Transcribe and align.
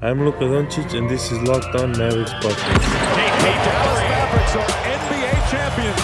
I'm 0.00 0.24
Luka 0.24 0.44
Doncic, 0.44 0.96
and 0.96 1.10
this 1.10 1.32
is 1.32 1.42
Locked 1.42 1.74
On 1.74 1.90
Mavericks 1.90 2.30
podcast. 2.34 2.84
The 3.42 3.50
Dallas 3.66 4.00
Mavericks 4.00 4.54
are 4.54 4.68
NBA 4.94 5.50
champions. 5.50 6.00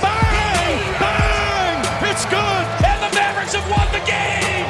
Bang! 0.00 0.78
Bang! 1.00 2.08
It's 2.08 2.24
good! 2.26 2.64
And 2.86 3.02
the 3.02 3.10
Mavericks 3.16 3.52
have 3.56 3.68
won 3.68 3.88
the 3.90 3.98
game! 4.06 4.66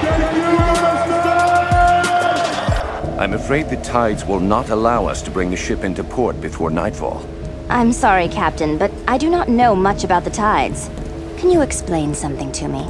I'm 3.20 3.34
afraid 3.34 3.68
the 3.68 3.76
tides 3.82 4.24
will 4.24 4.40
not 4.40 4.70
allow 4.70 5.04
us 5.04 5.20
to 5.20 5.30
bring 5.30 5.50
the 5.50 5.56
ship 5.58 5.84
into 5.84 6.02
port 6.02 6.40
before 6.40 6.70
nightfall. 6.70 7.28
I'm 7.68 7.92
sorry, 7.92 8.26
Captain, 8.26 8.78
but 8.78 8.90
I 9.06 9.18
do 9.18 9.28
not 9.28 9.50
know 9.50 9.76
much 9.76 10.02
about 10.02 10.24
the 10.24 10.30
tides. 10.30 10.88
Can 11.36 11.50
you 11.50 11.60
explain 11.60 12.14
something 12.14 12.50
to 12.52 12.68
me? 12.68 12.88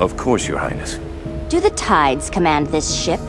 Of 0.00 0.16
course, 0.16 0.48
Your 0.48 0.58
Highness. 0.58 0.98
Do 1.48 1.60
the 1.60 1.70
tides 1.70 2.28
command 2.30 2.66
this 2.66 2.92
ship? 2.92 3.20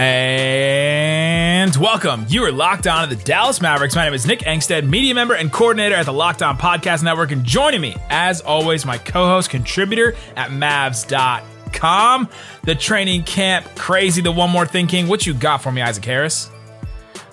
And 0.00 1.76
welcome. 1.76 2.24
You 2.26 2.42
are 2.44 2.50
locked 2.52 2.86
on 2.86 3.06
to 3.06 3.14
the 3.14 3.22
Dallas 3.22 3.60
Mavericks. 3.60 3.94
My 3.94 4.06
name 4.06 4.14
is 4.14 4.26
Nick 4.26 4.38
Angstadt, 4.40 4.88
media 4.88 5.14
member 5.14 5.34
and 5.34 5.52
coordinator 5.52 5.94
at 5.94 6.06
the 6.06 6.12
Locked 6.12 6.42
On 6.42 6.56
Podcast 6.56 7.02
Network. 7.02 7.32
And 7.32 7.44
joining 7.44 7.82
me, 7.82 7.94
as 8.08 8.40
always, 8.40 8.86
my 8.86 8.96
co 8.96 9.26
host, 9.26 9.50
contributor 9.50 10.14
at 10.36 10.52
Mavs.com. 10.52 12.30
The 12.62 12.74
training 12.74 13.24
camp 13.24 13.66
crazy, 13.76 14.22
the 14.22 14.32
one 14.32 14.48
more 14.48 14.64
thing 14.64 14.86
king. 14.86 15.06
What 15.06 15.26
you 15.26 15.34
got 15.34 15.58
for 15.58 15.70
me, 15.70 15.82
Isaac 15.82 16.06
Harris? 16.06 16.50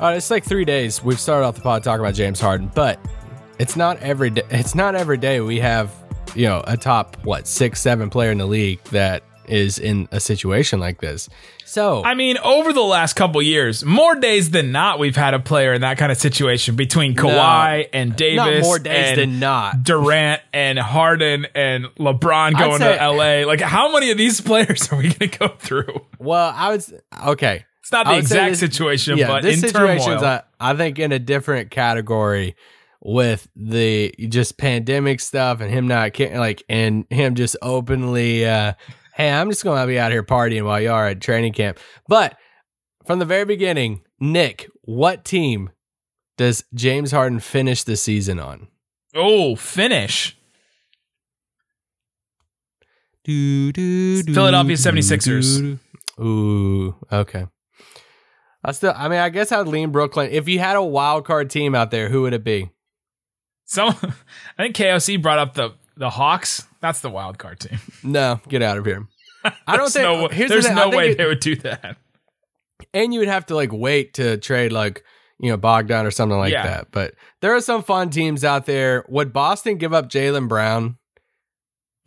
Uh, 0.01 0.15
it's 0.17 0.29
like 0.29 0.43
three 0.43 0.65
days. 0.65 1.01
We've 1.01 1.21
started 1.21 1.45
off 1.45 1.55
the 1.55 1.61
pod 1.61 1.85
talking 1.85 2.01
about 2.01 2.15
James 2.15 2.41
Harden, 2.41 2.69
but 2.75 2.99
it's 3.59 3.77
not 3.77 3.97
every 4.01 4.31
day. 4.31 4.43
It's 4.49 4.75
not 4.75 4.93
every 4.93 5.17
day 5.17 5.39
we 5.39 5.61
have, 5.61 5.89
you 6.35 6.47
know, 6.47 6.65
a 6.67 6.75
top 6.75 7.15
what 7.23 7.47
six, 7.47 7.79
seven 7.79 8.09
player 8.09 8.31
in 8.31 8.39
the 8.39 8.45
league 8.45 8.83
that 8.91 9.23
is 9.47 9.79
in 9.79 10.07
a 10.11 10.19
situation 10.19 10.79
like 10.79 10.99
this. 11.01 11.29
So 11.65 12.03
I 12.03 12.13
mean, 12.13 12.37
over 12.39 12.71
the 12.73 12.81
last 12.81 13.13
couple 13.15 13.41
years, 13.41 13.83
more 13.83 14.15
days 14.15 14.51
than 14.51 14.71
not, 14.71 14.99
we've 14.99 15.15
had 15.15 15.33
a 15.33 15.39
player 15.39 15.73
in 15.73 15.81
that 15.81 15.97
kind 15.97 16.11
of 16.11 16.17
situation 16.17 16.75
between 16.75 17.15
Kawhi 17.15 17.79
No, 17.83 17.89
and 17.93 18.15
Davis. 18.15 18.63
more 18.65 18.79
days 18.79 19.17
than 19.17 19.39
not. 19.39 19.83
Durant 19.83 20.41
and 20.53 20.79
Harden 20.79 21.45
and 21.53 21.85
LeBron 21.99 22.57
going 22.57 22.79
say- 22.79 22.97
to 22.97 23.09
LA. 23.11 23.45
Like, 23.45 23.61
how 23.61 23.91
many 23.91 24.11
of 24.11 24.17
these 24.17 24.39
players 24.49 24.91
are 24.91 24.97
we 24.97 25.03
going 25.13 25.29
to 25.31 25.37
go 25.39 25.47
through? 25.59 26.05
well, 26.19 26.53
I 26.55 26.71
was 26.71 26.93
okay. 27.27 27.65
It's 27.81 27.91
not 27.91 28.05
the 28.05 28.17
exact 28.17 28.51
this- 28.51 28.59
situation, 28.59 29.17
yeah, 29.17 29.27
but 29.27 29.43
this 29.43 29.61
in 29.63 29.69
situation's 29.69 30.21
turmoil. 30.21 30.41
I, 30.59 30.71
I 30.71 30.75
think 30.75 30.99
in 30.99 31.11
a 31.11 31.19
different 31.19 31.71
category 31.71 32.55
with 32.99 33.47
the 33.55 34.13
just 34.27 34.57
pandemic 34.57 35.19
stuff 35.21 35.61
and 35.61 35.69
him 35.71 35.87
not 35.87 36.19
like 36.19 36.63
and 36.67 37.05
him 37.11 37.35
just 37.35 37.55
openly 37.61 38.45
uh 38.45 38.73
hey 39.17 39.31
i'm 39.31 39.49
just 39.49 39.63
gonna 39.63 39.85
be 39.85 39.99
out 39.99 40.11
here 40.11 40.23
partying 40.23 40.63
while 40.63 40.79
you 40.79 40.91
are 40.91 41.07
at 41.07 41.19
training 41.19 41.51
camp 41.51 41.77
but 42.07 42.37
from 43.05 43.19
the 43.19 43.25
very 43.25 43.43
beginning 43.43 44.01
nick 44.19 44.69
what 44.83 45.25
team 45.25 45.69
does 46.37 46.63
james 46.73 47.11
harden 47.11 47.39
finish 47.39 47.83
the 47.83 47.97
season 47.97 48.39
on 48.39 48.67
oh, 49.15 49.55
finish. 49.55 50.37
do, 53.23 53.73
do, 53.73 54.21
do, 54.23 54.33
Philadelphia 54.33 54.77
do, 54.77 54.81
76ers. 54.81 55.57
do, 55.57 55.79
do. 56.17 56.23
ooh 56.23 56.95
okay 57.11 57.47
I 58.63 58.73
still, 58.73 58.93
I 58.97 59.07
mean, 59.07 59.19
I 59.19 59.29
guess 59.29 59.53
I'd 59.53 59.67
lean 59.67 59.91
Brooklyn. 59.91 60.29
If 60.31 60.49
you 60.49 60.59
had 60.59 60.75
a 60.75 60.83
wild 60.83 61.25
card 61.25 61.49
team 61.49 61.73
out 61.73 61.89
there, 61.89 62.09
who 62.09 62.23
would 62.23 62.33
it 62.33 62.43
be? 62.43 62.69
So, 63.63 63.87
I 63.87 63.93
think 64.57 64.75
KOC 64.75 65.21
brought 65.21 65.39
up 65.39 65.53
the 65.53 65.75
the 65.97 66.09
Hawks. 66.09 66.65
That's 66.81 67.01
the 67.01 67.09
wild 67.09 67.37
card 67.37 67.59
team. 67.59 67.79
No, 68.03 68.39
get 68.47 68.61
out 68.61 68.77
of 68.77 68.85
here. 68.85 69.07
I 69.65 69.77
don't 69.77 69.91
think 69.91 70.03
no, 70.03 70.27
here's 70.27 70.49
there's 70.49 70.65
I 70.65 70.73
no 70.73 70.89
way 70.89 71.11
it- 71.11 71.17
they 71.17 71.25
would 71.25 71.39
do 71.39 71.55
that. 71.57 71.97
and 72.93 73.13
you 73.13 73.19
would 73.19 73.29
have 73.29 73.45
to 73.47 73.55
like 73.55 73.71
wait 73.71 74.15
to 74.15 74.37
trade 74.37 74.71
like 74.71 75.03
you 75.39 75.49
know 75.51 75.57
Bogdan 75.57 76.05
or 76.05 76.11
something 76.11 76.37
like 76.37 76.51
Yeah. 76.51 76.63
that. 76.63 76.91
But 76.91 77.13
there 77.41 77.55
are 77.55 77.61
some 77.61 77.83
fun 77.83 78.09
teams 78.09 78.43
out 78.43 78.65
there. 78.65 79.05
Would 79.09 79.31
Boston 79.33 79.77
give 79.77 79.93
up 79.93 80.09
Jaylen 80.09 80.47
Brown? 80.47 80.97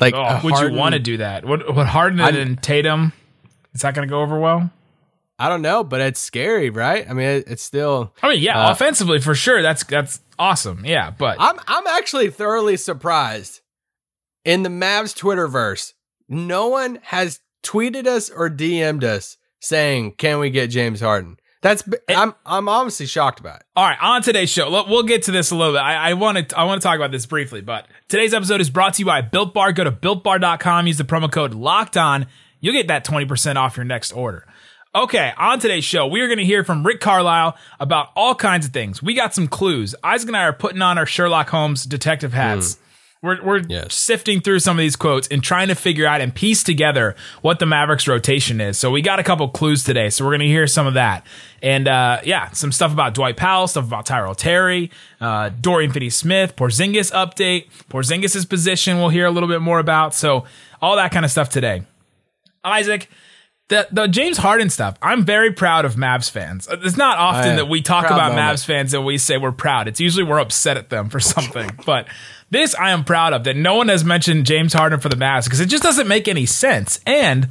Like, 0.00 0.14
Oh, 0.14 0.40
would 0.44 0.54
Harden- 0.54 0.72
you 0.74 0.78
want 0.78 0.94
to 0.94 0.98
do 0.98 1.18
that? 1.18 1.44
Would, 1.44 1.62
would 1.74 1.86
Harden 1.86 2.20
I'm- 2.20 2.34
and 2.36 2.62
Tatum? 2.62 3.12
Is 3.74 3.82
that 3.82 3.94
going 3.94 4.06
to 4.08 4.10
go 4.10 4.20
over 4.22 4.38
well? 4.38 4.70
I 5.38 5.48
don't 5.48 5.62
know, 5.62 5.84
but 5.84 6.00
it's 6.02 6.20
scary, 6.20 6.68
right? 6.70 7.08
I 7.08 7.12
mean, 7.14 7.26
it, 7.28 7.44
it's 7.46 7.62
still. 7.62 8.12
I 8.22 8.30
mean, 8.30 8.42
yeah, 8.42 8.66
Uh, 8.66 8.72
offensively 8.72 9.20
for 9.20 9.34
sure. 9.34 9.62
That's 9.62 9.84
that's 9.84 10.20
awesome. 10.38 10.84
Yeah, 10.84 11.10
but 11.12 11.36
I'm 11.40 11.58
I'm 11.66 11.86
actually 11.86 12.28
thoroughly 12.30 12.76
surprised 12.76 13.60
in 14.44 14.62
the 14.62 14.68
Mavs 14.68 15.14
Twitterverse. 15.16 15.92
No 16.28 16.68
one 16.68 16.98
has 17.02 17.40
tweeted 17.62 18.06
us 18.06 18.30
or 18.30 18.48
DM'd 18.48 19.04
us 19.04 19.36
saying, 19.60 20.12
"Can 20.12 20.38
we 20.38 20.50
get 20.50 20.68
James 20.68 21.00
Harden?" 21.00 21.36
That's 21.62 21.84
I'm 22.08 22.34
I'm 22.46 22.68
honestly 22.68 23.06
shocked 23.06 23.38
about 23.38 23.60
it. 23.60 23.66
All 23.76 23.84
right, 23.84 23.98
on 24.00 24.22
today's 24.22 24.48
show, 24.48 24.70
we'll 24.70 25.02
get 25.02 25.24
to 25.24 25.30
this 25.30 25.50
a 25.50 25.56
little 25.56 25.74
bit. 25.74 25.82
I 25.82 26.14
want 26.14 26.48
to 26.48 26.58
I 26.58 26.64
want 26.64 26.80
to 26.80 26.86
talk 26.86 26.96
about 26.96 27.10
this 27.10 27.26
briefly, 27.26 27.60
but 27.60 27.86
today's 28.08 28.32
episode 28.32 28.62
is 28.62 28.70
brought 28.70 28.94
to 28.94 29.00
you 29.00 29.06
by 29.06 29.20
Built 29.20 29.52
Bar. 29.52 29.72
Go 29.72 29.84
to 29.84 29.92
builtbar.com, 29.92 30.86
use 30.86 30.96
the 30.96 31.04
promo 31.04 31.30
code 31.30 31.52
Locked 31.52 31.98
On. 31.98 32.26
You'll 32.60 32.72
get 32.72 32.88
that 32.88 33.04
twenty 33.04 33.26
percent 33.26 33.58
off 33.58 33.76
your 33.76 33.84
next 33.84 34.12
order. 34.12 34.46
Okay, 34.94 35.32
on 35.36 35.60
today's 35.60 35.84
show, 35.84 36.06
we 36.06 36.20
are 36.20 36.26
going 36.26 36.38
to 36.38 36.44
hear 36.44 36.64
from 36.64 36.84
Rick 36.84 37.00
Carlisle 37.00 37.56
about 37.78 38.08
all 38.16 38.34
kinds 38.34 38.66
of 38.66 38.72
things. 38.72 39.00
We 39.00 39.14
got 39.14 39.34
some 39.34 39.46
clues. 39.46 39.94
Isaac 40.02 40.28
and 40.28 40.36
I 40.36 40.44
are 40.44 40.52
putting 40.52 40.82
on 40.82 40.98
our 40.98 41.06
Sherlock 41.06 41.48
Holmes 41.50 41.84
detective 41.84 42.32
hats. 42.32 42.74
Hmm. 42.74 42.82
We're, 43.22 43.42
we're 43.44 43.58
Yes. 43.68 43.94
sifting 43.94 44.40
through 44.40 44.60
some 44.60 44.78
of 44.78 44.80
these 44.80 44.96
quotes 44.96 45.28
and 45.28 45.42
trying 45.42 45.68
to 45.68 45.74
figure 45.74 46.06
out 46.06 46.22
and 46.22 46.34
piece 46.34 46.62
together 46.62 47.14
what 47.42 47.58
the 47.58 47.66
Mavericks 47.66 48.08
rotation 48.08 48.62
is. 48.62 48.78
So 48.78 48.90
we 48.90 49.02
got 49.02 49.18
a 49.18 49.22
couple 49.22 49.46
clues 49.48 49.84
today. 49.84 50.08
So 50.08 50.24
we're 50.24 50.30
going 50.30 50.40
to 50.40 50.46
hear 50.46 50.66
some 50.66 50.86
of 50.86 50.94
that. 50.94 51.26
And, 51.62 51.86
uh, 51.86 52.20
yeah, 52.24 52.50
some 52.52 52.72
stuff 52.72 52.92
about 52.94 53.12
Dwight 53.12 53.36
Powell, 53.36 53.68
stuff 53.68 53.84
about 53.86 54.06
Tyrell 54.06 54.34
Terry, 54.34 54.90
uh, 55.20 55.50
Dorian 55.60 55.92
Finney-Smith, 55.92 56.56
Porzingis 56.56 57.12
update, 57.12 57.66
Porzingis' 57.90 58.48
position 58.48 58.96
we'll 58.96 59.10
hear 59.10 59.26
a 59.26 59.30
little 59.30 59.48
bit 59.50 59.60
more 59.60 59.80
about. 59.80 60.14
So 60.14 60.46
all 60.80 60.96
that 60.96 61.12
kind 61.12 61.26
of 61.26 61.30
stuff 61.30 61.50
today. 61.50 61.82
Isaac, 62.64 63.10
the, 63.68 63.86
the 63.92 64.06
James 64.08 64.38
Harden 64.38 64.70
stuff, 64.70 64.96
I'm 65.02 65.26
very 65.26 65.52
proud 65.52 65.84
of 65.84 65.94
Mavs 65.96 66.30
fans. 66.30 66.66
It's 66.70 66.96
not 66.96 67.18
often 67.18 67.56
that 67.56 67.68
we 67.68 67.82
talk 67.82 68.06
proud 68.06 68.16
about 68.16 68.30
moment. 68.34 68.58
Mavs 68.58 68.64
fans 68.64 68.94
and 68.94 69.04
we 69.04 69.18
say 69.18 69.36
we're 69.36 69.52
proud. 69.52 69.88
It's 69.88 70.00
usually 70.00 70.24
we're 70.24 70.40
upset 70.40 70.78
at 70.78 70.88
them 70.88 71.10
for 71.10 71.20
something. 71.20 71.70
but 71.84 72.08
this 72.50 72.74
I 72.74 72.90
am 72.90 73.04
proud 73.04 73.32
of 73.32 73.44
that 73.44 73.56
no 73.56 73.76
one 73.76 73.88
has 73.88 74.04
mentioned 74.04 74.46
James 74.46 74.72
Harden 74.72 75.00
for 75.00 75.08
the 75.08 75.16
Mavs 75.16 75.44
because 75.44 75.60
it 75.60 75.66
just 75.66 75.82
doesn't 75.82 76.08
make 76.08 76.28
any 76.28 76.46
sense. 76.46 77.00
And 77.06 77.48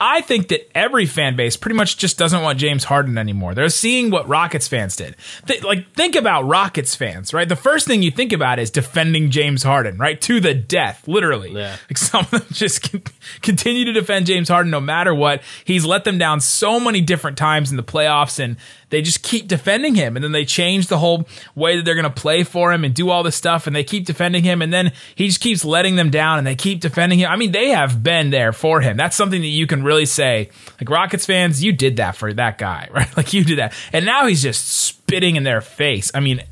I 0.00 0.22
think 0.22 0.48
that 0.48 0.74
every 0.74 1.04
fan 1.04 1.36
base 1.36 1.58
pretty 1.58 1.76
much 1.76 1.98
just 1.98 2.16
doesn't 2.16 2.42
want 2.42 2.58
James 2.58 2.84
Harden 2.84 3.18
anymore. 3.18 3.54
They're 3.54 3.68
seeing 3.68 4.10
what 4.10 4.26
Rockets 4.26 4.66
fans 4.66 4.96
did. 4.96 5.14
Th- 5.46 5.62
like, 5.62 5.92
think 5.92 6.16
about 6.16 6.46
Rockets 6.46 6.96
fans, 6.96 7.34
right? 7.34 7.46
The 7.46 7.54
first 7.54 7.86
thing 7.86 8.02
you 8.02 8.10
think 8.10 8.32
about 8.32 8.58
is 8.58 8.70
defending 8.70 9.30
James 9.30 9.62
Harden, 9.62 9.98
right? 9.98 10.18
To 10.22 10.40
the 10.40 10.54
death, 10.54 11.06
literally. 11.06 11.52
Yeah. 11.52 11.76
Like, 11.90 11.98
some 11.98 12.20
of 12.24 12.30
them 12.30 12.46
just 12.50 12.90
con- 12.90 13.02
continue 13.42 13.84
to 13.84 13.92
defend 13.92 14.24
James 14.24 14.48
Harden 14.48 14.70
no 14.70 14.80
matter 14.80 15.14
what. 15.14 15.42
He's 15.66 15.84
let 15.84 16.04
them 16.04 16.16
down 16.16 16.40
so 16.40 16.80
many 16.80 17.02
different 17.02 17.36
times 17.36 17.70
in 17.70 17.76
the 17.76 17.82
playoffs, 17.82 18.42
and 18.42 18.56
they 18.88 19.02
just 19.02 19.22
keep 19.22 19.48
defending 19.48 19.94
him. 19.96 20.16
And 20.16 20.24
then 20.24 20.32
they 20.32 20.46
change 20.46 20.86
the 20.86 20.98
whole 20.98 21.28
way 21.54 21.76
that 21.76 21.84
they're 21.84 21.94
going 21.94 22.04
to 22.04 22.10
play 22.10 22.42
for 22.42 22.72
him 22.72 22.84
and 22.84 22.94
do 22.94 23.10
all 23.10 23.22
this 23.22 23.36
stuff, 23.36 23.66
and 23.66 23.76
they 23.76 23.84
keep 23.84 24.06
defending 24.06 24.44
him. 24.44 24.62
And 24.62 24.72
then 24.72 24.92
he 25.14 25.26
just 25.26 25.40
keeps 25.40 25.62
letting 25.62 25.96
them 25.96 26.08
down, 26.08 26.38
and 26.38 26.46
they 26.46 26.56
keep 26.56 26.80
defending 26.80 27.18
him. 27.18 27.30
I 27.30 27.36
mean, 27.36 27.52
they 27.52 27.68
have 27.68 28.02
been 28.02 28.30
there 28.30 28.54
for 28.54 28.80
him. 28.80 28.96
That's 28.96 29.14
something 29.14 29.42
that 29.42 29.46
you 29.46 29.66
can 29.66 29.82
really 29.82 29.89
say. 30.04 30.50
Like, 30.80 30.88
Rockets 30.88 31.26
fans, 31.26 31.62
you 31.62 31.72
did 31.72 31.96
that 31.96 32.16
for 32.16 32.32
that 32.32 32.58
guy, 32.58 32.88
right? 32.92 33.14
Like, 33.16 33.32
you 33.32 33.44
did 33.44 33.58
that. 33.58 33.74
And 33.92 34.04
now 34.06 34.26
he's 34.26 34.42
just 34.42 34.66
spitting 34.68 35.36
in 35.36 35.42
their 35.42 35.60
face. 35.60 36.10
I 36.14 36.20
mean, 36.20 36.42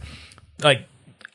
like 0.62 0.86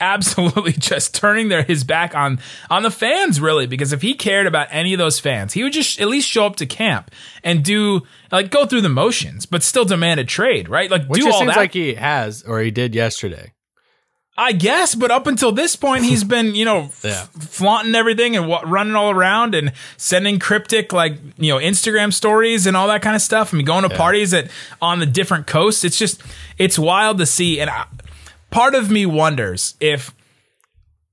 absolutely 0.02 0.72
just 0.78 1.16
turning 1.16 1.47
their 1.47 1.63
his 1.63 1.86
back 1.86 2.13
on 2.13 2.40
on 2.69 2.84
the 2.84 2.92
fans 2.92 3.40
really 3.40 3.68
because 3.68 3.94
if 3.94 4.02
he 4.02 4.13
cared 4.13 4.46
about 4.46 4.68
any 4.69 4.94
of 4.94 4.97
those 4.97 5.18
fans 5.18 5.53
he 5.53 5.63
would 5.63 5.72
just 5.72 6.02
at 6.02 6.08
least 6.08 6.27
show 6.27 6.45
up 6.45 6.57
to 6.57 6.66
camp 6.66 7.10
and 7.42 7.63
do 7.63 8.01
like 8.30 8.51
go 8.51 8.66
through 8.66 8.81
the 8.81 8.89
motions 8.89 9.45
but 9.45 9.63
still 9.63 9.86
demand 9.86 10.19
a 10.19 10.25
trade 10.25 10.68
right 10.68 10.92
like 10.92 11.07
Which 11.07 11.22
do 11.22 11.27
it 11.27 11.33
all 11.33 11.39
seems 11.39 11.51
that 11.51 11.57
like 11.57 11.74
he 11.74 11.94
has, 11.95 12.44
or 12.44 12.60
he 12.60 12.72
did 12.72 12.95
yesterday. 12.95 13.54
I 14.35 14.51
guess, 14.51 14.95
but 14.95 15.12
up 15.12 15.27
until 15.27 15.51
this 15.51 15.75
point, 15.75 16.06
he's 16.06 16.24
been, 16.24 16.56
you 16.56 16.65
know, 16.65 16.89
Yeah. 17.03 17.25
flaunting 17.39 17.94
everything 17.94 18.35
and 18.35 18.47
wa- 18.47 18.63
running 18.65 18.95
all 18.95 19.12
around 19.12 19.53
and 19.53 19.71
sending 19.97 20.39
cryptic, 20.39 20.91
like, 20.91 21.19
you 21.38 21.53
know, 21.53 21.59
Instagram 21.59 22.12
stories 22.12 22.65
and 22.65 22.75
all 22.75 22.88
that 22.88 23.03
kind 23.03 23.15
of 23.15 23.21
stuff. 23.21 23.53
I 23.53 23.57
mean, 23.57 23.65
going 23.65 23.88
to 23.88 23.95
parties 23.95 24.33
at 24.33 24.50
on 24.81 25.00
the 25.00 25.06
different 25.06 25.45
coasts. 25.45 25.83
It's 25.83 26.00
just, 26.00 26.21
it's 26.57 26.80
wild 26.80 27.19
to 27.19 27.27
see. 27.27 27.59
And 27.59 27.69
I, 27.69 27.85
part 28.50 28.74
of 28.74 28.89
me 28.89 29.06
wonders 29.06 29.75
if 29.80 30.15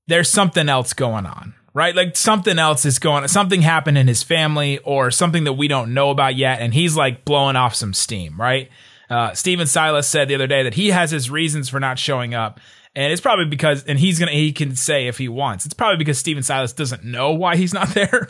there's 0.07 0.31
something 0.31 0.69
else 0.71 0.95
going 0.95 1.27
on, 1.27 1.53
right? 1.75 1.95
Like 1.95 2.17
something 2.17 2.59
else 2.59 2.87
is 2.87 2.99
going, 2.99 3.29
something 3.29 3.61
happened 3.61 3.99
in 3.99 4.09
his 4.09 4.23
family 4.23 4.79
or 4.79 5.11
something 5.11 5.45
that 5.45 5.53
we 5.53 5.69
don't 5.69 5.93
know 5.93 6.09
about 6.09 6.37
yet. 6.37 6.61
And 6.63 6.73
he's 6.73 6.97
like 6.97 7.27
blowing 7.27 7.57
off 7.57 7.75
some 7.75 7.93
steam, 7.93 8.41
right? 8.41 8.71
Uh, 9.11 9.35
Stephen 9.35 9.67
Silas 9.67 10.07
said 10.09 10.29
the 10.29 10.35
other 10.37 10.47
day 10.47 10.63
that 10.63 10.75
he 10.75 10.89
has 10.89 11.11
his 11.11 11.31
reasons 11.31 11.69
for 11.69 11.81
not 11.81 11.99
showing 11.99 12.33
up. 12.33 12.59
And 13.01 13.11
it's 13.11 13.23
probably 13.23 13.47
because, 13.47 13.85
and 13.85 13.99
he's 13.99 14.19
gonna, 14.19 14.33
he 14.33 14.53
can 14.53 14.77
say 14.77 15.07
if 15.07 15.17
he 15.17 15.27
wants. 15.27 15.65
It's 15.65 15.73
probably 15.73 15.97
because 15.97 16.19
Stephen 16.19 16.43
Silas 16.43 16.75
doesn't 16.75 17.03
know 17.03 17.33
why 17.33 17.57
he's 17.57 17.73
not 17.73 17.89
there, 17.95 18.29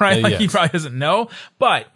right? 0.00 0.18
Uh, 0.18 0.28
like 0.28 0.38
he 0.38 0.48
probably 0.48 0.70
doesn't 0.70 0.98
know. 0.98 1.28
But 1.60 1.86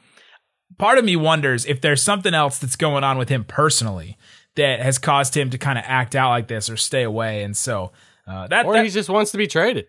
part 0.79 0.99
of 0.99 1.05
me 1.05 1.17
wonders 1.17 1.67
if 1.67 1.81
there's 1.81 2.01
something 2.01 2.33
else 2.33 2.61
that's 2.61 2.77
going 2.77 3.03
on 3.03 3.19
with 3.19 3.29
him 3.29 3.43
personally 3.43 4.19
that 4.55 4.79
has 4.79 4.99
caused 4.99 5.37
him 5.37 5.51
to 5.51 5.59
kind 5.59 5.79
of 5.79 5.85
act 5.85 6.15
out 6.15 6.31
like 6.31 6.47
this 6.47 6.71
or 6.71 6.77
stay 6.77 7.03
away. 7.03 7.43
And 7.43 7.57
so 7.57 7.91
uh, 8.29 8.47
that, 8.47 8.67
Or 8.67 8.75
that 8.75 8.85
he 8.85 8.91
just 8.91 9.09
wants 9.09 9.33
to 9.33 9.37
be 9.37 9.49
traded. 9.49 9.89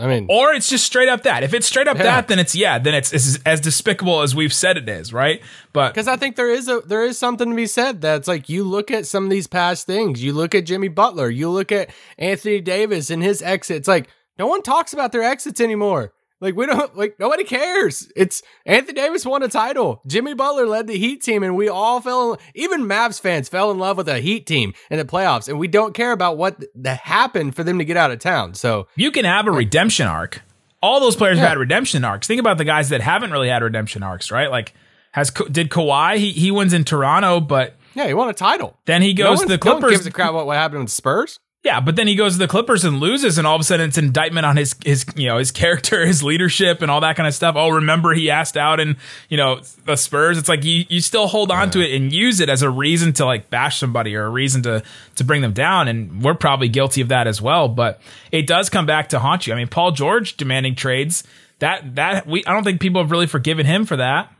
I 0.00 0.06
mean, 0.06 0.26
or 0.30 0.52
it's 0.54 0.70
just 0.70 0.86
straight 0.86 1.08
up 1.10 1.22
that. 1.24 1.42
If 1.42 1.52
it's 1.52 1.66
straight 1.66 1.86
up 1.86 1.98
Yeah. 1.98 2.04
that, 2.04 2.28
then 2.28 2.38
it's 2.38 2.54
yeah, 2.54 2.78
then 2.78 2.94
it's, 2.94 3.12
it's 3.12 3.38
as 3.44 3.60
despicable 3.60 4.22
as 4.22 4.34
we've 4.34 4.52
said 4.52 4.78
it 4.78 4.88
is, 4.88 5.12
right? 5.12 5.42
But 5.74 5.92
because 5.92 6.08
I 6.08 6.16
think 6.16 6.36
there 6.36 6.50
is 6.50 6.66
a 6.68 6.80
there 6.86 7.04
is 7.04 7.18
something 7.18 7.50
to 7.50 7.54
be 7.54 7.66
said 7.66 8.00
that's 8.00 8.26
like 8.26 8.48
you 8.48 8.64
look 8.64 8.90
at 8.90 9.06
some 9.06 9.24
of 9.24 9.30
these 9.30 9.46
past 9.46 9.86
things. 9.86 10.22
You 10.22 10.32
look 10.32 10.54
at 10.54 10.64
Jimmy 10.64 10.88
Butler. 10.88 11.28
You 11.28 11.50
look 11.50 11.70
at 11.72 11.90
Anthony 12.18 12.60
Davis 12.62 13.10
and 13.10 13.22
his 13.22 13.42
exits. 13.42 13.86
Like 13.86 14.08
no 14.38 14.46
one 14.46 14.62
talks 14.62 14.94
about 14.94 15.12
their 15.12 15.22
exits 15.22 15.60
anymore. 15.60 16.12
Like 16.42 16.56
we 16.56 16.66
don't 16.66 16.94
like 16.96 17.18
nobody 17.20 17.44
cares. 17.44 18.10
It's 18.16 18.42
Anthony 18.66 18.94
Davis 19.00 19.24
won 19.24 19.42
a 19.44 19.48
title. 19.48 20.02
Jimmy 20.08 20.34
Butler 20.34 20.66
led 20.66 20.88
the 20.88 20.98
Heat 20.98 21.22
team, 21.22 21.42
and 21.44 21.56
we 21.56 21.68
all 21.68 22.00
fell. 22.00 22.36
Even 22.54 22.82
Mavs 22.82 23.20
fans 23.20 23.48
fell 23.48 23.70
in 23.70 23.78
love 23.78 23.96
with 23.96 24.08
a 24.08 24.18
Heat 24.18 24.44
team 24.44 24.74
in 24.90 24.98
the 24.98 25.04
playoffs, 25.04 25.48
and 25.48 25.58
we 25.58 25.68
don't 25.68 25.94
care 25.94 26.10
about 26.12 26.36
what 26.36 26.58
th- 26.58 26.70
that 26.74 26.98
happened 26.98 27.54
for 27.54 27.62
them 27.62 27.78
to 27.78 27.84
get 27.84 27.96
out 27.96 28.10
of 28.10 28.18
town. 28.18 28.54
So 28.54 28.88
you 28.96 29.12
can 29.12 29.24
have 29.24 29.46
a 29.46 29.52
redemption 29.52 30.08
arc. 30.08 30.42
All 30.82 30.98
those 30.98 31.14
players 31.14 31.36
Yeah. 31.36 31.42
have 31.42 31.50
had 31.50 31.58
redemption 31.58 32.04
arcs. 32.04 32.26
Think 32.26 32.40
about 32.40 32.58
the 32.58 32.64
guys 32.64 32.88
that 32.88 33.00
haven't 33.00 33.30
really 33.30 33.48
had 33.48 33.62
redemption 33.62 34.02
arcs, 34.02 34.32
right? 34.32 34.50
Like 34.50 34.74
has 35.12 35.30
did 35.30 35.70
Kawhi? 35.70 36.16
He 36.16 36.32
he 36.32 36.50
wins 36.50 36.72
in 36.72 36.82
Toronto, 36.82 37.38
but 37.38 37.76
yeah, 37.94 38.08
he 38.08 38.14
won 38.14 38.28
a 38.28 38.32
title. 38.34 38.76
then 38.86 39.00
he 39.00 39.12
No 39.14 39.26
goes 39.28 39.38
one, 39.38 39.46
to 39.48 39.56
the 39.56 39.64
no 39.64 39.72
one 39.74 39.80
Clippers. 39.80 39.98
gives 39.98 40.06
a 40.06 40.10
crap 40.10 40.32
what, 40.34 40.46
what 40.46 40.56
happened 40.56 40.80
with 40.82 40.90
Spurs. 40.90 41.38
Yeah, 41.64 41.78
but 41.78 41.94
then 41.94 42.08
he 42.08 42.16
goes 42.16 42.32
to 42.32 42.38
the 42.40 42.48
Clippers 42.48 42.84
and 42.84 42.98
loses, 42.98 43.38
and 43.38 43.46
all 43.46 43.54
of 43.54 43.60
a 43.60 43.64
sudden 43.64 43.88
it's 43.88 43.98
indictment 43.98 44.44
on 44.44 44.56
his 44.56 44.74
his 44.84 45.06
you 45.14 45.28
know 45.28 45.38
his 45.38 45.52
character, 45.52 46.04
his 46.06 46.20
leadership, 46.22 46.82
and 46.82 46.90
all 46.90 47.00
that 47.02 47.14
kind 47.14 47.28
of 47.28 47.34
stuff. 47.34 47.54
Oh, 47.56 47.68
remember 47.68 48.12
he 48.14 48.30
asked 48.30 48.56
out 48.56 48.80
and 48.80 48.96
you 49.28 49.36
know 49.36 49.60
the 49.84 49.94
Spurs. 49.94 50.38
It's 50.38 50.48
like 50.48 50.64
you 50.64 50.84
you 50.88 51.00
still 51.00 51.28
hold 51.28 51.52
on 51.52 51.70
to 51.70 51.80
it 51.80 51.94
and 51.94 52.12
use 52.12 52.40
it 52.40 52.48
as 52.48 52.62
a 52.62 52.70
reason 52.70 53.12
to 53.14 53.24
like 53.24 53.48
bash 53.48 53.78
somebody 53.78 54.16
or 54.16 54.24
a 54.24 54.30
reason 54.30 54.64
to 54.64 54.82
to 55.14 55.24
bring 55.24 55.40
them 55.40 55.52
down, 55.52 55.86
and 55.86 56.20
we're 56.20 56.34
probably 56.34 56.68
guilty 56.68 57.00
of 57.00 57.08
that 57.08 57.28
as 57.28 57.40
well. 57.40 57.68
But 57.68 58.00
it 58.32 58.48
does 58.48 58.68
come 58.68 58.86
back 58.86 59.10
to 59.10 59.20
haunt 59.20 59.46
you. 59.46 59.52
I 59.52 59.56
mean, 59.56 59.68
Paul 59.68 59.92
George 59.92 60.36
demanding 60.36 60.74
trades. 60.74 61.22
That 61.60 61.94
that 61.94 62.26
we 62.26 62.44
I 62.44 62.54
don't 62.54 62.64
think 62.64 62.80
people 62.80 63.00
have 63.00 63.12
really 63.12 63.28
forgiven 63.28 63.66
him 63.66 63.84
for 63.84 63.96
that. 63.98 64.34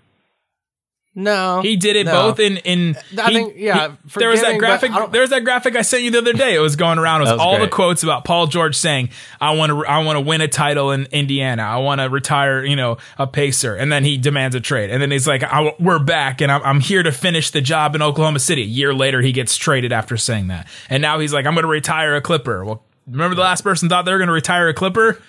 No, 1.14 1.60
He 1.60 1.76
did 1.76 1.96
it 1.96 2.06
no. 2.06 2.12
both 2.12 2.40
in 2.40 2.56
in. 2.56 2.96
I 3.18 3.28
he- 3.30 3.34
think- 3.36 3.52
yeah, 3.58 3.88
he- 3.90 4.18
there 4.18 4.30
was 4.30 4.40
that 4.40 4.58
graphic. 4.58 4.92
There 5.10 5.20
was 5.20 5.28
that 5.28 5.44
graphic 5.44 5.76
I 5.76 5.82
sent 5.82 6.04
you 6.04 6.10
the 6.10 6.18
other 6.18 6.32
day. 6.32 6.54
It 6.54 6.58
was 6.60 6.74
going 6.74 6.98
around. 6.98 7.20
It 7.20 7.24
was, 7.24 7.32
was 7.32 7.40
all 7.40 7.58
the 7.58 7.68
quotes 7.68 8.02
about 8.02 8.24
Paul 8.24 8.46
George 8.46 8.74
saying, 8.74 9.10
"I 9.38 9.50
want 9.50 9.68
to. 9.70 9.84
I 9.84 9.98
want 10.04 10.16
to 10.16 10.22
win 10.22 10.40
a 10.40 10.48
title 10.48 10.90
in 10.90 11.06
Indiana. 11.12 11.64
I 11.64 11.76
want 11.76 12.00
to 12.00 12.08
retire. 12.08 12.64
You 12.64 12.76
know, 12.76 12.96
a 13.18 13.26
pacer." 13.26 13.76
And 13.76 13.92
then 13.92 14.04
he 14.04 14.16
demands 14.16 14.56
a 14.56 14.60
trade. 14.60 14.88
And 14.88 15.02
then 15.02 15.10
he's 15.10 15.28
like, 15.28 15.42
I, 15.42 15.74
"We're 15.78 15.98
back, 15.98 16.40
and 16.40 16.50
I'm, 16.50 16.62
I'm 16.62 16.80
here 16.80 17.02
to 17.02 17.12
finish 17.12 17.50
the 17.50 17.60
job 17.60 17.94
in 17.94 18.00
Oklahoma 18.00 18.38
City." 18.38 18.62
A 18.62 18.64
year 18.64 18.94
later, 18.94 19.20
he 19.20 19.32
gets 19.32 19.54
traded 19.58 19.92
after 19.92 20.16
saying 20.16 20.46
that. 20.46 20.66
And 20.88 21.02
now 21.02 21.18
he's 21.18 21.34
like, 21.34 21.44
"I'm 21.44 21.52
going 21.52 21.64
to 21.64 21.68
retire 21.68 22.16
a 22.16 22.22
Clipper." 22.22 22.64
Well, 22.64 22.82
remember 23.06 23.34
the 23.34 23.42
last 23.42 23.60
person 23.60 23.90
thought 23.90 24.06
they 24.06 24.12
were 24.12 24.18
going 24.18 24.28
to 24.28 24.32
retire 24.32 24.68
a 24.68 24.72
Clipper? 24.74 25.20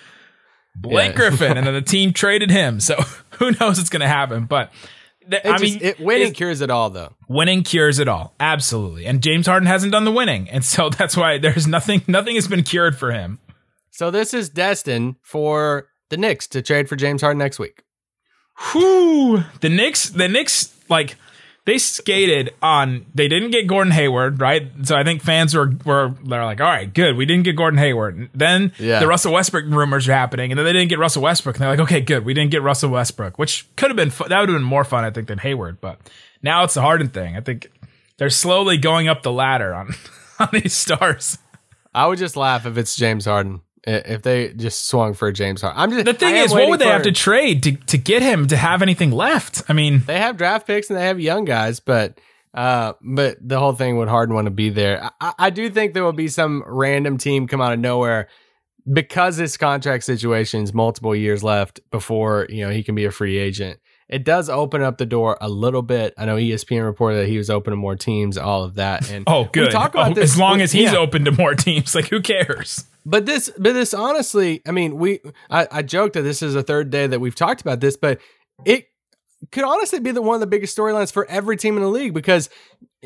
Blake 0.74 1.10
Yeah. 1.10 1.16
Griffin, 1.16 1.58
and 1.58 1.66
then 1.66 1.74
the 1.74 1.82
team 1.96 2.14
traded 2.14 2.50
him. 2.50 2.80
So 2.80 2.96
who 3.32 3.50
knows 3.50 3.76
what's 3.76 3.90
going 3.90 4.00
to 4.00 4.08
happen? 4.08 4.46
But. 4.46 4.72
Th- 5.30 5.44
I 5.44 5.58
just, 5.58 5.62
mean, 5.62 5.78
it, 5.82 6.00
winning 6.00 6.32
cures 6.32 6.60
it 6.60 6.70
all, 6.70 6.90
though. 6.90 7.12
winning 7.28 7.62
cures 7.62 7.98
it 7.98 8.08
all 8.08 8.34
absolutely 8.40 9.06
and 9.06 9.22
james 9.22 9.46
harden 9.46 9.66
hasn't 9.66 9.92
done 9.92 10.04
the 10.04 10.12
winning 10.12 10.48
and 10.50 10.64
so 10.64 10.90
that's 10.98 11.16
why 11.16 11.38
there's 11.38 11.66
nothing 11.66 12.02
nothing 12.06 12.34
has 12.36 12.48
been 12.48 12.62
cured 12.62 12.96
for 12.96 13.12
him 13.12 13.38
So 13.90 14.10
this 14.10 14.34
is 14.34 14.48
destined 14.48 15.16
for 15.22 15.86
the 16.10 16.16
Knicks 16.16 16.46
to 16.48 16.62
trade 16.62 16.88
for 16.88 16.96
James 16.96 17.22
Harden 17.22 17.38
next 17.38 17.58
week. 17.60 17.82
Whew. 18.72 19.44
the 19.60 19.68
Knicks 19.68 20.10
the 20.10 20.28
Knicks 20.28 20.74
like 20.88 21.16
they 21.66 21.78
skated 21.78 22.52
on 22.60 23.06
they 23.14 23.26
didn't 23.28 23.50
get 23.50 23.66
Gordon 23.66 23.92
Hayward, 23.92 24.40
right? 24.40 24.70
So 24.82 24.96
I 24.96 25.02
think 25.04 25.22
fans 25.22 25.54
were 25.54 25.72
were 25.84 26.14
they're 26.24 26.44
like, 26.44 26.60
all 26.60 26.66
right, 26.66 26.92
good. 26.92 27.16
We 27.16 27.24
didn't 27.26 27.44
get 27.44 27.56
Gordon 27.56 27.78
Hayward. 27.78 28.16
And 28.16 28.28
then 28.34 28.72
Yeah. 28.78 29.00
the 29.00 29.06
Russell 29.06 29.32
Westbrook 29.32 29.64
rumors 29.66 30.08
are 30.08 30.12
happening, 30.12 30.52
and 30.52 30.58
then 30.58 30.64
they 30.64 30.72
didn't 30.74 30.90
get 30.90 30.98
Russell 30.98 31.22
Westbrook. 31.22 31.56
And 31.56 31.62
they're 31.62 31.70
like, 31.70 31.80
okay, 31.80 32.00
good. 32.00 32.24
We 32.24 32.34
didn't 32.34 32.50
get 32.50 32.62
Russell 32.62 32.90
Westbrook, 32.90 33.38
which 33.38 33.66
could 33.76 33.88
have 33.88 33.96
been 33.96 34.10
fu- 34.10 34.28
that 34.28 34.40
would 34.40 34.48
have 34.50 34.56
been 34.56 34.62
more 34.62 34.84
fun, 34.84 35.04
I 35.04 35.10
think, 35.10 35.28
than 35.28 35.38
Hayward. 35.38 35.80
But 35.80 35.98
now 36.42 36.64
it's 36.64 36.74
the 36.74 36.82
Harden 36.82 37.08
thing. 37.08 37.36
I 37.36 37.40
think 37.40 37.70
they're 38.18 38.30
slowly 38.30 38.76
going 38.76 39.08
up 39.08 39.22
the 39.22 39.32
ladder 39.32 39.74
on 39.74 39.94
on 40.38 40.48
these 40.52 40.74
stars. 40.74 41.38
I 41.94 42.06
would 42.08 42.18
just 42.18 42.36
laugh 42.36 42.66
if 42.66 42.76
it's 42.76 42.94
James 42.96 43.24
Harden. 43.24 43.60
If 43.86 44.22
they 44.22 44.54
just 44.54 44.88
swung 44.88 45.12
for 45.12 45.30
James 45.30 45.60
Harden, 45.60 45.80
I'm 45.80 45.90
just 45.90 46.06
The 46.06 46.14
thing 46.14 46.36
is, 46.36 46.52
what 46.52 46.68
would 46.68 46.80
they 46.80 46.86
have 46.86 47.02
to 47.02 47.12
trade 47.12 47.62
to, 47.64 47.72
to 47.72 47.98
get 47.98 48.22
him 48.22 48.46
to 48.48 48.56
have 48.56 48.80
anything 48.80 49.10
left? 49.10 49.62
I 49.68 49.74
mean, 49.74 50.02
They 50.06 50.18
have 50.18 50.36
draft 50.36 50.66
picks 50.66 50.88
and 50.88 50.98
they 50.98 51.04
have 51.04 51.20
young 51.20 51.44
guys, 51.44 51.80
but 51.80 52.18
uh, 52.54 52.94
but 53.02 53.36
the 53.40 53.58
whole 53.58 53.72
thing 53.72 53.98
would 53.98 54.08
Harden 54.08 54.34
want 54.34 54.46
to 54.46 54.50
be 54.50 54.70
there. 54.70 55.10
I, 55.20 55.34
I 55.38 55.50
do 55.50 55.68
think 55.68 55.92
there 55.92 56.04
will 56.04 56.12
be 56.12 56.28
some 56.28 56.62
random 56.66 57.18
team 57.18 57.46
come 57.46 57.60
out 57.60 57.72
of 57.72 57.80
nowhere 57.80 58.28
because 58.90 59.36
this 59.36 59.56
contract 59.56 60.04
situation 60.04 60.62
is 60.62 60.72
multiple 60.72 61.16
years 61.16 61.42
left 61.42 61.80
before 61.90 62.46
you 62.48 62.64
know 62.64 62.70
he 62.70 62.82
can 62.82 62.94
be 62.94 63.04
a 63.04 63.10
free 63.10 63.38
agent. 63.38 63.80
It 64.08 64.24
does 64.24 64.48
open 64.50 64.82
up 64.82 64.98
the 64.98 65.06
door 65.06 65.38
a 65.40 65.48
little 65.48 65.80
bit. 65.82 66.12
I 66.18 66.26
know 66.26 66.36
ESPN 66.36 66.84
reported 66.84 67.18
that 67.18 67.28
he 67.28 67.38
was 67.38 67.48
open 67.48 67.70
to 67.70 67.76
more 67.76 67.96
teams, 67.96 68.36
all 68.36 68.62
of 68.62 68.74
that. 68.74 69.10
And 69.10 69.24
oh, 69.26 69.42
we 69.44 69.48
good. 69.52 69.70
talk 69.70 69.94
about 69.94 70.10
Oh, 70.10 70.14
this 70.14 70.32
as 70.32 70.38
long 70.38 70.60
as 70.60 70.72
he's 70.72 70.92
yeah. 70.92 70.98
open 70.98 71.24
to 71.24 71.32
more 71.32 71.54
teams, 71.54 71.94
like 71.94 72.08
who 72.08 72.20
cares? 72.20 72.84
But 73.06 73.26
this, 73.26 73.50
but 73.58 73.72
this, 73.72 73.94
honestly, 73.94 74.60
I 74.66 74.72
mean, 74.72 74.96
we, 74.98 75.20
I, 75.50 75.66
I 75.70 75.82
joked 75.82 76.14
that 76.14 76.22
this 76.22 76.42
is 76.42 76.54
the 76.54 76.62
third 76.62 76.90
day 76.90 77.06
that 77.06 77.20
we've 77.20 77.34
talked 77.34 77.60
about 77.62 77.80
this, 77.80 77.96
but 77.96 78.18
it 78.64 78.88
could 79.52 79.64
honestly 79.64 80.00
be 80.00 80.10
the 80.10 80.22
one 80.22 80.34
of 80.34 80.40
the 80.40 80.46
biggest 80.46 80.76
storylines 80.76 81.12
for 81.12 81.26
every 81.28 81.56
team 81.56 81.76
in 81.76 81.82
the 81.82 81.88
league 81.88 82.14
because, 82.14 82.48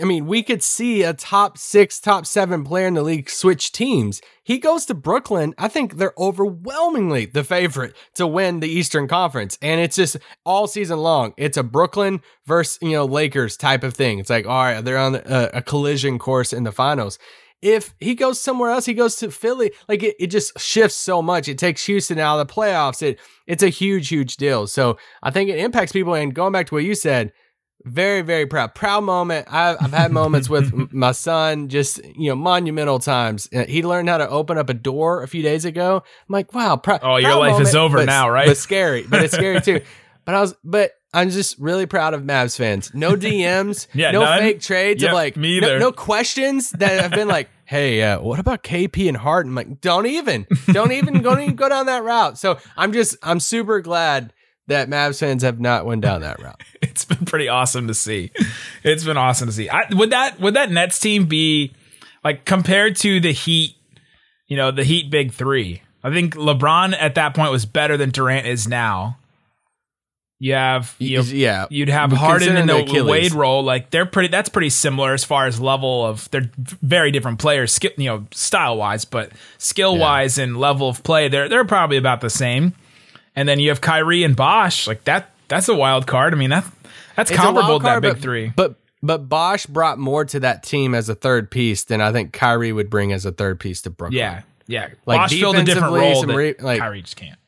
I 0.01 0.05
mean, 0.05 0.27
we 0.27 0.43
could 0.43 0.63
see 0.63 1.03
a 1.03 1.13
top 1.13 1.59
six, 1.59 2.01
top 2.01 2.27
seven 2.27 2.65
player 2.65 2.87
in 2.87 2.95
the 2.95 3.03
league 3.03 3.29
switch 3.29 3.73
teams. 3.73 4.21
He 4.45 4.59
goes 4.59 4.87
to 4.87 4.95
Brooklyn. 4.95 5.55
I 5.59 5.69
think 5.69 5.97
they're 5.97 6.15
overwhelmingly 6.17 7.27
the 7.27 7.45
favorite 7.45 7.97
to 8.15 8.27
win 8.27 8.61
the 8.61 8.69
Eastern 8.69 9.09
Conference, 9.09 9.59
and 9.61 9.81
it's 9.81 9.97
just 9.97 10.17
all 10.45 10.67
season 10.67 10.99
long. 10.99 11.35
It's 11.37 11.57
a 11.57 11.63
Brooklyn 11.63 12.23
versus 12.47 12.79
you 12.81 12.93
know 12.93 13.05
Lakers 13.05 13.57
type 13.57 13.83
of 13.83 13.95
thing. 13.95 14.19
It's 14.19 14.31
like, 14.31 14.47
all 14.47 14.65
right, 14.65 14.81
they're 14.81 14.99
on 14.99 15.17
a, 15.17 15.51
a 15.55 15.63
collision 15.63 16.19
course 16.19 16.53
in 16.53 16.65
the 16.65 16.73
finals 16.73 17.19
if 17.63 17.95
he 17.99 18.15
goes 18.15 18.41
somewhere 18.41 18.71
else, 18.71 18.87
he 18.87 18.95
goes 18.95 19.17
to 19.17 19.31
Philly. 19.31 19.73
Like 19.89 20.03
it, 20.03 20.17
it 20.21 20.27
just 20.29 20.59
shifts 20.61 20.97
so 20.97 21.21
much. 21.23 21.49
It 21.49 21.59
takes 21.59 21.85
Houston 21.87 22.19
out 22.19 22.39
of 22.39 22.47
the 22.47 22.53
playoffs. 22.53 23.03
It 23.03 23.19
it's 23.47 23.63
a 23.63 23.69
huge, 23.69 24.09
huge 24.09 24.37
deal. 24.37 24.67
So 24.67 24.99
I 25.23 25.31
think 25.31 25.51
it 25.51 25.59
impacts 25.59 25.93
people. 25.93 26.15
And 26.15 26.35
going 26.35 26.53
back 26.53 26.67
to 26.69 26.75
what 26.75 26.85
you 26.85 26.95
said, 26.95 27.33
very, 27.85 28.23
very 28.23 28.45
proud, 28.45 28.75
proud 28.75 29.05
moment. 29.05 29.47
I've, 29.51 29.77
I've 29.81 29.93
had 29.93 30.11
moments 30.13 30.51
with 30.51 30.73
my 30.93 31.13
son, 31.13 31.69
just 31.69 32.01
you 32.17 32.29
know, 32.29 32.35
monumental 32.37 32.99
times. 32.99 33.49
Uh, 33.55 33.65
He 33.65 33.83
learned 33.83 34.09
how 34.09 34.19
to 34.19 34.29
open 34.29 34.59
up 34.59 34.69
a 34.69 34.75
door 34.75 35.23
a 35.23 35.29
few 35.29 35.43
days 35.43 35.65
ago. 35.65 35.97
I'm 36.05 36.33
like, 36.33 36.53
wow, 36.53 36.81
Oh, 37.03 37.17
your 37.17 37.37
life 37.37 37.61
is 37.61 37.75
over 37.75 37.99
but- 37.99 38.07
now, 38.07 38.29
right? 38.31 38.47
But 38.49 38.57
scary, 38.57 39.03
but 39.09 39.23
it's 39.23 39.35
scary 39.35 39.61
too. 39.61 39.81
But 40.29 40.35
I 40.35 40.41
was, 40.43 40.55
but 40.63 40.93
I'm 41.15 41.31
just 41.31 41.59
really 41.59 41.87
proud 41.87 42.13
of 42.13 42.21
Mavs 42.21 42.55
fans. 42.55 42.93
No 42.93 43.17
DMs, 43.17 43.87
Yeah, 43.95 44.11
no 44.11 44.21
none? 44.25 44.41
fake 44.41 44.61
trades 44.61 45.03
Yep, 45.03 45.09
of 45.11 45.15
like, 45.15 45.37
me 45.39 45.59
no, 45.59 45.67
either. 45.69 45.79
no 45.79 45.91
questions 45.91 46.71
that 46.73 47.01
have 47.01 47.13
been 47.13 47.29
like, 47.29 47.49
hey, 47.65 48.03
uh, 48.03 48.21
what 48.21 48.39
about 48.39 48.63
KP 48.63 49.09
and 49.09 49.17
Harden? 49.17 49.53
I'm 49.53 49.57
like, 49.57 49.81
don't 49.81 50.05
even, 50.05 50.47
don't 50.71 50.93
even, 50.93 51.23
don't 51.23 51.41
even 51.41 51.57
go 51.57 51.71
down 51.71 51.87
that 51.87 52.05
route. 52.05 52.37
So 52.37 52.59
I'm 52.77 52.93
just, 52.93 53.17
I'm 53.23 53.41
super 53.41 53.81
glad 53.81 54.35
that 54.67 54.91
Mavs 54.91 55.19
fans 55.19 55.43
have 55.45 55.59
not 55.61 55.87
went 55.87 56.03
down 56.03 56.21
that 56.21 56.43
route. 56.43 56.61
It's 56.83 57.07
been 57.07 57.25
pretty 57.25 57.49
awesome 57.49 57.87
to 57.89 57.95
see. 57.95 58.31
It's 58.85 59.05
been 59.05 59.17
awesome 59.17 59.47
to 59.47 59.53
see. 59.53 59.71
I, 59.71 59.85
would 59.93 60.11
that 60.11 60.39
would 60.41 60.55
that 60.55 60.71
Nets 60.71 60.99
team 60.99 61.25
be 61.27 61.73
like 62.25 62.45
compared 62.45 62.97
to 62.97 63.19
the 63.21 63.33
Heat? 63.33 63.77
You 64.49 64.57
know, 64.59 64.71
the 64.73 64.85
Heat 64.85 65.09
big 65.11 65.33
three. 65.33 65.81
I 66.05 66.13
think 66.13 66.35
LeBron 66.35 66.95
at 66.99 67.15
that 67.15 67.35
point 67.35 67.51
was 67.53 67.65
better 67.67 67.97
than 67.97 68.11
Durant 68.11 68.47
is 68.47 68.67
now. 68.69 69.18
You 70.41 70.55
have 70.55 70.95
you 70.99 71.21
yeah, 71.23 71.67
You'd 71.69 71.89
have 71.89 72.11
But 72.11 72.17
Harden 72.17 72.57
and 72.57 72.69
the 72.69 72.83
Achilles. 72.83 73.11
Wade 73.11 73.33
role. 73.33 73.65
Like 73.65 73.91
they're 73.91 74.07
pretty. 74.07 74.29
That's 74.29 74.49
pretty 74.49 74.71
similar 74.71 75.13
as 75.13 75.25
far 75.25 75.47
as 75.47 75.61
level 75.61 76.07
of. 76.07 76.31
They're 76.31 76.49
very 76.57 77.11
different 77.11 77.41
players, 77.41 77.73
skill, 77.73 77.91
you 77.97 78.07
know, 78.07 78.27
style 78.31 78.77
wise, 78.77 79.05
but 79.05 79.33
skill 79.59 79.99
wise 79.99 80.39
and 80.39 80.57
level 80.57 80.89
of 80.89 81.03
play, 81.03 81.29
they're 81.29 81.49
they're 81.49 81.65
probably 81.65 81.97
about 81.97 82.21
the 82.21 82.31
same. 82.31 82.75
And 83.35 83.49
then 83.49 83.59
you 83.59 83.71
have 83.71 83.81
Kyrie 83.81 84.23
and 84.23 84.37
Bosh. 84.37 84.87
Like 84.87 85.05
that. 85.05 85.31
That's 85.49 85.69
a 85.69 85.75
wild 85.75 86.07
card. 86.07 86.35
I 86.35 86.37
mean 86.37 86.51
that 86.51 86.65
that's 87.17 87.31
It's 87.33 87.41
comparable 87.41 87.81
wild 87.81 87.83
to 87.83 87.87
that 87.87 88.03
big 88.03 88.13
but, 88.13 88.23
three. 88.23 88.53
But 88.55 88.77
but 89.03 89.29
Bosh 89.29 89.67
brought 89.67 89.99
more 89.99 90.25
to 90.27 90.41
that 90.41 90.63
team 90.63 90.95
as 90.95 91.09
a 91.09 91.17
third 91.17 91.51
piece 91.51 91.83
than 91.85 92.01
I 92.01 92.13
think 92.13 92.33
Kyrie 92.33 92.73
would 92.73 92.91
bring 92.91 93.13
as 93.13 93.25
a 93.25 93.33
third 93.33 93.59
piece 93.59 93.83
to 93.83 93.91
Brooklyn. 93.91 94.19
yeah, 94.19 94.43
yeah. 94.69 94.89
Like 95.05 95.19
Bosh 95.19 95.41
filled 95.41 95.57
a 95.57 95.65
different 95.65 95.95
role 95.95 96.25
re- 96.27 96.55
like- 96.61 96.79
Kyrie 96.79 97.03
just 97.03 97.17
can't. 97.17 97.39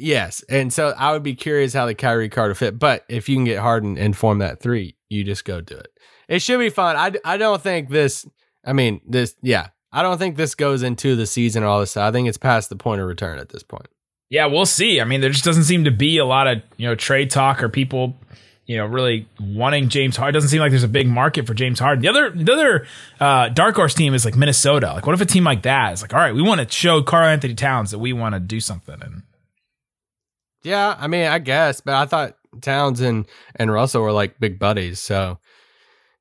Yes, 0.00 0.42
and 0.48 0.72
so 0.72 0.94
I 0.96 1.12
would 1.12 1.22
be 1.22 1.34
curious 1.34 1.74
how 1.74 1.86
the 1.86 1.94
Kyrie 1.94 2.28
card 2.28 2.48
will 2.48 2.54
fit. 2.54 2.78
But 2.78 3.04
if 3.08 3.28
you 3.28 3.36
can 3.36 3.44
get 3.44 3.58
Harden 3.58 3.98
and 3.98 4.16
form 4.16 4.38
that 4.38 4.60
three, 4.60 4.96
you 5.08 5.24
just 5.24 5.44
go 5.44 5.60
do 5.60 5.76
it. 5.76 5.88
It 6.28 6.40
should 6.40 6.58
be 6.58 6.70
fun. 6.70 6.96
I, 6.96 7.12
I 7.24 7.36
don't 7.36 7.60
think 7.60 7.90
this. 7.90 8.26
I 8.64 8.72
mean 8.72 9.00
this. 9.06 9.34
Yeah, 9.42 9.68
I 9.92 10.02
don't 10.02 10.18
think 10.18 10.36
this 10.36 10.54
goes 10.54 10.82
into 10.82 11.16
the 11.16 11.26
season 11.26 11.62
or 11.62 11.66
all 11.66 11.80
this. 11.80 11.96
I 11.96 12.10
think 12.12 12.28
it's 12.28 12.38
past 12.38 12.70
the 12.70 12.76
point 12.76 13.00
of 13.00 13.08
return 13.08 13.38
at 13.38 13.50
this 13.50 13.62
point. 13.62 13.88
Yeah, 14.30 14.46
we'll 14.46 14.66
see. 14.66 15.00
I 15.00 15.04
mean, 15.04 15.20
there 15.20 15.30
just 15.30 15.44
doesn't 15.44 15.64
seem 15.64 15.84
to 15.84 15.90
be 15.90 16.18
a 16.18 16.24
lot 16.24 16.46
of 16.46 16.62
you 16.76 16.88
know 16.88 16.94
trade 16.94 17.30
talk 17.30 17.62
or 17.62 17.68
people 17.68 18.16
you 18.64 18.76
know 18.76 18.86
really 18.86 19.28
wanting 19.38 19.88
James 19.88 20.16
Harden. 20.16 20.34
It 20.34 20.38
doesn't 20.38 20.50
seem 20.50 20.60
like 20.60 20.70
there's 20.70 20.82
a 20.82 20.88
big 20.88 21.08
market 21.08 21.46
for 21.46 21.52
James 21.52 21.78
Harden. 21.78 22.02
The 22.02 22.08
other 22.08 22.30
the 22.30 22.52
other 22.52 22.86
uh, 23.18 23.48
dark 23.50 23.76
horse 23.76 23.92
team 23.92 24.14
is 24.14 24.24
like 24.24 24.36
Minnesota. 24.36 24.94
Like, 24.94 25.06
what 25.06 25.14
if 25.14 25.20
a 25.20 25.26
team 25.26 25.44
like 25.44 25.62
that 25.62 25.92
is 25.92 26.00
like, 26.00 26.14
all 26.14 26.20
right, 26.20 26.34
we 26.34 26.42
want 26.42 26.60
to 26.60 26.74
show 26.74 27.02
Karl-Anthony 27.02 27.54
Towns 27.54 27.90
that 27.90 27.98
we 27.98 28.14
want 28.14 28.34
to 28.34 28.40
do 28.40 28.60
something 28.60 28.96
and. 29.02 29.22
Yeah, 30.62 30.96
I 30.98 31.06
mean, 31.06 31.26
I 31.26 31.38
guess, 31.38 31.80
but 31.80 31.94
I 31.94 32.06
thought 32.06 32.36
Towns 32.60 33.00
and, 33.00 33.26
and 33.56 33.72
Russell 33.72 34.02
were 34.02 34.12
like 34.12 34.40
big 34.40 34.58
buddies. 34.58 35.00
So, 35.00 35.38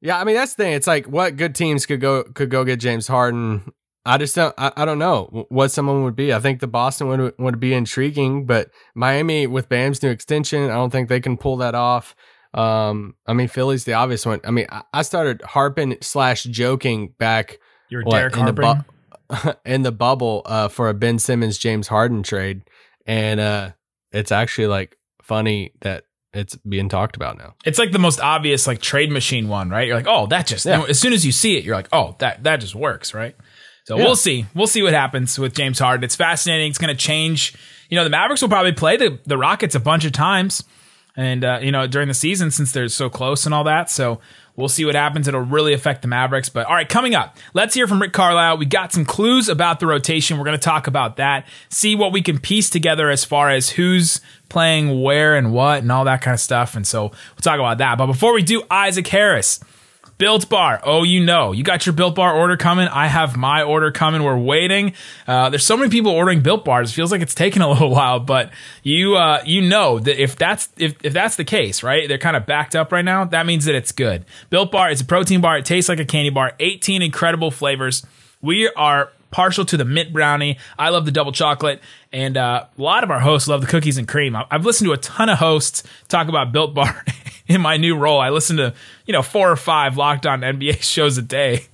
yeah, 0.02 0.20
I 0.20 0.24
mean, 0.24 0.36
that's 0.36 0.56
the 0.56 0.64
thing. 0.64 0.74
It's 0.74 0.88
like 0.88 1.08
what 1.08 1.38
good 1.38 1.56
teams 1.56 1.86
could 1.86 2.02
go 2.02 2.24
could 2.24 2.50
go 2.50 2.64
get 2.64 2.80
James 2.80 3.08
Harden. 3.08 3.72
I 4.06 4.18
just 4.18 4.36
don't. 4.36 4.56
I, 4.58 4.72
I 4.78 4.86
don't 4.86 5.00
know 5.00 5.46
what 5.50 5.72
someone 5.72 6.04
would 6.04 6.16
be. 6.16 6.34
I 6.34 6.40
think 6.40 6.62
the 6.62 6.68
Boston 6.68 7.08
would 7.08 7.34
would 7.38 7.60
be 7.60 7.74
intriguing, 7.74 8.46
but 8.46 8.72
Miami 8.96 9.46
with 9.46 9.68
Bam's 9.68 10.02
new 10.02 10.10
extension, 10.10 10.64
I 10.64 10.76
don't 10.76 10.90
think 10.90 11.10
they 11.10 11.20
can 11.20 11.38
pull 11.38 11.58
that 11.58 11.76
off. 11.76 12.16
Um, 12.54 13.16
I 13.28 13.34
mean, 13.34 13.48
Philly's 13.48 13.84
the 13.84 13.94
obvious 13.94 14.26
one. 14.26 14.40
I 14.44 14.52
mean, 14.52 14.66
I, 14.70 14.84
I 14.94 15.02
started 15.04 15.42
harping 15.42 15.98
slash 16.02 16.44
joking 16.44 17.14
back. 17.20 17.60
You're 17.90 18.04
Derek 18.04 18.38
in 18.38 18.46
the, 18.46 18.54
bu- 18.54 19.52
in 19.66 19.84
the 19.84 19.92
bubble 19.92 20.44
uh, 20.46 20.68
for 20.68 20.90
a 20.90 20.94
Ben 20.94 21.20
Simmons 21.20 21.58
James 21.58 21.88
Harden 21.88 22.24
trade, 22.24 22.62
and 23.06 23.40
uh, 23.40 23.72
it's 24.12 24.32
actually 24.32 24.68
like 24.68 24.98
funny 25.22 25.74
that 25.82 26.04
it's 26.34 26.56
being 26.58 26.90
talked 26.90 27.16
about 27.16 27.38
now. 27.38 27.56
It's 27.66 27.80
like 27.80 27.92
the 27.92 28.00
most 28.00 28.20
obvious 28.20 28.68
like 28.68 28.82
trade 28.82 29.12
machine 29.12 29.48
one, 29.48 29.70
right? 29.70 29.88
You're 29.88 29.96
like, 29.98 30.08
oh, 30.08 30.28
that 30.28 30.46
just 30.48 30.66
Yeah. 30.66 30.84
as 30.88 31.00
soon 31.00 31.14
as 31.14 31.26
you 31.26 31.32
see 31.32 31.58
it, 31.58 31.64
you're 31.64 31.76
like, 31.76 31.90
oh, 31.92 32.16
that 32.20 32.44
that 32.44 32.58
just 32.58 32.76
works, 32.76 33.14
right? 33.14 33.36
So 33.86 33.98
Yeah. 33.98 34.04
we'll 34.04 34.16
see. 34.16 34.46
We'll 34.54 34.68
see 34.68 34.84
what 34.84 34.94
happens 34.94 35.40
with 35.40 35.56
James 35.56 35.80
Harden. 35.80 36.04
It's 36.04 36.16
fascinating. 36.16 36.70
It's 36.70 36.78
going 36.78 36.96
to 36.96 37.00
change. 37.00 37.56
You 37.90 37.96
know, 37.96 38.04
the 38.04 38.12
Mavericks 38.12 38.42
will 38.44 38.50
probably 38.50 38.74
play 38.74 38.98
the 38.98 39.20
the 39.26 39.38
Rockets 39.38 39.74
a 39.74 39.80
bunch 39.80 40.06
of 40.06 40.12
times, 40.12 40.64
and 41.18 41.44
uh, 41.44 41.60
you 41.62 41.72
know 41.72 41.88
during 41.88 42.08
the 42.08 42.14
season 42.14 42.52
since 42.52 42.72
they're 42.72 42.88
so 42.90 43.10
close 43.10 43.46
and 43.48 43.56
all 43.56 43.64
that. 43.64 43.90
So 43.90 44.20
we'll 44.60 44.70
see 44.70 44.86
what 44.86 44.96
happens. 44.96 45.28
It'll 45.28 45.42
really 45.42 45.74
affect 45.74 46.02
the 46.02 46.08
Mavericks. 46.08 46.50
But 46.50 46.68
all 46.68 46.76
right, 46.76 46.88
coming 46.88 47.16
up, 47.16 47.38
let's 47.54 47.74
hear 47.74 47.88
from 47.88 48.02
Rick 48.02 48.14
Carlisle. 48.14 48.58
We 48.58 48.66
got 48.66 48.92
some 48.92 49.06
clues 49.06 49.48
about 49.48 49.80
the 49.80 49.88
rotation. 49.88 50.38
We're 50.38 50.46
going 50.46 50.58
to 50.58 50.64
talk 50.64 50.86
about 50.88 51.16
that. 51.16 51.48
See 51.70 51.96
what 51.96 52.12
we 52.12 52.22
can 52.22 52.38
piece 52.38 52.70
together 52.70 53.10
as 53.10 53.24
far 53.24 53.50
as 53.50 53.70
who's 53.70 54.22
playing 54.50 55.02
where 55.02 55.36
and 55.36 55.54
what 55.54 55.82
and 55.82 55.92
all 55.92 56.06
that 56.06 56.22
kind 56.22 56.34
of 56.34 56.42
stuff. 56.42 56.76
And 56.76 56.86
so 56.86 57.04
we'll 57.04 57.42
talk 57.42 57.60
about 57.60 57.78
that. 57.78 57.98
But 57.98 58.08
before 58.08 58.34
we 58.34 58.44
do, 58.44 58.64
Isaac 58.70 59.08
Harris. 59.08 59.60
Built 60.20 60.50
Bar. 60.50 60.82
Oh, 60.84 61.04
you 61.04 61.24
know, 61.24 61.54
you 61.54 61.64
got 61.64 61.86
your 61.86 61.94
Built 61.94 62.16
Bar 62.16 62.36
order 62.36 62.58
coming. 62.58 62.90
I 62.90 63.08
have 63.08 63.38
my 63.38 63.64
order 63.64 63.90
coming. 63.90 64.22
We're 64.22 64.38
waiting. 64.38 64.94
Uh, 65.26 65.50
there's 65.50 65.66
so 65.66 65.78
many 65.78 65.90
people 65.90 66.12
ordering 66.12 66.42
Built 66.42 66.66
Bars. 66.66 66.92
It 66.92 66.94
feels 66.94 67.10
like 67.10 67.22
it's 67.22 67.34
taken 67.34 67.62
a 67.62 67.70
little 67.70 67.90
while, 67.90 68.20
but 68.20 68.52
you 68.84 69.16
uh, 69.16 69.42
you 69.46 69.62
know 69.62 69.98
that 69.98 70.22
if 70.22 70.36
that's 70.36 70.68
if, 70.78 70.96
if 71.06 71.14
that's 71.14 71.38
the 71.38 71.46
case, 71.46 71.84
right? 71.84 72.10
They're 72.10 72.18
kind 72.18 72.36
of 72.36 72.46
backed 72.46 72.76
up 72.76 72.92
right 72.92 73.06
now. 73.06 73.24
That 73.24 73.46
means 73.46 73.64
that 73.64 73.76
it's 73.76 73.94
good. 73.94 74.26
Built 74.50 74.74
Bar 74.74 74.92
is 74.92 75.00
a 75.00 75.06
protein 75.06 75.40
bar. 75.40 75.58
It 75.58 75.64
tastes 75.64 75.88
like 75.88 76.02
a 76.02 76.06
candy 76.06 76.32
bar. 76.32 76.52
18 76.60 77.02
incredible 77.02 77.50
flavors. 77.50 78.06
We 78.42 78.70
are 78.76 79.14
partial 79.32 79.64
to 79.66 79.78
the 79.78 79.86
mint 79.86 80.12
brownie. 80.12 80.58
I 80.78 80.90
love 80.90 81.06
the 81.06 81.12
double 81.12 81.32
chocolate, 81.32 81.82
and 82.12 82.36
uh, 82.36 82.66
a 82.78 82.82
lot 82.82 83.06
of 83.06 83.12
our 83.12 83.22
hosts 83.22 83.48
love 83.48 83.62
the 83.62 83.68
cookies 83.68 83.98
and 83.98 84.06
cream. 84.06 84.36
I've 84.36 84.66
listened 84.66 84.88
to 84.90 84.94
a 84.94 84.98
ton 84.98 85.30
of 85.30 85.38
hosts 85.38 85.84
talk 86.10 86.28
about 86.28 86.52
Built 86.52 86.74
Bar 86.74 87.06
in 87.50 87.60
my 87.60 87.76
new 87.76 87.98
role. 87.98 88.22
I 88.22 88.30
listen 88.30 88.56
to 88.58 88.74
you 89.06 89.12
know 89.12 89.22
four 89.22 89.52
or 89.52 89.58
five 89.58 89.98
locked 89.98 90.26
on 90.26 90.42
NBA 90.42 90.82
shows 90.82 91.18
a 91.18 91.22
day. 91.22 91.66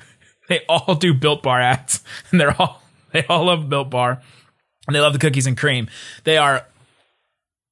They 0.47 0.61
all 0.67 0.95
do 0.95 1.13
Built 1.13 1.43
Bar 1.43 1.61
ads, 1.61 2.03
and 2.31 2.41
they're 2.41 2.59
all 2.59 2.81
they 3.11 3.23
all 3.27 3.45
love 3.45 3.69
Built 3.69 3.91
Bar, 3.91 4.21
and 4.87 4.95
they 4.95 4.99
love 4.99 5.13
the 5.13 5.19
cookies 5.19 5.45
and 5.45 5.57
cream. 5.57 5.87
They 6.23 6.37
are 6.37 6.65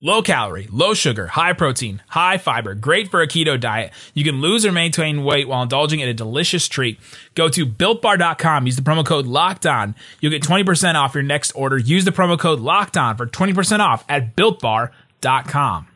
Low 0.06 0.22
calorie, 0.22 0.68
low 0.70 0.94
sugar, 0.94 1.28
high 1.28 1.54
protein, 1.54 2.02
high 2.10 2.38
fiber, 2.38 2.76
great 2.76 3.10
for 3.10 3.22
a 3.22 3.28
keto 3.28 3.58
diet. 3.58 3.94
You 4.14 4.26
can 4.26 4.42
lose 4.42 4.66
or 4.66 4.74
maintain 4.74 5.24
weight 5.24 5.48
while 5.48 5.64
indulging 5.64 6.02
in 6.02 6.10
a 6.10 6.14
delicious 6.14 6.68
treat. 6.68 7.00
Go 7.36 7.48
to 7.48 7.66
builtbar.com, 7.66 8.66
use 8.66 8.76
the 8.76 8.82
promo 8.82 9.06
code 9.06 9.26
locked 9.26 9.66
on. 9.66 9.96
You'll 10.20 10.34
get 10.34 10.44
20% 10.44 10.96
off 10.96 11.14
your 11.14 11.24
next 11.24 11.54
order. 11.54 11.78
Use 11.78 12.04
the 12.04 12.12
promo 12.12 12.38
code 12.38 12.60
locked 12.60 12.98
on 12.98 13.16
for 13.16 13.26
20% 13.26 13.80
off 13.80 14.04
at 14.10 14.36
builtbar.com. 14.36 15.88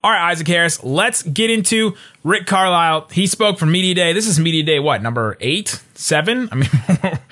All 0.00 0.12
right, 0.12 0.30
Isaac 0.30 0.46
Harris, 0.46 0.84
let's 0.84 1.24
get 1.24 1.50
into 1.50 1.96
Rick 2.22 2.46
Carlisle. 2.46 3.08
He 3.10 3.26
spoke 3.26 3.58
for 3.58 3.66
Media 3.66 3.96
Day. 3.96 4.12
This 4.12 4.28
is 4.28 4.38
Media 4.38 4.62
Day, 4.62 4.78
what, 4.78 5.02
number 5.02 5.36
eight, 5.40 5.82
seven? 5.94 6.48
I 6.52 6.54
mean, 6.54 6.70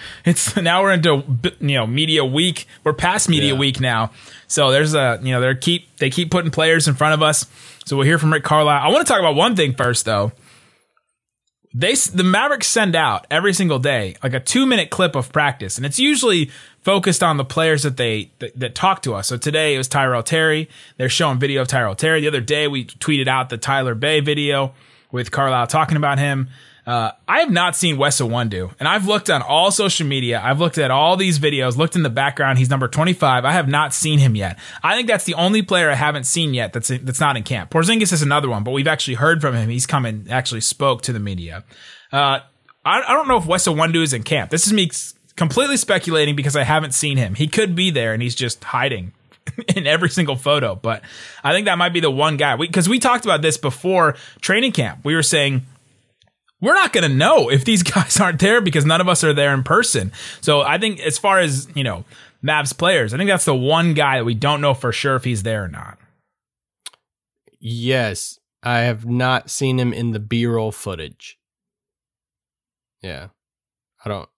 it's 0.25 0.57
now 0.57 0.83
we're 0.83 0.95
into, 0.95 1.23
you 1.61 1.77
know, 1.77 1.87
Media 1.87 2.25
Week. 2.25 2.67
We're 2.83 2.93
past 2.93 3.29
Media 3.29 3.53
Yeah. 3.53 3.59
Week 3.61 3.79
now. 3.79 4.11
So 4.49 4.73
there's 4.73 4.95
a, 4.95 5.21
you 5.23 5.31
know, 5.31 5.41
they 5.41 5.55
keep, 5.55 5.97
they 5.99 6.11
keep 6.11 6.33
putting 6.33 6.51
players 6.51 6.89
in 6.89 6.95
front 6.95 7.15
of 7.15 7.23
us. 7.23 7.47
So 7.85 7.97
we'll 7.97 8.07
hear 8.07 8.19
from 8.19 8.33
Rick 8.33 8.43
Carlisle. 8.43 8.83
I 8.83 8.89
want 8.89 9.07
to 9.07 9.13
talk 9.13 9.21
about 9.21 9.37
one 9.37 9.55
thing 9.55 9.75
first, 9.75 10.05
though. 10.05 10.33
They, 11.75 11.95
the 11.95 12.25
Mavericks 12.25 12.67
send 12.67 12.97
out 12.97 13.27
every 13.31 13.53
single 13.53 13.79
day 13.79 14.17
like 14.23 14.33
a 14.33 14.41
two 14.41 14.67
minute 14.67 14.91
clip 14.91 15.15
of 15.15 15.33
practice, 15.33 15.77
and 15.77 15.85
it's 15.85 15.99
usually 15.99 16.51
focused 16.83 17.23
on 17.23 17.37
the 17.37 17.45
players 17.45 17.83
that 17.83 17.97
they 17.97 18.31
that, 18.39 18.59
that 18.59 18.75
talk 18.75 19.03
to 19.03 19.15
us. 19.15 19.29
So 19.29 19.37
today 19.37 19.75
it 19.75 19.79
was 19.79 19.89
Tyrell 19.89 20.23
Terry. 20.23 20.69
They're 20.97 21.09
showing 21.09 21.39
video 21.39 21.63
of 21.63 21.69
Tyrell 21.69 21.95
Terry. 21.95 22.21
The 22.21 22.29
other 22.29 22.41
day 22.41 22.69
we 22.69 22.85
tweeted 22.85 23.29
out 23.29 23.49
the 23.49 23.59
Tyler 23.59 23.95
Bey 23.95 24.21
video 24.21 24.73
with 25.11 25.31
Carlisle 25.31 25.67
talking 25.67 25.97
about 25.97 26.19
him. 26.19 26.49
Uh, 26.87 27.11
I 27.27 27.41
have 27.41 27.51
not 27.51 27.75
seen 27.75 27.99
Wes 27.99 28.21
Iwundu, 28.21 28.73
and 28.79 28.89
I've 28.89 29.09
looked 29.09 29.29
on 29.29 29.43
all 29.43 29.73
social 29.73 30.07
media. 30.07 30.41
I've 30.43 30.61
looked 30.61 30.79
at 30.79 30.93
all 30.93 31.17
these 31.17 31.41
videos, 31.41 31.77
looked 31.77 31.97
in 31.97 32.05
the 32.05 32.11
background. 32.11 32.59
He's 32.59 32.71
number 32.71 32.87
25. 32.87 33.45
I 33.45 33.53
have 33.53 33.67
not 33.67 33.93
seen 33.93 34.21
him 34.21 34.37
yet. 34.37 34.57
I 34.85 34.95
think 34.95 35.09
that's 35.09 35.25
the 35.25 35.35
only 35.35 35.63
player 35.63 35.91
I 35.91 35.97
haven't 35.97 36.25
seen 36.25 36.55
yet 36.55 36.73
that's 36.73 36.89
that's 36.89 37.19
not 37.19 37.37
in 37.37 37.43
camp. 37.43 37.71
Porzingis 37.71 38.13
is 38.13 38.23
another 38.23 38.49
one, 38.49 38.63
but 38.63 38.71
we've 38.71 38.87
actually 38.87 39.15
heard 39.15 39.41
from 39.41 39.57
him. 39.57 39.69
He's 39.69 39.87
come 39.87 40.07
and 40.07 40.31
actually 40.31 40.61
spoke 40.61 41.03
to 41.03 41.13
the 41.13 41.19
media. 41.19 41.65
Uh, 42.13 42.39
I, 42.85 43.03
I 43.03 43.15
don't 43.15 43.27
know 43.27 43.39
if 43.39 43.47
Wes 43.47 43.67
Iwundu 43.67 44.03
is 44.03 44.13
in 44.13 44.23
camp. 44.23 44.51
This 44.51 44.69
is 44.69 44.73
me 44.73 44.89
completely 45.35 45.77
speculating 45.77 46.37
because 46.37 46.55
I 46.55 46.63
haven't 46.63 46.95
seen 46.95 47.17
him. 47.17 47.35
He 47.35 47.49
could 47.49 47.75
be 47.75 47.91
there 47.91 48.13
and 48.13 48.23
he's 48.23 48.37
just 48.37 48.63
hiding 48.63 49.13
in 49.75 49.89
every 49.89 50.09
single 50.09 50.37
photo. 50.37 50.77
But 50.77 51.03
I 51.43 51.53
think 51.53 51.67
that 51.67 51.79
might 51.79 51.93
be 51.93 52.01
the 52.01 52.13
one 52.13 52.37
guy. 52.37 52.55
Because 52.57 52.89
we, 52.89 53.01
talked 53.01 53.25
about 53.25 53.43
this 53.43 53.57
before 53.57 54.15
training 54.41 54.71
camp. 54.71 55.01
We 55.05 55.17
were 55.17 55.23
saying 55.23 55.67
we're 56.61 56.75
not 56.75 56.93
going 56.93 57.09
to 57.09 57.15
know 57.15 57.51
if 57.51 57.65
these 57.65 57.83
guys 57.95 58.19
aren't 58.21 58.41
there 58.41 58.61
because 58.61 58.85
none 58.85 59.01
of 59.01 59.09
us 59.09 59.23
are 59.25 59.35
there 59.35 59.55
in 59.55 59.63
person. 59.63 60.13
So 60.41 60.63
I 60.63 60.79
think 60.79 61.01
as 61.01 61.19
far 61.19 61.39
as, 61.39 61.69
you 61.75 61.85
know, 61.85 62.05
Mavs 62.45 62.77
players, 62.77 63.13
I 63.13 63.17
think 63.17 63.29
that's 63.29 63.45
the 63.45 63.55
one 63.55 63.95
guy 63.95 64.19
that 64.19 64.25
we 64.25 64.35
don't 64.35 64.61
know 64.61 64.75
for 64.75 64.93
sure 64.93 65.17
if 65.17 65.25
he's 65.25 65.43
there 65.43 65.65
or 65.65 65.69
not. 65.69 65.99
Yes, 67.59 68.39
I 68.63 68.81
have 68.81 69.07
not 69.07 69.51
seen 69.51 69.79
him 69.79 69.93
in 69.93 70.13
the 70.13 70.19
B-roll 70.19 70.73
footage. 70.73 71.39
Yeah, 73.03 73.29
I 74.05 74.09
don't. 74.09 74.29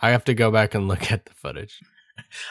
I 0.00 0.10
have 0.10 0.24
to 0.24 0.34
go 0.34 0.50
back 0.50 0.74
and 0.74 0.88
look 0.88 1.10
at 1.12 1.24
the 1.24 1.34
footage. 1.34 1.80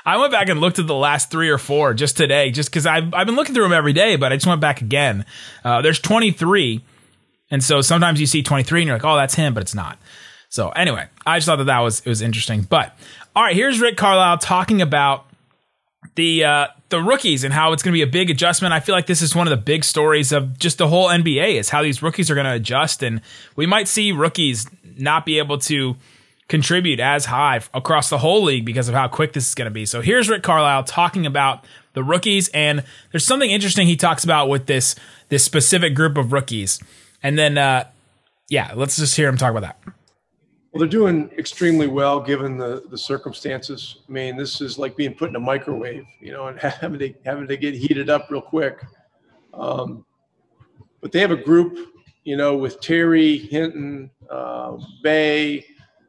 I 0.06 0.18
went 0.18 0.32
back 0.32 0.50
and 0.50 0.62
looked 0.62 0.80
at 0.80 0.88
the 0.88 0.96
last 0.96 1.30
three 1.30 1.50
or 1.50 1.58
four 1.58 1.94
just 1.94 2.18
today, 2.18 2.52
just 2.52 2.70
because 2.70 2.86
I've, 2.86 3.14
I've 3.14 3.28
been 3.28 3.36
looking 3.36 3.54
through 3.54 3.66
them 3.66 3.74
every 3.74 3.94
day, 3.94 4.16
but 4.16 4.32
I 4.32 4.38
just 4.38 4.48
went 4.48 4.62
back 4.62 4.82
again. 4.82 5.26
Uh, 5.64 5.82
there's 5.82 6.00
23. 6.00 6.84
And 7.50 7.64
so 7.64 7.82
sometimes 7.82 8.20
you 8.20 8.26
see 8.26 8.44
23 8.44 8.82
and 8.82 8.88
you're 8.88 8.96
like, 8.96 9.06
oh, 9.06 9.16
that's 9.16 9.36
him, 9.36 9.54
but 9.54 9.62
it's 9.62 9.76
not. 9.76 9.98
So 10.50 10.70
anyway, 10.70 11.08
I 11.26 11.38
just 11.38 11.46
thought 11.46 11.58
that 11.58 11.66
that 11.66 11.80
was, 11.80 12.00
it 12.00 12.08
was 12.08 12.22
interesting. 12.22 12.62
But 12.62 12.98
all 13.36 13.44
right, 13.44 13.56
here's 13.56 13.80
Rick 13.80 13.98
Carlisle 13.98 14.40
talking 14.40 14.82
about 14.82 15.26
the, 16.16 16.44
uh, 16.44 16.68
the 16.90 17.02
rookies 17.02 17.44
and 17.44 17.54
how 17.54 17.74
it's 17.74 17.84
going 17.84 17.92
to 17.92 17.98
be 17.98 18.02
a 18.02 18.08
big 18.08 18.30
adjustment. 18.30 18.74
I 18.74 18.80
feel 18.80 18.96
like 18.96 19.08
this 19.08 19.22
is 19.22 19.36
one 19.36 19.48
of 19.48 19.52
the 19.52 19.58
big 19.58 19.84
stories 19.84 20.32
of 20.32 20.58
just 20.58 20.78
the 20.78 20.88
whole 20.88 21.08
NBA 21.08 21.56
is 21.56 21.70
how 21.70 21.84
these 21.84 22.02
rookies 22.02 22.32
are 22.32 22.36
going 22.36 22.46
to 22.46 22.54
adjust. 22.54 23.04
And 23.04 23.22
we 23.56 23.66
might 23.66 23.88
see 23.88 24.12
rookies 24.12 24.68
not 24.98 25.26
be 25.26 25.38
able 25.38 25.58
to 25.60 25.96
contribute 26.48 27.00
as 27.00 27.26
high 27.26 27.60
across 27.74 28.10
the 28.10 28.18
whole 28.18 28.44
league 28.44 28.66
because 28.66 28.88
of 28.88 28.96
how 28.96 29.08
quick 29.08 29.34
this 29.34 29.48
is 29.48 29.56
going 29.56 29.66
to 29.66 29.72
be. 29.72 29.86
So 29.86 30.02
here's 30.02 30.30
Rick 30.30 30.44
Carlisle 30.44 30.86
talking 30.86 31.26
about 31.26 31.66
the 31.94 32.04
rookies, 32.04 32.48
and 32.50 32.84
there's 33.12 33.26
something 33.26 33.50
interesting 33.50 33.88
he 33.88 33.96
talks 33.96 34.24
about 34.24 34.50
with 34.50 34.66
this 34.66 34.96
this 35.30 35.44
specific 35.44 35.94
group 35.94 36.18
of 36.18 36.32
rookies. 36.32 36.80
And 37.28 37.38
then, 37.38 37.58
uh, 37.58 37.84
yeah, 38.48 38.72
let's 38.74 38.96
just 38.96 39.14
hear 39.18 39.28
him 39.28 39.36
talk 39.36 39.52
about 39.52 39.64
that. 39.64 39.78
Well, 39.84 40.80
they're 40.80 40.88
doing 40.88 41.30
extremely 41.38 41.88
well 41.88 42.22
given 42.22 42.58
the, 42.58 42.84
the 42.90 42.98
circumstances. 42.98 43.98
I 44.08 44.12
mean, 44.14 44.38
this 44.38 44.62
is 44.62 44.80
like 44.80 44.96
being 44.96 45.14
put 45.14 45.28
in 45.28 45.36
a 45.36 45.40
microwave, 45.42 46.06
you 46.22 46.32
know, 46.32 46.48
and 46.48 46.58
having 46.62 47.00
to 47.00 47.14
having 47.26 47.46
to 47.50 47.58
get 47.58 47.74
heated 47.74 48.10
up 48.10 48.28
real 48.30 48.42
quick. 48.42 48.82
Um, 49.54 50.06
but 51.02 51.12
they 51.12 51.20
have 51.20 51.32
a 51.32 51.36
group, 51.36 51.78
you 52.24 52.38
know, 52.38 52.56
with 52.56 52.80
Terry 52.80 53.38
Hinton, 53.38 54.10
uh, 54.30 54.78
Bey, 55.04 55.66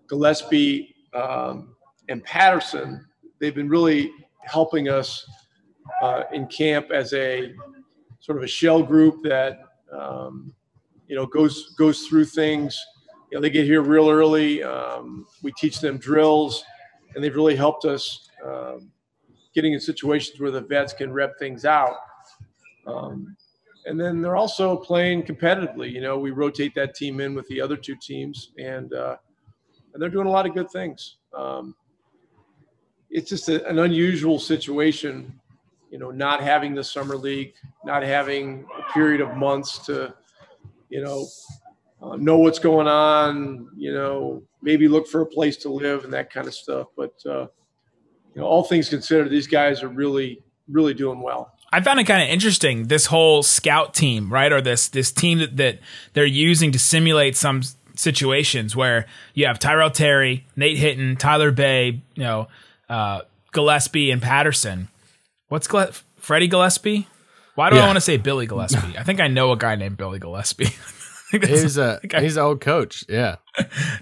Gillespie, 0.06 0.94
um, 1.14 1.74
and 2.08 2.22
Patterson. 2.22 3.04
They've 3.40 3.56
been 3.56 3.68
really 3.68 4.12
helping 4.42 4.88
us 4.88 5.28
uh, 6.00 6.22
in 6.32 6.46
camp 6.46 6.92
as 6.92 7.12
a 7.12 7.54
sort 8.20 8.38
of 8.38 8.44
a 8.44 8.48
shell 8.48 8.84
group 8.84 9.24
that 9.24 9.62
um, 9.92 10.54
you 11.08 11.16
know 11.16 11.26
goes 11.26 11.74
goes 11.76 12.06
through 12.06 12.26
things 12.26 12.78
you 13.30 13.36
know, 13.36 13.42
they 13.42 13.50
get 13.50 13.66
here 13.66 13.82
real 13.82 14.08
early. 14.08 14.62
Um, 14.62 15.26
we 15.42 15.52
teach 15.52 15.80
them 15.80 15.98
drills, 15.98 16.64
and 17.14 17.22
they've 17.22 17.34
really 17.34 17.56
helped 17.56 17.84
us 17.84 18.30
um, 18.44 18.90
getting 19.54 19.74
in 19.74 19.80
situations 19.80 20.40
where 20.40 20.50
the 20.50 20.62
vets 20.62 20.92
can 20.92 21.12
rep 21.12 21.38
things 21.38 21.64
out. 21.64 21.96
Um, 22.86 23.36
and 23.84 24.00
then 24.00 24.22
they're 24.22 24.36
also 24.36 24.76
playing 24.76 25.24
competitively. 25.24 25.92
You 25.92 26.00
know, 26.00 26.18
we 26.18 26.30
rotate 26.30 26.74
that 26.74 26.94
team 26.94 27.20
in 27.20 27.34
with 27.34 27.46
the 27.48 27.60
other 27.60 27.76
two 27.76 27.96
teams, 28.00 28.52
and 28.58 28.92
uh, 28.94 29.16
and 29.92 30.02
they're 30.02 30.10
doing 30.10 30.26
a 30.26 30.30
lot 30.30 30.46
of 30.46 30.54
good 30.54 30.70
things. 30.70 31.16
Um, 31.36 31.74
it's 33.10 33.28
just 33.28 33.48
a, 33.48 33.66
an 33.68 33.78
unusual 33.78 34.38
situation, 34.38 35.38
you 35.90 35.98
know, 35.98 36.10
not 36.10 36.42
having 36.42 36.74
the 36.74 36.84
summer 36.84 37.16
league, 37.16 37.54
not 37.84 38.02
having 38.02 38.66
a 38.78 38.92
period 38.92 39.20
of 39.22 39.36
months 39.36 39.78
to, 39.86 40.14
you 40.88 41.02
know, 41.02 41.26
uh, 42.02 42.16
know 42.16 42.38
what's 42.38 42.58
going 42.58 42.86
on, 42.86 43.68
you 43.76 43.92
know, 43.92 44.42
maybe 44.62 44.88
look 44.88 45.06
for 45.08 45.20
a 45.20 45.26
place 45.26 45.56
to 45.58 45.68
live 45.68 46.04
and 46.04 46.12
that 46.12 46.32
kind 46.32 46.46
of 46.46 46.54
stuff. 46.54 46.88
But 46.96 47.14
uh, 47.26 47.46
you 48.34 48.40
know, 48.40 48.44
all 48.44 48.64
things 48.64 48.88
considered, 48.88 49.30
these 49.30 49.46
guys 49.46 49.82
are 49.82 49.88
really, 49.88 50.42
really 50.68 50.94
doing 50.94 51.20
well. 51.20 51.52
I 51.72 51.80
found 51.82 52.00
it 52.00 52.04
kind 52.04 52.22
of 52.22 52.28
interesting 52.28 52.86
this 52.86 53.06
whole 53.06 53.42
scout 53.42 53.92
team, 53.94 54.32
right? 54.32 54.50
Or 54.52 54.60
this 54.60 54.88
this 54.88 55.12
team 55.12 55.38
that, 55.38 55.56
that 55.58 55.80
they're 56.14 56.24
using 56.24 56.72
to 56.72 56.78
simulate 56.78 57.36
some 57.36 57.62
situations 57.94 58.74
where 58.76 59.06
you 59.34 59.46
have 59.46 59.58
Tyrell 59.58 59.90
Terry, 59.90 60.46
Nate 60.56 60.78
Hinton, 60.78 61.16
Tyler 61.16 61.50
Bey, 61.50 62.00
you 62.14 62.22
know, 62.22 62.48
uh, 62.88 63.22
Gillespie 63.52 64.10
and 64.10 64.22
Patterson. 64.22 64.88
What's 65.48 65.66
Gille- 65.66 65.92
Freddie 66.16 66.48
Gillespie? 66.48 67.06
Why 67.58 67.70
do 67.70 67.76
Yeah. 67.76 67.82
I 67.82 67.86
want 67.86 67.96
to 67.96 68.00
say 68.00 68.18
Billy 68.18 68.46
Gillespie? 68.46 68.96
I 68.98 69.02
think 69.02 69.18
I 69.20 69.26
know 69.26 69.50
a 69.50 69.56
guy 69.56 69.74
named 69.74 69.96
Billy 69.96 70.20
Gillespie. 70.20 70.66
I 70.66 71.30
think 71.32 71.42
that's- 71.42 71.62
He's 71.62 71.76
a 71.76 71.98
I 72.14 72.20
he's 72.20 72.36
an 72.36 72.44
old 72.44 72.60
coach. 72.60 73.02
Yeah. 73.08 73.36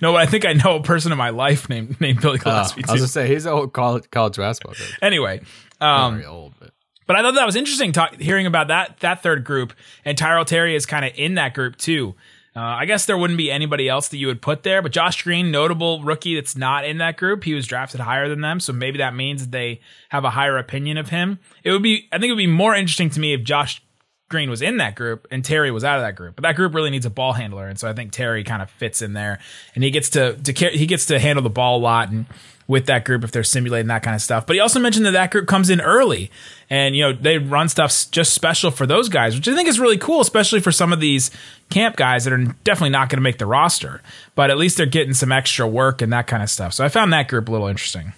no, 0.03 0.13
but 0.13 0.19
I 0.19 0.27
think 0.27 0.45
I 0.45 0.53
know 0.53 0.77
a 0.77 0.83
person 0.83 1.11
in 1.11 1.17
my 1.17 1.31
life 1.31 1.69
named 1.71 1.99
named 1.99 2.21
Billy 2.21 2.39
Uh, 2.39 2.43
Gillespie 2.45 2.85
I 2.87 2.93
was 2.93 3.01
gonna 3.01 3.09
say 3.09 3.27
he's 3.27 3.47
an 3.47 3.53
old 3.55 3.73
college 3.73 4.11
college 4.11 4.37
basketball 4.37 4.75
coach. 4.75 4.99
anyway, 5.01 5.41
um, 5.81 6.17
Very 6.17 6.27
old, 6.27 6.53
but 6.61 6.73
But 7.07 7.17
I 7.17 7.23
thought 7.23 7.35
that 7.37 7.47
was 7.47 7.57
interesting 7.57 7.93
talk, 7.93 8.17
hearing 8.21 8.45
about 8.47 8.69
that 8.69 9.01
that 9.01 9.23
third 9.23 9.43
group, 9.45 9.73
and 10.05 10.19
Tyrell 10.19 10.45
Terry 10.45 10.75
is 10.77 10.85
kind 10.85 11.05
of 11.07 11.13
in 11.17 11.37
that 11.37 11.55
group 11.55 11.77
too. 11.77 12.15
Uh, 12.57 12.61
I 12.61 12.87
guess 12.87 13.05
there 13.05 13.19
wouldn't 13.19 13.37
be 13.37 13.51
anybody 13.51 13.87
else 13.87 14.09
that 14.09 14.17
you 14.17 14.29
would 14.29 14.41
put 14.41 14.63
there, 14.63 14.81
but 14.81 14.91
Josh 14.91 15.23
Green, 15.23 15.51
notable 15.51 16.03
rookie 16.03 16.37
that's 16.37 16.57
not 16.57 16.87
in 16.87 16.97
that 16.99 17.19
group, 17.19 17.45
he 17.45 17.53
was 17.53 17.67
drafted 17.67 18.01
higher 18.01 18.31
than 18.31 18.41
them, 18.41 18.61
so 18.61 18.73
maybe 18.73 18.97
that 18.99 19.15
means 19.15 19.49
they 19.49 19.81
have 20.09 20.25
a 20.25 20.31
higher 20.31 20.57
opinion 20.57 20.97
of 20.97 21.11
him. 21.11 21.39
It 21.63 21.71
would 21.73 21.83
be, 21.83 22.09
I 22.11 22.19
think, 22.19 22.31
it 22.31 22.33
would 22.33 22.39
be 22.39 22.47
more 22.47 22.75
interesting 22.75 23.11
to 23.11 23.21
me 23.21 23.35
if 23.35 23.43
Josh 23.43 23.83
Green 24.31 24.49
was 24.49 24.63
in 24.63 24.79
that 24.79 24.95
group 24.95 25.29
and 25.31 25.45
Terry 25.45 25.71
was 25.71 25.85
out 25.85 25.99
of 25.99 26.03
that 26.03 26.17
group. 26.17 26.35
But 26.35 26.43
that 26.43 26.57
group 26.57 26.75
really 26.75 26.91
needs 26.91 27.07
a 27.07 27.11
ball 27.11 27.35
handler, 27.35 27.69
and 27.69 27.79
so 27.79 27.91
I 27.91 27.93
think 27.93 28.13
Terry 28.13 28.43
kind 28.43 28.63
of 28.63 28.71
fits 28.71 29.03
in 29.03 29.13
there, 29.13 29.39
and 29.75 29.85
he 29.85 29.91
gets 29.91 30.11
to 30.11 30.35
to 30.35 30.53
he 30.71 30.87
gets 30.87 31.07
to 31.07 31.19
handle 31.19 31.43
the 31.43 31.51
ball 31.51 31.77
a 31.77 31.83
lot 31.83 32.11
and 32.11 32.25
with 32.69 32.87
that 32.87 33.05
group 33.05 33.23
if 33.23 33.31
they're 33.31 33.45
simulating 33.45 33.89
that 33.89 34.03
kind 34.03 34.15
of 34.15 34.23
stuff. 34.23 34.47
But 34.47 34.55
he 34.55 34.61
also 34.61 34.81
mentioned 34.81 35.07
that 35.07 35.13
that 35.13 35.31
group 35.31 35.47
comes 35.47 35.71
in 35.71 35.81
early, 35.81 36.31
and 36.69 36.97
you 36.97 37.03
know 37.03 37.13
they 37.13 37.39
run 37.39 37.69
stuff 37.69 37.93
just 38.11 38.35
special 38.35 38.71
for 38.71 38.87
those 38.87 39.09
guys, 39.09 39.35
which 39.37 39.49
I 39.49 39.55
think 39.55 39.69
is 39.69 39.81
really 39.81 39.99
cool, 39.99 40.21
especially 40.21 40.61
for 40.61 40.73
some 40.73 40.93
of 40.93 41.01
these 41.01 41.31
camp 41.71 41.97
guys 41.97 42.25
that 42.25 42.33
are 42.33 42.45
definitely 42.65 42.91
not 42.91 43.09
going 43.09 43.19
to 43.19 43.23
make 43.23 43.39
the 43.39 43.47
roster. 43.47 44.03
But 44.35 44.51
at 44.51 44.59
least 44.59 44.77
they're 44.77 44.87
getting 44.87 45.15
some 45.15 45.33
extra 45.33 45.67
work 45.67 46.03
and 46.03 46.13
that 46.13 46.27
kind 46.27 46.43
of 46.43 46.51
stuff. 46.51 46.73
So 46.73 46.85
I 46.85 46.89
found 46.89 47.13
that 47.13 47.29
group 47.29 47.49
a 47.49 47.53
little 47.53 47.69
interesting. 47.69 48.13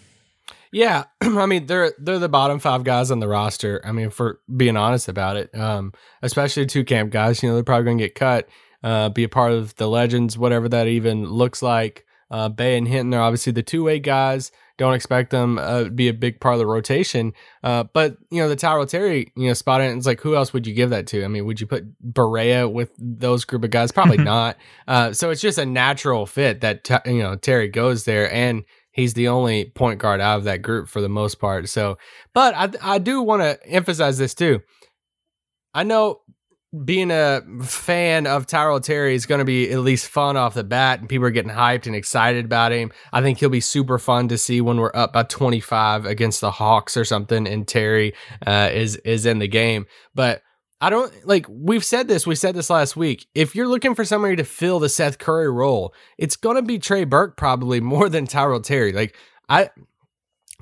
Yeah, 0.70 1.04
I 1.20 1.46
mean 1.46 1.66
they're 1.66 1.92
they're 1.98 2.18
the 2.18 2.28
bottom 2.28 2.58
five 2.58 2.84
guys 2.84 3.10
on 3.10 3.20
the 3.20 3.28
roster. 3.28 3.80
I 3.84 3.92
mean, 3.92 4.10
for 4.10 4.40
being 4.54 4.76
honest 4.76 5.08
about 5.08 5.36
it, 5.36 5.54
um, 5.54 5.92
especially 6.22 6.66
two 6.66 6.84
camp 6.84 7.10
guys, 7.10 7.42
you 7.42 7.48
know, 7.48 7.54
they're 7.54 7.64
probably 7.64 7.84
going 7.84 7.98
to 7.98 8.04
get 8.04 8.14
cut, 8.14 8.48
uh, 8.82 9.08
be 9.10 9.24
a 9.24 9.28
part 9.28 9.52
of 9.52 9.74
the 9.76 9.88
legends, 9.88 10.38
whatever 10.38 10.68
that 10.68 10.86
even 10.86 11.24
looks 11.26 11.62
like. 11.62 12.04
Uh, 12.30 12.48
Bey 12.48 12.76
and 12.76 12.86
Hinton 12.86 13.14
are 13.14 13.22
obviously 13.22 13.52
the 13.52 13.62
two 13.62 13.84
way 13.84 13.98
guys. 13.98 14.52
Don't 14.76 14.94
expect 14.94 15.30
them 15.30 15.58
uh, 15.58 15.84
to 15.84 15.90
be 15.90 16.08
a 16.08 16.14
big 16.14 16.40
part 16.40 16.54
of 16.54 16.60
the 16.60 16.66
rotation. 16.66 17.32
Uh, 17.64 17.84
but 17.92 18.16
you 18.30 18.40
know, 18.40 18.48
the 18.48 18.54
Tyrell 18.54 18.86
Terry, 18.86 19.32
you 19.36 19.48
know, 19.48 19.52
spot 19.54 19.80
in. 19.80 19.96
It's 19.96 20.06
like 20.06 20.20
who 20.20 20.36
else 20.36 20.52
would 20.52 20.66
you 20.66 20.74
give 20.74 20.90
that 20.90 21.08
to? 21.08 21.24
I 21.24 21.28
mean, 21.28 21.46
would 21.46 21.60
you 21.60 21.66
put 21.66 21.84
Barea 22.00 22.70
with 22.70 22.92
those 22.98 23.44
group 23.44 23.64
of 23.64 23.70
guys? 23.70 23.90
Probably 23.90 24.18
not. 24.18 24.56
Uh, 24.86 25.12
so 25.12 25.30
it's 25.30 25.40
just 25.40 25.58
a 25.58 25.66
natural 25.66 26.26
fit 26.26 26.60
that 26.60 26.88
you 27.06 27.22
know 27.22 27.34
Terry 27.34 27.68
goes 27.68 28.04
there 28.04 28.32
and 28.32 28.64
he's 28.92 29.14
the 29.14 29.28
only 29.28 29.64
point 29.64 30.00
guard 30.00 30.20
out 30.20 30.38
of 30.38 30.44
that 30.44 30.62
group 30.62 30.88
for 30.88 31.00
the 31.00 31.08
most 31.08 31.36
part. 31.36 31.68
So, 31.68 31.98
but 32.34 32.54
I 32.54 32.94
I 32.94 32.98
do 32.98 33.22
want 33.22 33.42
to 33.42 33.58
emphasize 33.66 34.18
this 34.18 34.34
too. 34.34 34.60
I 35.74 35.82
know 35.84 36.20
being 36.84 37.10
a 37.10 37.42
fan 37.62 38.26
of 38.26 38.46
Tyrell 38.46 38.80
Terry 38.80 39.14
is 39.14 39.24
going 39.24 39.38
to 39.38 39.44
be 39.44 39.70
at 39.70 39.78
least 39.78 40.08
fun 40.08 40.36
off 40.36 40.54
the 40.54 40.64
bat, 40.64 41.00
and 41.00 41.08
people 41.08 41.26
are 41.26 41.30
getting 41.30 41.50
hyped 41.50 41.86
and 41.86 41.96
excited 41.96 42.44
about 42.44 42.72
him. 42.72 42.92
I 43.12 43.22
think 43.22 43.38
he'll 43.38 43.48
be 43.48 43.60
super 43.60 43.98
fun 43.98 44.28
to 44.28 44.38
see 44.38 44.60
when 44.60 44.76
we're 44.76 44.92
up 44.94 45.14
by 45.14 45.22
25 45.22 46.04
against 46.04 46.40
the 46.40 46.50
Hawks 46.50 46.96
or 46.96 47.04
something, 47.04 47.46
and 47.46 47.66
Terry 47.66 48.14
uh, 48.46 48.70
is 48.72 48.96
is 48.96 49.24
in 49.24 49.38
the 49.38 49.48
game. 49.48 49.86
But 50.14 50.42
I 50.80 50.90
don't 50.90 51.12
like 51.26 51.46
we've 51.48 51.84
said 51.84 52.06
this, 52.06 52.26
we 52.26 52.34
said 52.34 52.54
this 52.54 52.70
last 52.70 52.96
week. 52.96 53.26
If 53.34 53.54
you're 53.54 53.68
looking 53.68 53.94
for 53.94 54.04
somebody 54.04 54.36
to 54.36 54.44
fill 54.44 54.78
the 54.78 54.90
Seth 54.90 55.18
Curry 55.18 55.50
role, 55.50 55.94
it's 56.18 56.36
gonna 56.36 56.62
be 56.62 56.78
Trey 56.78 57.04
Burke 57.04 57.36
probably 57.36 57.80
more 57.82 58.10
than 58.10 58.26
Tyrell 58.26 58.60
Terry. 58.60 58.92
Like 58.92 59.16
I 59.48 59.70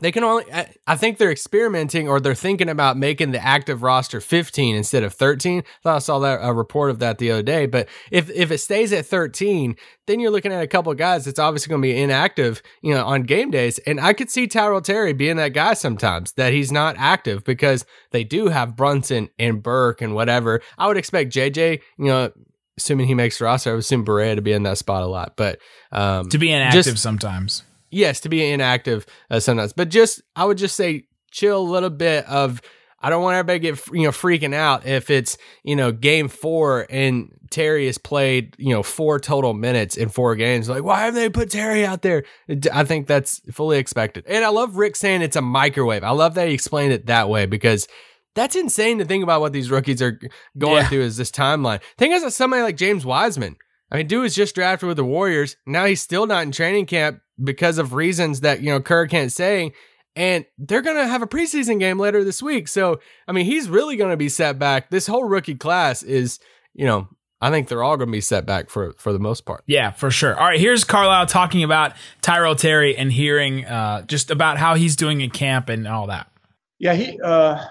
they 0.01 0.13
can 0.13 0.25
only 0.25 0.45
I, 0.87 0.97
think 0.97 1.17
they're 1.17 1.31
experimenting 1.31 2.07
or 2.07 2.21
they're 2.21 2.35
thinking 2.35 2.69
about 2.69 2.99
making 2.99 3.31
the 3.33 3.43
active 3.43 3.83
roster 3.83 4.21
15 4.21 4.77
instead 4.77 5.03
of 5.03 5.15
13. 5.15 5.61
I 5.61 5.63
thought 5.83 5.97
I 5.97 6.01
saw 6.01 6.19
that 6.19 6.41
a 6.43 6.53
report 6.53 6.91
of 6.91 6.99
that 6.99 7.17
the 7.17 7.31
other 7.31 7.43
day. 7.43 7.65
But 7.65 7.89
if 8.11 8.29
if 8.31 8.51
it 8.51 8.59
stays 8.59 8.93
at 8.93 9.07
13, 9.07 9.75
then 10.07 10.21
you're 10.21 10.31
looking 10.31 10.53
at 10.53 10.63
a 10.63 10.67
couple 10.67 10.93
of 10.93 10.99
guys 10.99 11.25
that's 11.25 11.39
obviously 11.39 11.71
going 11.71 11.81
to 11.81 11.89
be 11.89 11.99
inactive, 11.99 12.63
you 12.83 12.93
know, 12.93 13.07
on 13.07 13.23
game 13.23 13.51
days. 13.51 13.79
And 13.81 13.99
I 13.99 14.13
could 14.13 14.31
see 14.31 14.47
Tyrell 14.47 14.83
Terry 14.83 15.15
being 15.15 15.37
that 15.37 15.55
guy 15.55 15.73
sometimes 15.73 16.33
that 16.33 16.53
he's 16.53 16.71
not 16.71 16.97
active 16.99 17.43
because 17.45 17.87
they 18.11 18.23
do 18.23 18.49
have 18.49 18.77
Brunson 18.77 19.31
and 19.39 19.63
Burke 19.63 20.03
and 20.03 20.15
whatever. 20.15 20.61
I 20.77 20.89
would 20.89 20.99
expect 20.99 21.33
JJ, 21.33 21.81
you 21.99 22.05
know, 22.05 22.33
assuming 22.77 23.07
he 23.07 23.15
makes 23.15 23.39
the 23.39 23.47
roster, 23.47 23.71
I 23.71 23.73
would 23.73 23.81
assume 23.81 24.05
Barea 24.05 24.35
to 24.35 24.43
be 24.43 24.53
in 24.53 24.65
that 24.65 24.77
spot 24.77 25.03
a 25.03 25.07
lot. 25.07 25.37
But 25.37 25.59
um, 25.91 26.29
To 26.29 26.39
be 26.39 26.53
inactive 26.53 26.85
Just- 26.85 27.03
sometimes. 27.03 27.63
Yes, 27.97 28.21
to 28.21 28.29
be 28.29 28.49
inactive 28.51 29.07
uh, 29.31 29.41
sometimes, 29.41 29.73
but 29.73 29.89
just 29.89 30.23
I 30.37 30.45
would 30.45 30.59
just 30.59 30.77
say 30.77 31.05
chill 31.31 31.61
a 31.61 31.71
little 31.71 31.91
bit 31.91 32.25
of. 32.27 32.61
I 32.99 33.11
don't 33.11 33.23
want 33.23 33.37
everybody 33.37 33.61
to 33.61 33.77
get 33.77 33.95
you 33.95 34.03
know 34.05 34.11
freaking 34.11 34.55
out 34.55 34.87
if 34.87 35.11
it's 35.11 35.37
you 35.63 35.77
know 35.77 35.93
game 35.93 36.29
four 36.29 36.87
and 36.91 37.31
Terry 37.51 37.87
has 37.87 37.99
played 37.99 38.57
you 38.59 38.75
know 38.75 38.83
four 38.83 39.21
total 39.21 39.53
minutes 39.55 39.97
in 39.97 40.09
four 40.09 40.35
games. 40.35 40.69
Like 40.69 40.83
why 40.83 41.03
have 41.05 41.15
they 41.15 41.29
put 41.29 41.51
Terry 41.51 41.85
out 41.85 42.03
there? 42.03 42.25
I 42.73 42.85
think 42.85 43.07
that's 43.07 43.43
fully 43.53 43.79
expected, 43.79 44.25
and 44.27 44.45
I 44.45 44.49
love 44.49 44.77
Rick 44.77 44.97
saying 44.97 45.23
it's 45.23 45.37
a 45.37 45.43
microwave. 45.43 46.03
I 46.05 46.11
love 46.11 46.35
that 46.35 46.49
he 46.49 46.55
explained 46.55 46.93
it 46.95 47.07
that 47.07 47.29
way 47.29 47.47
because 47.47 47.87
that's 48.35 48.57
insane 48.57 48.99
to 48.99 49.05
think 49.05 49.23
about 49.23 49.41
what 49.41 49.53
these 49.53 49.71
rookies 49.71 50.01
are 50.03 50.19
going 50.59 50.77
Yeah. 50.83 50.89
through 50.89 51.03
is 51.03 51.17
this 51.17 51.31
timeline. 51.31 51.81
Think 51.99 52.15
of 52.25 52.33
somebody 52.33 52.63
like 52.63 52.77
James 52.77 53.05
Wiseman. 53.07 53.57
I 53.90 53.99
mean, 53.99 54.07
dude 54.07 54.22
was 54.22 54.35
just 54.35 54.55
drafted 54.55 54.88
with 54.88 54.96
the 54.96 55.05
Warriors. 55.05 55.57
Now 55.66 55.85
he's 55.85 56.03
still 56.03 56.27
not 56.27 56.42
in 56.42 56.53
training 56.53 56.87
camp 56.87 57.20
because 57.42 57.79
of 57.79 57.94
reasons 57.94 58.40
that, 58.40 58.61
you 58.61 58.70
know, 58.70 58.81
Kerr 58.81 59.07
can't 59.07 59.31
say. 59.33 59.72
And 60.16 60.46
they're 60.57 60.83
going 60.83 60.96
to 60.96 61.07
have 61.07 61.22
a 61.22 61.27
preseason 61.27 61.79
game 61.79 61.99
later 61.99 62.25
this 62.25 62.42
week. 62.42 62.68
So, 62.68 63.01
I 63.29 63.33
mean, 63.33 63.44
he's 63.44 63.68
really 63.68 63.96
going 63.96 64.11
to 64.11 64.16
be 64.16 64.31
set 64.31 64.59
back. 64.59 64.90
This 64.90 65.07
whole 65.07 65.25
rookie 65.25 65.55
class 65.55 66.03
is, 66.03 66.40
you 66.72 66.87
know, 66.87 67.09
I 67.40 67.51
think 67.51 67.68
they're 67.68 67.83
all 67.83 67.99
going 67.99 68.09
to 68.09 68.12
be 68.12 68.22
set 68.22 68.46
back 68.46 68.70
for 68.70 68.94
for 68.96 69.12
the 69.12 69.18
most 69.18 69.44
part. 69.44 69.62
Yeah, 69.66 69.90
for 69.90 70.11
sure. 70.11 70.35
All 70.35 70.46
right, 70.46 70.59
here's 70.59 70.85
Carlisle 70.85 71.27
talking 71.27 71.62
about 71.62 71.92
Tyrell 72.22 72.57
Terry 72.57 72.96
and 72.96 73.12
hearing 73.12 73.66
uh, 73.66 74.03
just 74.03 74.31
about 74.31 74.57
how 74.57 74.75
he's 74.75 74.96
doing 74.96 75.20
in 75.20 75.29
camp 75.29 75.68
and 75.68 75.87
all 75.87 76.07
that. 76.07 76.31
Yeah, 76.79 76.94
he, 76.94 77.20
uh, 77.22 77.62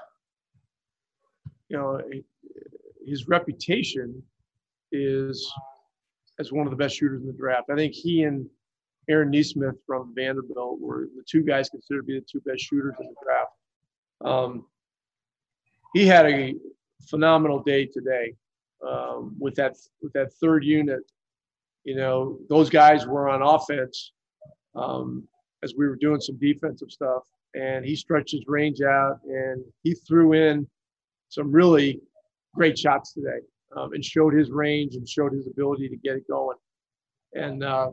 you 1.67 1.77
know, 1.77 1.99
his 3.07 3.27
reputation 3.27 4.21
is 4.91 5.51
as 6.39 6.51
one 6.51 6.67
of 6.67 6.71
the 6.71 6.77
best 6.77 6.97
shooters 6.97 7.21
in 7.21 7.27
the 7.27 7.33
draft. 7.33 7.69
I 7.69 7.75
think 7.75 7.93
he 7.93 8.23
and 8.23 8.47
Aaron 9.09 9.29
Nesmith 9.29 9.75
from 9.85 10.13
Vanderbilt 10.15 10.79
were 10.79 11.07
the 11.15 11.23
two 11.29 11.43
guys 11.43 11.69
considered 11.69 12.01
to 12.01 12.05
be 12.05 12.19
the 12.19 12.25
two 12.29 12.41
best 12.41 12.63
shooters 12.63 12.95
in 12.99 13.05
the 13.05 13.15
draft. 13.23 13.51
Um, 14.23 14.65
he 15.93 16.05
had 16.05 16.25
a 16.25 16.55
phenomenal 17.09 17.61
day 17.61 17.85
today 17.85 18.33
um, 18.85 19.35
with 19.39 19.55
that 19.55 19.75
with 20.01 20.13
that 20.13 20.33
third 20.33 20.63
unit. 20.63 21.03
You 21.83 21.95
know, 21.95 22.39
those 22.49 22.69
guys 22.69 23.05
were 23.05 23.29
on 23.29 23.41
offense 23.41 24.11
um, 24.75 25.27
as 25.63 25.75
we 25.77 25.87
were 25.87 25.95
doing 25.95 26.19
some 26.19 26.37
defensive 26.37 26.89
stuff, 26.89 27.23
and 27.53 27.85
he 27.85 27.95
stretched 27.95 28.31
his 28.31 28.43
range 28.47 28.81
out 28.81 29.19
and 29.25 29.63
he 29.83 29.93
threw 29.93 30.33
in 30.33 30.67
some 31.29 31.51
really 31.51 32.01
great 32.55 32.77
shots 32.77 33.13
today 33.13 33.39
um, 33.75 33.93
and 33.93 34.03
showed 34.03 34.33
his 34.33 34.51
range 34.51 34.95
and 34.95 35.07
showed 35.07 35.33
his 35.33 35.47
ability 35.47 35.89
to 35.89 35.97
get 35.97 36.15
it 36.15 36.27
going. 36.27 36.57
And 37.33 37.63
uh, 37.63 37.89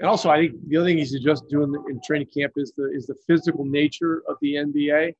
and 0.00 0.08
also, 0.08 0.28
I 0.28 0.38
think 0.38 0.54
the 0.68 0.76
other 0.76 0.86
thing 0.86 0.98
he's 0.98 1.18
just 1.20 1.48
doing 1.48 1.74
in 1.88 2.00
training 2.06 2.28
camp 2.36 2.52
is 2.56 2.72
the 2.76 2.90
is 2.92 3.06
the 3.06 3.16
physical 3.26 3.64
nature 3.64 4.22
of 4.28 4.36
the 4.42 4.54
NBA. 4.54 5.14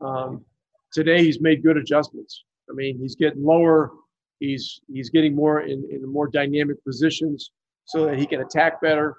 Um, 0.00 0.44
today, 0.92 1.24
he's 1.24 1.40
made 1.40 1.62
good 1.62 1.76
adjustments. 1.76 2.44
I 2.70 2.74
mean, 2.74 2.98
he's 2.98 3.16
getting 3.16 3.44
lower. 3.44 3.92
He's 4.38 4.80
he's 4.92 5.10
getting 5.10 5.34
more 5.34 5.62
in, 5.62 5.84
in 5.90 6.06
more 6.06 6.28
dynamic 6.28 6.82
positions 6.84 7.50
so 7.86 8.06
that 8.06 8.18
he 8.18 8.26
can 8.26 8.40
attack 8.40 8.80
better. 8.80 9.16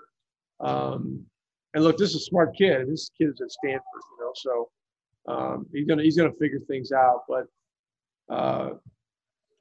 Um, 0.60 1.26
and 1.74 1.84
look, 1.84 1.98
this 1.98 2.12
is 2.12 2.16
a 2.16 2.26
smart 2.26 2.56
kid. 2.58 2.88
This 2.88 3.12
kid 3.18 3.30
is 3.30 3.42
at 3.42 3.52
Stanford, 3.52 3.84
you 3.94 4.26
know, 4.26 4.32
so 4.36 4.70
um, 5.28 5.66
he's 5.74 5.86
gonna 5.86 6.04
he's 6.04 6.18
gonna 6.18 6.32
figure 6.40 6.60
things 6.68 6.92
out. 6.94 7.24
But 7.28 7.48
uh, 8.30 8.72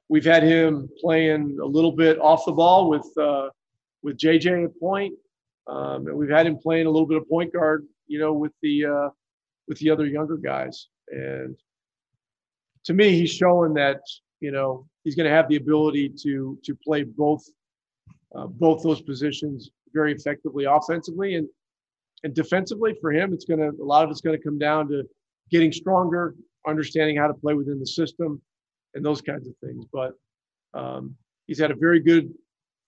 we've 0.09 0.25
had 0.25 0.43
him 0.43 0.89
playing 0.99 1.57
a 1.61 1.65
little 1.65 1.91
bit 1.91 2.19
off 2.19 2.45
the 2.45 2.51
ball 2.51 2.89
with 2.89 3.07
uh, 3.19 3.49
with 4.03 4.17
JJ 4.17 4.65
at 4.65 4.79
point, 4.79 5.13
um, 5.67 6.07
and 6.07 6.15
we've 6.15 6.29
had 6.29 6.45
him 6.45 6.57
playing 6.57 6.85
a 6.85 6.89
little 6.89 7.07
bit 7.07 7.17
of 7.17 7.27
point 7.29 7.53
guard, 7.53 7.85
you 8.07 8.19
know, 8.19 8.33
with 8.33 8.51
the 8.61 8.85
uh, 8.85 9.09
with 9.67 9.77
the 9.79 9.89
other 9.89 10.05
younger 10.05 10.37
guys. 10.37 10.87
And 11.09 11.55
to 12.85 12.93
me, 12.93 13.11
he's 13.17 13.31
showing 13.31 13.73
that 13.75 14.01
you 14.39 14.51
know 14.51 14.87
he's 15.03 15.15
going 15.15 15.29
to 15.29 15.35
have 15.35 15.47
the 15.49 15.55
ability 15.55 16.09
to 16.23 16.57
to 16.63 16.75
play 16.75 17.03
both 17.03 17.43
uh, 18.35 18.47
both 18.47 18.83
those 18.83 19.01
positions 19.01 19.69
very 19.93 20.13
effectively 20.13 20.65
offensively 20.65 21.35
and 21.35 21.47
and 22.23 22.33
defensively 22.33 22.95
for 22.99 23.11
him 23.11 23.33
it's 23.33 23.45
going 23.45 23.59
to 23.59 23.69
a 23.81 23.85
lot 23.93 24.03
of 24.03 24.11
it's 24.11 24.21
going 24.21 24.37
to 24.37 24.43
come 24.43 24.59
down 24.59 24.87
to 24.87 25.03
getting 25.51 25.71
stronger 25.71 26.35
understanding 26.67 27.15
how 27.15 27.27
to 27.27 27.33
play 27.33 27.53
within 27.53 27.79
the 27.79 27.87
system 27.87 28.41
and 28.95 29.05
those 29.05 29.21
kinds 29.21 29.47
of 29.47 29.53
things 29.63 29.85
but 29.93 30.13
um, 30.73 31.15
he's 31.47 31.59
had 31.59 31.71
a 31.71 31.75
very 31.75 31.99
good 32.01 32.33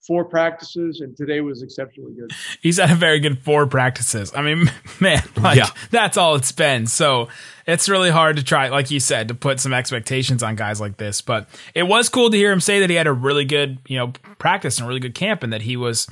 four 0.05 0.25
practices 0.25 1.01
and 1.01 1.15
today 1.17 1.41
was 1.41 1.61
exceptionally 1.63 2.13
good 2.13 2.31
He's 2.61 2.77
had 2.77 2.91
a 2.91 2.95
very 2.95 3.19
good 3.19 3.39
four 3.39 3.65
practices. 3.67 4.31
I 4.35 4.41
mean, 4.41 4.71
man, 4.99 5.21
like 5.37 5.57
Yeah. 5.57 5.69
that's 5.91 6.17
all 6.17 6.35
it's 6.35 6.51
been. 6.51 6.85
So 6.87 7.29
it's 7.65 7.87
really 7.89 8.09
hard 8.09 8.37
to 8.37 8.43
try, 8.43 8.67
like 8.69 8.91
you 8.91 8.99
said, 8.99 9.27
to 9.29 9.33
put 9.35 9.59
some 9.59 9.73
expectations 9.73 10.43
on 10.43 10.55
guys 10.55 10.79
like 10.81 10.97
this. 10.97 11.21
But 11.21 11.47
it 11.73 11.83
was 11.83 12.09
cool 12.09 12.29
to 12.29 12.37
hear 12.37 12.51
him 12.51 12.59
say 12.61 12.79
that 12.81 12.89
he 12.89 12.95
had 12.95 13.07
a 13.07 13.13
really 13.13 13.45
good, 13.45 13.79
you 13.87 13.97
know, 13.97 14.13
practice 14.37 14.77
and 14.77 14.85
a 14.85 14.87
really 14.87 14.99
good 14.99 15.15
camp 15.15 15.43
and 15.43 15.51
that 15.53 15.61
he 15.63 15.77
was 15.77 16.07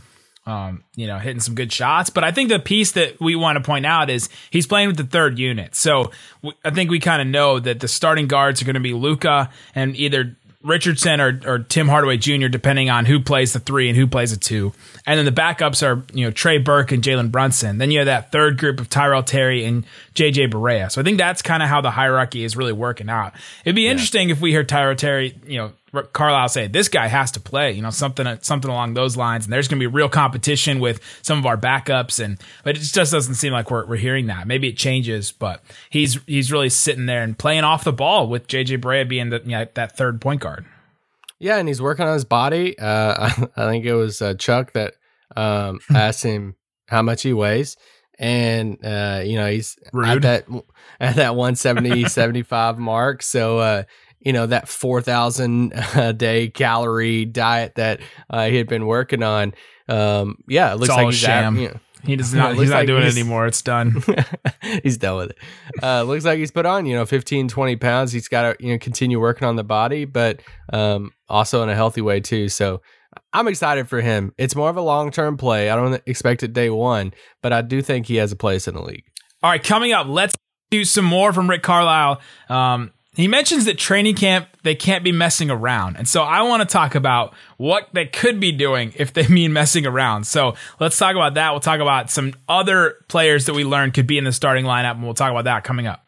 um, 0.45 0.83
you 0.95 1.07
know, 1.07 1.17
hitting 1.17 1.39
some 1.39 1.55
good 1.55 1.71
shots. 1.71 2.09
But 2.09 2.23
I 2.23 2.31
think 2.31 2.49
the 2.49 2.59
piece 2.59 2.91
that 2.91 3.19
we 3.19 3.35
want 3.35 3.57
to 3.57 3.63
point 3.63 3.85
out 3.85 4.09
is 4.09 4.29
he's 4.51 4.67
playing 4.67 4.89
with 4.89 4.97
the 4.97 5.03
third 5.03 5.39
unit. 5.39 5.75
So 5.75 6.11
w- 6.43 6.57
I 6.63 6.69
think 6.69 6.91
we 6.91 6.99
kind 6.99 7.21
of 7.21 7.27
know 7.27 7.59
that 7.59 7.79
the 7.79 7.87
starting 7.87 8.27
guards 8.27 8.61
are 8.61 8.65
going 8.65 8.75
to 8.75 8.79
be 8.79 8.93
Luka 8.93 9.49
and 9.73 9.95
either 9.95 10.35
Richardson 10.61 11.21
or, 11.21 11.39
or 11.45 11.59
Tim 11.59 11.87
Hardaway 11.87 12.17
Jr., 12.17 12.47
depending 12.47 12.89
on 12.89 13.05
who 13.05 13.19
plays 13.19 13.53
the 13.53 13.59
three 13.59 13.87
and 13.87 13.97
who 13.97 14.07
plays 14.07 14.31
the 14.31 14.39
two. 14.39 14.73
And 15.05 15.17
then 15.17 15.25
the 15.25 15.31
backups 15.31 15.85
are, 15.85 16.03
you 16.13 16.25
know, 16.25 16.31
Trey 16.31 16.57
Burke 16.57 16.91
and 16.91 17.03
Jalen 17.03 17.31
Brunson. 17.31 17.77
Then 17.77 17.91
you 17.91 17.99
have 17.99 18.07
that 18.07 18.31
third 18.31 18.57
group 18.57 18.79
of 18.79 18.89
Tyrell 18.89 19.21
Terry 19.21 19.63
and 19.63 19.85
JJ 20.15 20.51
Barea. 20.51 20.91
So 20.91 21.01
I 21.01 21.03
think 21.03 21.19
that's 21.19 21.43
kind 21.43 21.61
of 21.61 21.69
how 21.69 21.81
the 21.81 21.91
hierarchy 21.91 22.43
is 22.43 22.57
really 22.57 22.73
working 22.73 23.09
out. 23.09 23.33
It'd 23.63 23.75
be 23.75 23.87
interesting 23.87 24.31
if 24.31 24.41
we 24.41 24.51
hear 24.51 24.63
Tyrell 24.63 24.95
Terry, 24.95 25.35
you 25.45 25.57
know, 25.57 25.71
Carlisle 26.03 26.49
say 26.49 26.67
this 26.67 26.89
guy 26.89 27.07
has 27.07 27.31
to 27.31 27.39
play, 27.39 27.71
you 27.71 27.81
know, 27.81 27.89
something 27.89 28.25
something 28.41 28.69
along 28.69 28.93
those 28.93 29.17
lines. 29.17 29.45
And 29.45 29.53
there's 29.53 29.67
going 29.67 29.79
to 29.79 29.83
be 29.83 29.93
real 29.93 30.09
competition 30.09 30.79
with 30.79 30.99
some 31.21 31.37
of 31.37 31.45
our 31.45 31.57
backups, 31.57 32.23
and 32.23 32.39
but 32.63 32.75
it 32.75 32.79
just 32.79 33.11
doesn't 33.11 33.35
seem 33.35 33.53
like 33.53 33.71
we're, 33.71 33.85
we're 33.85 33.95
hearing 33.97 34.27
that. 34.27 34.47
Maybe 34.47 34.67
it 34.69 34.77
changes, 34.77 35.31
but 35.31 35.63
he's 35.89 36.19
he's 36.27 36.51
really 36.51 36.69
sitting 36.69 37.05
there 37.05 37.23
and 37.23 37.37
playing 37.37 37.63
off 37.63 37.83
the 37.83 37.93
ball 37.93 38.27
with 38.27 38.47
JJ 38.47 38.81
Barea 38.81 39.07
being 39.07 39.29
the, 39.29 39.41
you 39.43 39.51
know, 39.51 39.65
that 39.73 39.97
third 39.97 40.21
point 40.21 40.41
guard. 40.41 40.65
Yeah, 41.39 41.57
and 41.57 41.67
he's 41.67 41.81
working 41.81 42.05
on 42.05 42.13
his 42.13 42.25
body. 42.25 42.77
Uh, 42.79 43.29
I, 43.29 43.47
I 43.63 43.69
think 43.69 43.85
it 43.85 43.93
was 43.93 44.21
uh, 44.21 44.35
Chuck 44.35 44.73
that 44.73 44.95
um, 45.35 45.79
asked 45.93 46.23
him 46.23 46.55
how 46.87 47.01
much 47.01 47.23
he 47.23 47.33
weighs, 47.33 47.77
and 48.17 48.77
uh, 48.83 49.21
you 49.23 49.35
know 49.35 49.47
he's 49.47 49.77
Rude. 49.93 50.25
at 50.25 50.47
that 50.47 50.63
at 50.99 51.15
that 51.15 51.35
170 51.35 52.05
75 52.05 52.79
mark. 52.79 53.21
So 53.21 53.59
uh, 53.59 53.83
you 54.25 54.33
know 54.33 54.47
that 54.47 54.67
4,000 54.67 55.71
a 55.95 56.11
day 56.11 56.49
calorie 56.49 57.25
diet 57.25 57.75
that 57.75 58.01
uh, 58.29 58.47
he 58.47 58.57
had 58.57 58.67
been 58.67 58.85
working 58.87 59.23
on. 59.23 59.53
Um, 59.87 60.39
yeah, 60.47 60.73
it 60.73 60.75
looks 60.77 60.89
It's 60.89 60.97
like 60.97 61.03
a 61.03 61.09
he's 61.11 61.17
sham. 61.19 61.55
At, 61.55 61.61
you 61.61 61.67
know, 61.69 61.79
He 62.03 62.15
does 62.15 62.33
not. 62.33 62.55
he's 62.55 62.69
not 62.69 62.77
like 62.77 62.87
doing 62.87 63.03
it 63.03 63.11
anymore. 63.11 63.45
It's 63.45 63.61
done. 63.61 64.03
he's 64.83 64.97
done 64.97 65.17
with 65.17 65.29
it. 65.29 65.37
Uh, 65.81 66.03
looks 66.03 66.25
like 66.25 66.39
he's 66.39 66.51
put 66.51 66.65
on, 66.65 66.85
you 66.85 66.95
know, 66.95 67.05
15, 67.05 67.47
20 67.47 67.75
pounds. 67.77 68.11
He's 68.11 68.27
got 68.27 68.57
to, 68.57 68.65
you 68.65 68.73
know, 68.73 68.79
continue 68.79 69.19
working 69.19 69.47
on 69.47 69.55
the 69.55 69.63
body, 69.63 70.05
but 70.05 70.41
um, 70.73 71.11
also 71.29 71.61
in 71.63 71.69
a 71.69 71.75
healthy 71.75 72.01
way 72.01 72.19
too. 72.19 72.49
So 72.49 72.81
I'm 73.31 73.47
excited 73.47 73.87
for 73.87 74.01
him. 74.01 74.33
It's 74.37 74.55
more 74.55 74.69
of 74.69 74.75
a 74.77 74.81
long 74.81 75.11
term 75.11 75.37
play. 75.37 75.69
I 75.69 75.75
don't 75.75 76.01
expect 76.07 76.41
it 76.41 76.51
day 76.53 76.69
one, 76.71 77.13
but 77.43 77.53
I 77.53 77.61
do 77.61 77.81
think 77.81 78.07
he 78.07 78.15
has 78.15 78.31
a 78.31 78.35
place 78.35 78.67
in 78.67 78.73
the 78.73 78.81
league. 78.81 79.05
All 79.43 79.51
right, 79.51 79.63
coming 79.63 79.91
up, 79.93 80.07
let's 80.07 80.35
do 80.71 80.83
some 80.83 81.05
more 81.05 81.31
from 81.31 81.47
Rick 81.47 81.61
Carlisle. 81.61 82.19
Um, 82.49 82.91
he 83.15 83.27
mentions 83.27 83.65
that 83.65 83.77
training 83.77 84.15
camp 84.15 84.47
they 84.63 84.75
can't 84.75 85.03
be 85.03 85.11
messing 85.11 85.49
around, 85.49 85.95
and 85.97 86.07
so 86.07 86.23
I 86.23 86.41
want 86.41 86.61
to 86.61 86.65
talk 86.71 86.95
about 86.95 87.33
what 87.57 87.89
they 87.93 88.05
could 88.05 88.39
be 88.39 88.51
doing 88.51 88.93
if 88.95 89.13
they 89.13 89.27
mean 89.29 89.53
messing 89.53 89.85
around. 89.85 90.25
So 90.25 90.55
let's 90.79 90.97
talk 90.97 91.15
about 91.15 91.35
that. 91.35 91.51
We'll 91.51 91.59
talk 91.59 91.79
about 91.79 92.09
some 92.09 92.33
other 92.47 92.95
players 93.07 93.45
that 93.45 93.53
we 93.53 93.63
learned 93.63 93.93
could 93.93 94.07
be 94.07 94.17
in 94.17 94.23
the 94.23 94.31
starting 94.31 94.65
lineup, 94.65 94.91
and 94.91 95.03
we'll 95.03 95.13
talk 95.13 95.31
about 95.31 95.45
that 95.45 95.63
coming 95.63 95.87
up. 95.87 96.05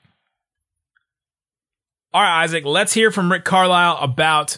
All 2.13 2.21
right, 2.21 2.43
Isaac, 2.43 2.65
let's 2.65 2.93
hear 2.93 3.11
from 3.11 3.31
Rick 3.31 3.45
Carlisle 3.45 3.97
about 4.01 4.57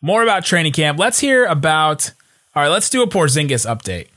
more 0.00 0.22
about 0.22 0.44
training 0.44 0.72
camp. 0.72 0.98
Let's 0.98 1.18
hear 1.18 1.44
about. 1.44 2.12
All 2.54 2.62
right, 2.62 2.68
let's 2.68 2.88
do 2.88 3.02
a 3.02 3.06
Porzingis 3.06 3.66
update. 3.66 4.08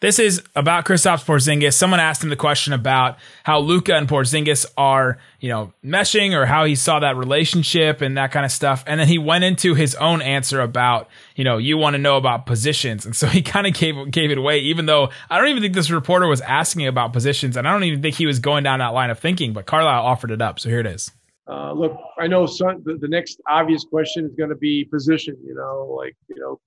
This 0.00 0.20
is 0.20 0.44
about 0.54 0.84
Kristaps 0.84 1.24
Porzingis. 1.24 1.74
Someone 1.74 1.98
asked 1.98 2.22
him 2.22 2.30
the 2.30 2.36
question 2.36 2.72
about 2.72 3.18
how 3.42 3.58
Luka 3.58 3.96
and 3.96 4.06
Porzingis 4.08 4.64
are, 4.76 5.18
you 5.40 5.48
know, 5.48 5.72
meshing 5.84 6.34
or 6.34 6.46
how 6.46 6.66
he 6.66 6.76
saw 6.76 7.00
that 7.00 7.16
relationship 7.16 8.00
and 8.00 8.16
that 8.16 8.30
kind 8.30 8.46
of 8.46 8.52
stuff. 8.52 8.84
And 8.86 9.00
then 9.00 9.08
he 9.08 9.18
went 9.18 9.42
into 9.42 9.74
his 9.74 9.96
own 9.96 10.22
answer 10.22 10.60
about, 10.60 11.08
you 11.34 11.42
know, 11.42 11.58
you 11.58 11.76
want 11.76 11.94
to 11.94 11.98
know 11.98 12.16
about 12.16 12.46
positions. 12.46 13.06
And 13.06 13.16
so 13.16 13.26
he 13.26 13.42
kind 13.42 13.66
of 13.66 13.74
gave 13.74 14.08
gave 14.12 14.30
it 14.30 14.38
away, 14.38 14.60
even 14.60 14.86
though 14.86 15.10
I 15.28 15.38
don't 15.38 15.48
even 15.48 15.64
think 15.64 15.74
this 15.74 15.90
reporter 15.90 16.28
was 16.28 16.42
asking 16.42 16.86
about 16.86 17.12
positions, 17.12 17.56
and 17.56 17.66
I 17.66 17.72
don't 17.72 17.82
even 17.82 18.00
think 18.00 18.14
he 18.14 18.26
was 18.26 18.38
going 18.38 18.62
down 18.62 18.78
that 18.78 18.94
line 18.94 19.10
of 19.10 19.18
thinking. 19.18 19.52
But 19.52 19.66
Carlisle 19.66 20.06
offered 20.06 20.30
it 20.30 20.40
up, 20.40 20.60
so 20.60 20.68
here 20.68 20.80
it 20.80 20.86
is. 20.86 21.10
Uh, 21.50 21.72
look, 21.72 21.96
I 22.20 22.28
know 22.28 22.46
some, 22.46 22.82
the, 22.84 22.98
the 23.00 23.08
next 23.08 23.40
obvious 23.48 23.82
question 23.82 24.26
is 24.26 24.34
going 24.36 24.50
to 24.50 24.56
be 24.56 24.84
position. 24.84 25.36
You 25.44 25.54
know, 25.54 25.96
like 25.98 26.14
you 26.28 26.40
know, 26.40 26.60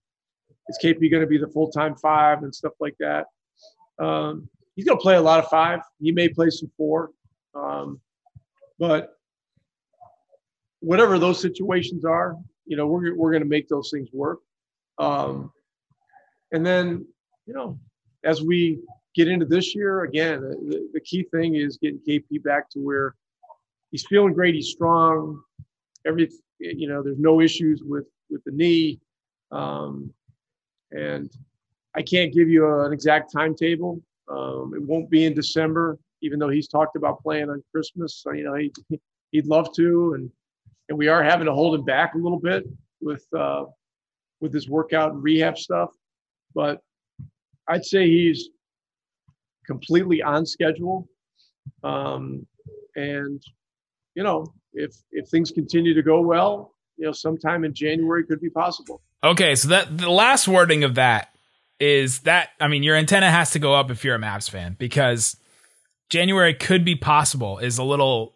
is 0.72 0.80
KP 0.84 1.12
going 1.12 1.22
to 1.22 1.28
be 1.28 1.38
the 1.38 1.48
full 1.48 1.70
time 1.70 1.96
five 1.96 2.44
and 2.44 2.54
stuff 2.54 2.74
like 2.80 2.96
that? 3.00 3.26
Um, 4.00 4.50
he's 4.76 4.86
going 4.86 4.98
to 4.98 5.02
play 5.02 5.16
a 5.16 5.22
lot 5.22 5.40
of 5.40 5.50
five. 5.50 5.82
He 6.00 6.12
may 6.12 6.30
play 6.30 6.50
some 6.50 6.72
four, 6.78 7.12
um, 7.54 8.00
but 8.80 9.18
whatever 10.80 11.20
those 11.20 11.40
situations 11.40 12.06
are, 12.06 12.36
you 12.66 12.78
know, 12.78 12.88
we're 12.88 13.16
we're 13.16 13.32
going 13.32 13.44
to 13.44 13.50
make 13.50 13.68
those 13.68 13.92
things 13.92 14.10
work. 14.14 14.40
Um, 14.98 15.52
and 16.52 16.66
then, 16.66 17.06
you 17.46 17.54
know, 17.54 17.80
as 18.24 18.42
we 18.42 18.80
get 19.16 19.28
into 19.28 19.46
this 19.46 19.76
year, 19.76 20.04
again, 20.04 20.42
the, 20.42 20.90
the 20.94 21.02
key 21.02 21.24
thing 21.32 21.56
is 21.56 21.78
getting 21.78 22.00
KP 22.08 22.44
back 22.44 22.70
to 22.72 22.80
where 22.80 23.16
he's 23.92 24.06
feeling 24.08 24.34
great. 24.34 24.56
He's 24.56 24.70
strong. 24.70 25.42
Every 26.06 26.30
you 26.60 26.88
know, 26.88 27.04
there's 27.04 27.20
no 27.20 27.42
issues 27.42 27.82
with 27.84 28.06
with 28.30 28.44
the 28.46 28.52
knee, 28.52 29.00
um, 29.52 30.14
and 30.92 31.32
I 31.96 32.02
can't 32.02 32.34
give 32.34 32.50
you 32.50 32.82
an 32.82 32.94
exact 32.94 33.32
timetable. 33.32 34.02
Um, 34.30 34.74
it 34.76 34.82
won't 34.82 35.10
be 35.10 35.26
in 35.26 35.34
December, 35.34 36.00
even 36.22 36.40
though 36.40 36.50
he's 36.50 36.68
talked 36.68 36.96
about 36.96 37.22
playing 37.22 37.50
on 37.50 37.64
Christmas. 37.72 38.22
So, 38.22 38.32
you 38.32 38.44
know, 38.44 38.56
he, 38.56 38.72
he'd 39.32 39.46
love 39.46 39.74
to, 39.76 40.14
and 40.14 40.30
and 40.90 40.98
we 40.98 41.08
are 41.08 41.24
having 41.24 41.46
to 41.46 41.54
hold 41.54 41.76
him 41.76 41.86
back 41.86 42.16
a 42.16 42.18
little 42.18 42.40
bit 42.40 42.66
with 43.02 43.26
uh, 43.38 43.66
with 44.40 44.54
his 44.54 44.70
workout 44.70 45.14
and 45.14 45.24
rehab 45.24 45.58
stuff. 45.58 45.90
But 46.54 46.82
I'd 47.68 47.86
say 47.86 48.10
he's 48.10 48.50
completely 49.66 50.22
on 50.22 50.46
schedule, 50.46 51.08
um, 51.84 52.46
and 52.96 53.42
you 54.16 54.24
know, 54.24 54.46
if 54.74 54.96
if 55.12 55.30
things 55.30 55.52
continue 55.52 55.94
to 55.94 56.02
go 56.02 56.22
well, 56.22 56.76
you 56.98 57.06
know, 57.06 57.12
sometime 57.12 57.64
in 57.64 57.74
January 57.74 58.26
could 58.26 58.42
be 58.42 58.50
possible. 58.50 59.02
Okay, 59.24 59.56
so 59.56 59.68
that 59.70 59.98
the 59.98 60.10
last 60.10 60.48
wording 60.48 60.84
of 60.84 60.96
that 60.96 61.30
is 61.80 62.20
that 62.20 62.50
I 62.60 62.68
mean 62.68 62.84
your 62.84 62.96
antenna 62.96 63.30
has 63.30 63.52
to 63.52 63.60
go 63.60 63.74
up 63.74 63.92
if 63.92 64.04
you're 64.04 64.16
a 64.16 64.20
Mavs 64.20 64.50
fan 64.50 64.76
because 64.78 65.38
January 66.10 66.54
could 66.54 66.86
be 66.86 66.96
possible 66.96 67.58
is 67.58 67.78
a 67.78 67.84
little 67.84 68.36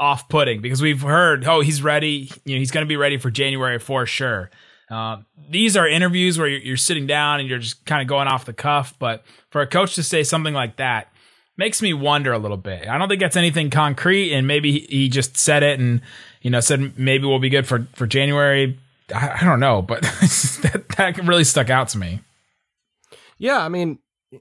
off-putting 0.00 0.60
because 0.60 0.82
we've 0.82 1.02
heard 1.02 1.46
oh 1.46 1.60
he's 1.60 1.82
ready 1.82 2.30
you 2.44 2.54
know 2.54 2.58
he's 2.58 2.72
going 2.72 2.84
to 2.84 2.88
be 2.88 2.96
ready 2.96 3.16
for 3.16 3.30
January 3.30 3.78
for 3.78 4.06
sure. 4.06 4.50
Uh, 4.90 5.18
these 5.48 5.76
are 5.76 5.88
interviews 5.88 6.38
where 6.38 6.48
you're, 6.48 6.60
you're 6.60 6.76
sitting 6.76 7.06
down 7.06 7.40
and 7.40 7.48
you're 7.48 7.58
just 7.58 7.84
kind 7.86 8.02
of 8.02 8.08
going 8.08 8.28
off 8.28 8.44
the 8.44 8.52
cuff, 8.52 8.94
but 8.98 9.24
for 9.50 9.62
a 9.62 9.66
coach 9.66 9.94
to 9.94 10.02
say 10.02 10.22
something 10.22 10.52
like 10.52 10.76
that 10.76 11.08
makes 11.56 11.80
me 11.80 11.94
wonder 11.94 12.32
a 12.32 12.38
little 12.38 12.58
bit. 12.58 12.86
I 12.86 12.98
don't 12.98 13.08
think 13.08 13.20
that's 13.20 13.36
anything 13.36 13.70
concrete, 13.70 14.34
and 14.34 14.46
maybe 14.46 14.80
he 14.80 15.08
just 15.08 15.36
said 15.36 15.62
it 15.62 15.78
and 15.78 16.00
you 16.42 16.50
know 16.50 16.60
said 16.60 16.98
maybe 16.98 17.26
we'll 17.26 17.38
be 17.38 17.48
good 17.48 17.66
for 17.66 17.86
for 17.94 18.06
January. 18.06 18.78
I, 19.12 19.38
I 19.40 19.44
don't 19.44 19.60
know, 19.60 19.82
but 19.82 20.02
that 20.02 20.84
that 20.96 21.18
really 21.26 21.44
stuck 21.44 21.70
out 21.70 21.88
to 21.88 21.98
me. 21.98 22.20
Yeah, 23.38 23.58
I 23.58 23.68
mean, 23.68 23.98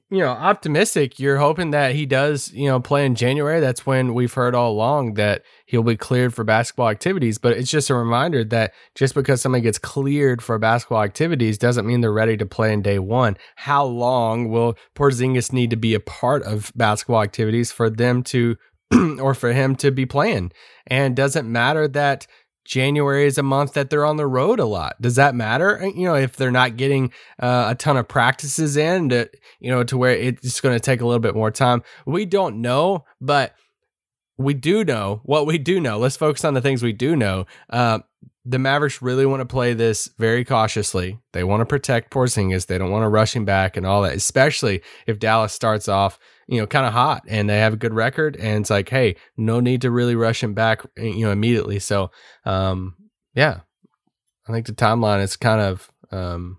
you 0.09 0.19
know, 0.19 0.29
optimistic. 0.29 1.19
You're 1.19 1.37
hoping 1.37 1.71
that 1.71 1.95
he 1.95 2.05
does, 2.05 2.51
you 2.51 2.67
know, 2.67 2.79
play 2.79 3.05
in 3.05 3.15
January. 3.15 3.59
That's 3.59 3.85
when 3.85 4.13
we've 4.13 4.33
heard 4.33 4.55
all 4.55 4.71
along 4.71 5.15
that 5.15 5.43
he'll 5.65 5.83
be 5.83 5.97
cleared 5.97 6.33
for 6.33 6.43
basketball 6.43 6.89
activities. 6.89 7.37
But 7.37 7.57
it's 7.57 7.69
just 7.69 7.89
a 7.89 7.95
reminder 7.95 8.43
that 8.45 8.73
just 8.95 9.13
because 9.13 9.41
somebody 9.41 9.61
gets 9.61 9.77
cleared 9.77 10.41
for 10.41 10.57
basketball 10.57 11.03
activities 11.03 11.57
doesn't 11.57 11.85
mean 11.85 12.01
they're 12.01 12.11
ready 12.11 12.37
to 12.37 12.45
play 12.45 12.73
in 12.73 12.81
day 12.81 12.99
one. 12.99 13.37
How 13.55 13.85
long 13.85 14.49
will 14.49 14.77
Porzingis 14.95 15.53
need 15.53 15.69
to 15.71 15.75
be 15.75 15.93
a 15.93 15.99
part 15.99 16.43
of 16.43 16.71
basketball 16.75 17.21
activities 17.21 17.71
for 17.71 17.89
them 17.89 18.23
to, 18.23 18.55
or 19.19 19.33
for 19.33 19.53
him 19.53 19.75
to 19.77 19.91
be 19.91 20.05
playing? 20.05 20.51
And 20.87 21.15
doesn't 21.15 21.51
matter 21.51 21.87
that 21.89 22.27
January 22.65 23.25
is 23.25 23.37
a 23.37 23.43
month 23.43 23.73
that 23.73 23.89
they're 23.89 24.05
on 24.05 24.17
the 24.17 24.27
road 24.27 24.59
a 24.59 24.65
lot. 24.65 25.01
Does 25.01 25.15
that 25.15 25.35
matter? 25.35 25.81
Uh, 25.81 25.87
you 25.87 26.05
know, 26.05 26.15
if 26.15 26.35
they're 26.35 26.51
not 26.51 26.77
getting 26.77 27.11
uh, 27.39 27.67
a 27.69 27.75
ton 27.75 27.97
of 27.97 28.07
practices 28.07 28.77
in, 28.77 29.09
to, 29.09 29.29
you 29.59 29.69
know, 29.69 29.83
to 29.83 29.97
where 29.97 30.11
it's 30.11 30.61
going 30.61 30.75
to 30.75 30.79
take 30.79 31.01
a 31.01 31.05
little 31.05 31.19
bit 31.19 31.35
more 31.35 31.51
time. 31.51 31.83
We 32.05 32.25
don't 32.25 32.61
know, 32.61 33.05
but 33.19 33.53
we 34.37 34.53
do 34.53 34.83
know 34.83 35.21
what 35.23 35.45
we 35.45 35.57
do 35.57 35.79
know. 35.79 35.97
Let's 35.97 36.17
focus 36.17 36.45
on 36.45 36.53
the 36.53 36.61
things 36.61 36.81
we 36.81 36.93
do 36.93 37.15
know. 37.15 37.45
Uh, 37.69 37.99
the 38.45 38.59
Mavericks 38.59 39.01
really 39.01 39.25
want 39.25 39.41
to 39.41 39.45
play 39.45 39.73
this 39.73 40.09
very 40.17 40.43
cautiously. 40.43 41.19
They 41.31 41.43
want 41.43 41.61
to 41.61 41.65
protect 41.65 42.11
Porzingis. 42.11 42.65
They 42.65 42.77
don't 42.77 42.91
want 42.91 43.03
to 43.03 43.09
rush 43.09 43.35
him 43.35 43.45
back 43.45 43.77
and 43.77 43.85
all 43.85 44.01
that, 44.01 44.15
especially 44.15 44.81
if 45.07 45.19
Dallas 45.19 45.53
starts 45.53 45.87
off 45.87 46.19
you 46.47 46.59
know, 46.59 46.67
kind 46.67 46.85
of 46.85 46.93
hot 46.93 47.23
and 47.27 47.49
they 47.49 47.59
have 47.59 47.73
a 47.73 47.77
good 47.77 47.93
record. 47.93 48.35
And 48.35 48.61
it's 48.61 48.69
like, 48.69 48.89
hey, 48.89 49.15
no 49.37 49.59
need 49.59 49.81
to 49.81 49.91
really 49.91 50.15
rush 50.15 50.43
him 50.43 50.53
back, 50.53 50.81
eh, 50.97 51.03
you 51.03 51.25
know, 51.25 51.31
immediately. 51.31 51.79
So, 51.79 52.11
um, 52.45 52.95
yeah, 53.33 53.61
I 54.47 54.51
think 54.51 54.65
the 54.65 54.73
timeline 54.73 55.21
is 55.21 55.35
kind 55.35 55.61
of 55.61 55.91
um, 56.11 56.57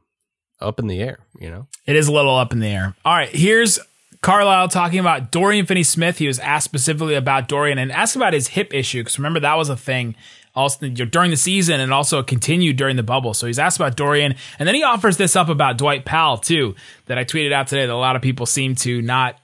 up 0.60 0.78
in 0.78 0.86
the 0.86 1.00
air, 1.00 1.18
you 1.38 1.50
know? 1.50 1.68
It 1.86 1.96
is 1.96 2.08
a 2.08 2.12
little 2.12 2.36
up 2.36 2.52
in 2.52 2.60
the 2.60 2.68
air. 2.68 2.96
All 3.04 3.14
right, 3.14 3.28
here's 3.28 3.78
Carlisle 4.22 4.68
talking 4.68 4.98
about 4.98 5.30
Dorian 5.30 5.66
Finney 5.66 5.82
Smith. 5.82 6.18
He 6.18 6.26
was 6.26 6.38
asked 6.38 6.64
specifically 6.64 7.14
about 7.14 7.46
Dorian 7.46 7.78
and 7.78 7.92
asked 7.92 8.16
about 8.16 8.32
his 8.32 8.48
hip 8.48 8.72
issue 8.72 9.00
because 9.00 9.18
remember 9.18 9.40
that 9.40 9.56
was 9.56 9.68
a 9.68 9.76
thing 9.76 10.14
also 10.54 10.88
during 10.88 11.30
the 11.30 11.36
season 11.36 11.80
and 11.80 11.92
also 11.92 12.22
continued 12.22 12.76
during 12.76 12.96
the 12.96 13.02
bubble. 13.02 13.34
So 13.34 13.46
he's 13.46 13.58
asked 13.58 13.76
about 13.76 13.96
Dorian, 13.96 14.34
and 14.58 14.66
then 14.66 14.74
he 14.74 14.82
offers 14.82 15.16
this 15.16 15.36
up 15.36 15.48
about 15.48 15.78
Dwight 15.78 16.04
Powell 16.04 16.38
too 16.38 16.74
that 17.06 17.18
I 17.18 17.24
tweeted 17.24 17.52
out 17.52 17.66
today 17.66 17.86
that 17.86 17.92
a 17.92 17.96
lot 17.96 18.16
of 18.16 18.22
people 18.22 18.46
seem 18.46 18.74
to 18.76 19.02
not 19.02 19.38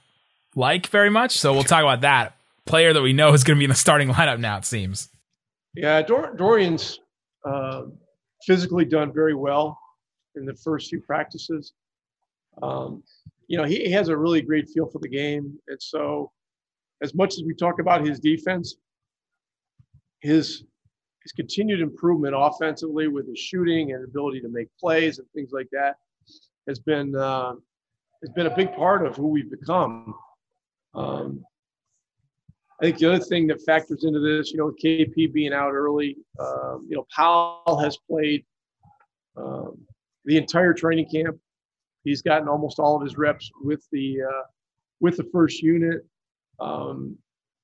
like 0.55 0.87
very 0.87 1.09
much. 1.09 1.37
So 1.37 1.53
we'll 1.53 1.63
talk 1.63 1.81
about 1.81 2.01
that 2.01 2.35
player 2.65 2.93
that 2.93 3.01
we 3.01 3.13
know 3.13 3.33
is 3.33 3.43
going 3.43 3.57
to 3.57 3.59
be 3.59 3.65
in 3.65 3.69
the 3.69 3.75
starting 3.75 4.09
lineup 4.09 4.39
now. 4.39 4.57
It 4.57 4.65
seems. 4.65 5.09
Yeah, 5.75 6.01
Dor- 6.01 6.35
Dorian's 6.35 6.99
uh, 7.45 7.83
physically 8.45 8.85
done 8.85 9.13
very 9.13 9.33
well 9.33 9.79
in 10.35 10.45
the 10.45 10.53
first 10.55 10.89
few 10.89 11.01
practices. 11.01 11.73
Um, 12.61 13.03
you 13.47 13.57
know, 13.57 13.63
he, 13.63 13.91
has 13.91 14.09
a 14.09 14.17
really 14.17 14.41
great 14.41 14.69
feel 14.69 14.85
for 14.87 14.99
the 14.99 15.09
game, 15.09 15.57
and 15.67 15.81
so 15.81 16.31
as 17.01 17.13
much 17.13 17.33
as 17.33 17.43
we 17.45 17.53
talk 17.53 17.79
about 17.79 18.05
his 18.05 18.19
defense, 18.19 18.75
his 20.21 20.63
his 21.23 21.31
continued 21.33 21.81
improvement 21.81 22.33
offensively 22.35 23.07
with 23.07 23.27
his 23.27 23.37
shooting 23.37 23.91
and 23.91 24.03
ability 24.03 24.41
to 24.41 24.49
make 24.49 24.67
plays 24.79 25.19
and 25.19 25.27
things 25.35 25.51
like 25.51 25.67
that 25.71 25.97
has 26.67 26.79
been 26.79 27.15
uh, 27.15 27.53
has 28.21 28.29
been 28.35 28.47
a 28.47 28.55
big 28.55 28.73
part 28.75 29.05
of 29.05 29.15
who 29.15 29.27
we've 29.27 29.51
become. 29.51 30.15
Um, 30.93 31.43
I 32.81 32.85
think 32.85 32.97
the 32.97 33.13
other 33.13 33.23
thing 33.23 33.47
that 33.47 33.61
factors 33.61 34.03
into 34.03 34.19
this, 34.19 34.51
you 34.51 34.57
know, 34.57 34.73
KP 34.83 35.31
being 35.31 35.53
out 35.53 35.71
early, 35.71 36.17
um, 36.39 36.87
you 36.89 36.95
know, 36.95 37.05
Powell 37.15 37.79
has 37.79 37.97
played 38.09 38.43
um, 39.37 39.77
the 40.25 40.37
entire 40.37 40.73
training 40.73 41.07
camp. 41.13 41.37
He's 42.03 42.23
gotten 42.23 42.47
almost 42.47 42.79
all 42.79 42.95
of 42.95 43.03
his 43.03 43.17
reps 43.17 43.51
with 43.61 43.85
the 43.91 44.21
uh, 44.23 44.43
with 44.99 45.17
the 45.17 45.29
first 45.31 45.61
unit, 45.61 46.05
um, 46.59 47.15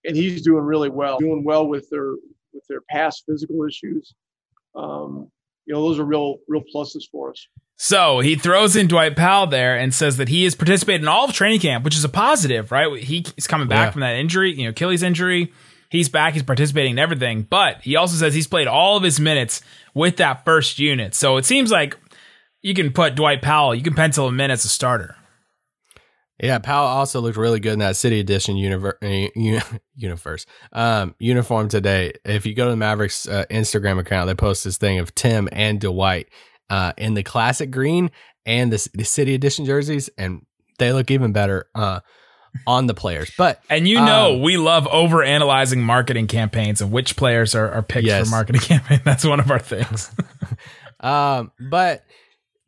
and 0.06 0.16
he's 0.16 0.44
doing 0.44 0.64
really 0.64 0.90
well. 0.90 1.18
Doing 1.18 1.44
well 1.44 1.68
with 1.68 1.90
their 1.90 2.12
with 2.54 2.64
their 2.70 2.82
past 2.90 3.24
physical 3.28 3.66
issues. 3.66 4.14
Um, 4.76 5.32
you 5.68 5.76
know, 5.76 5.82
those 5.82 6.00
are 6.00 6.06
real 6.06 6.38
real 6.48 6.64
pluses 6.74 7.04
for 7.12 7.30
us. 7.32 7.48
So 7.76 8.22
he 8.22 8.36
throws 8.36 8.76
in 8.76 8.88
Dwight 8.88 9.16
Powell 9.16 9.46
there 9.46 9.78
and 9.78 9.94
says 9.94 10.18
that 10.18 10.30
he 10.30 10.46
has 10.46 10.56
participated 10.56 11.02
in 11.02 11.08
all 11.08 11.26
of 11.26 11.34
training 11.34 11.60
camp, 11.60 11.86
which 11.86 11.96
is 11.96 12.04
a 12.04 12.10
positive, 12.10 12.72
right? 12.72 12.98
He's 12.98 13.46
coming 13.46 13.68
back 13.68 13.88
yeah. 13.88 13.92
from 13.92 14.02
that 14.02 14.16
injury, 14.16 14.54
you 14.54 14.64
know, 14.64 14.72
Achilles 14.72 15.04
injury. 15.04 15.54
He's 15.90 16.10
back. 16.10 16.34
He's 16.34 16.44
participating 16.44 16.94
in 16.94 17.00
everything, 17.00 17.44
but 17.44 17.82
he 17.82 17.96
also 17.96 18.16
says 18.16 18.34
he's 18.34 18.48
played 18.48 18.68
all 18.68 18.98
of 18.98 19.04
his 19.04 19.20
minutes 19.20 19.62
with 19.94 20.18
that 20.18 20.44
first 20.44 20.80
unit. 20.80 21.14
So 21.14 21.38
it 21.38 21.46
seems 21.46 21.70
like 21.70 21.96
you 22.64 22.74
can 22.74 22.92
put 22.92 23.16
Dwight 23.16 23.42
Powell, 23.42 23.76
you 23.76 23.84
can 23.84 23.94
pencil 23.94 24.28
him 24.28 24.40
in 24.40 24.50
as 24.50 24.66
a 24.66 24.70
starter. 24.70 25.16
Yeah, 26.40 26.60
Powell 26.60 26.88
also 26.88 27.20
looked 27.20 27.38
really 27.38 27.60
good 27.60 27.74
in 27.74 27.80
that 27.80 27.96
City 27.96 28.20
Edition 28.20 28.58
universe, 28.58 28.98
universe 29.96 30.46
um, 30.72 31.16
uniform 31.18 31.68
today. 31.68 32.14
If 32.26 32.46
you 32.46 32.54
go 32.54 32.66
to 32.66 32.72
the 32.72 32.78
Mavericks 32.78 33.28
uh, 33.28 33.46
Instagram 33.50 34.00
account, 34.00 34.28
they 34.28 34.36
post 34.36 34.64
this 34.64 34.78
thing 34.78 35.00
of 35.00 35.16
Tim 35.16 35.50
and 35.52 35.82
Dwight 35.82 36.30
uh, 36.70 36.94
in 36.98 37.16
the 37.16 37.24
classic 37.24 37.72
green 37.72 38.12
and 38.46 38.72
the, 38.72 38.90
the 38.94 39.04
city 39.04 39.34
edition 39.34 39.66
jerseys, 39.66 40.10
and 40.18 40.46
they 40.78 40.94
look 40.94 41.10
even 41.10 41.32
better 41.32 41.66
uh, 41.74 42.02
on 42.66 42.88
the 42.88 42.94
players. 42.94 43.32
But 43.38 43.62
and 43.70 43.88
you 43.88 43.96
know 43.96 44.36
um, 44.36 44.42
we 44.42 44.58
love 44.58 44.88
over 44.88 45.24
analyzing 45.24 45.82
marketing 45.82 46.28
campaigns 46.28 46.82
of 46.82 46.92
which 46.92 47.16
players 47.16 47.56
are, 47.56 47.72
are 47.72 47.84
picked 47.84 48.08
yes. 48.08 48.28
for 48.28 48.32
marketing 48.32 48.62
campaign. 48.64 49.02
That's 49.04 49.26
one 49.26 49.40
of 49.40 49.52
our 49.52 49.60
things. 49.60 50.12
um, 51.00 51.52
but 51.60 52.04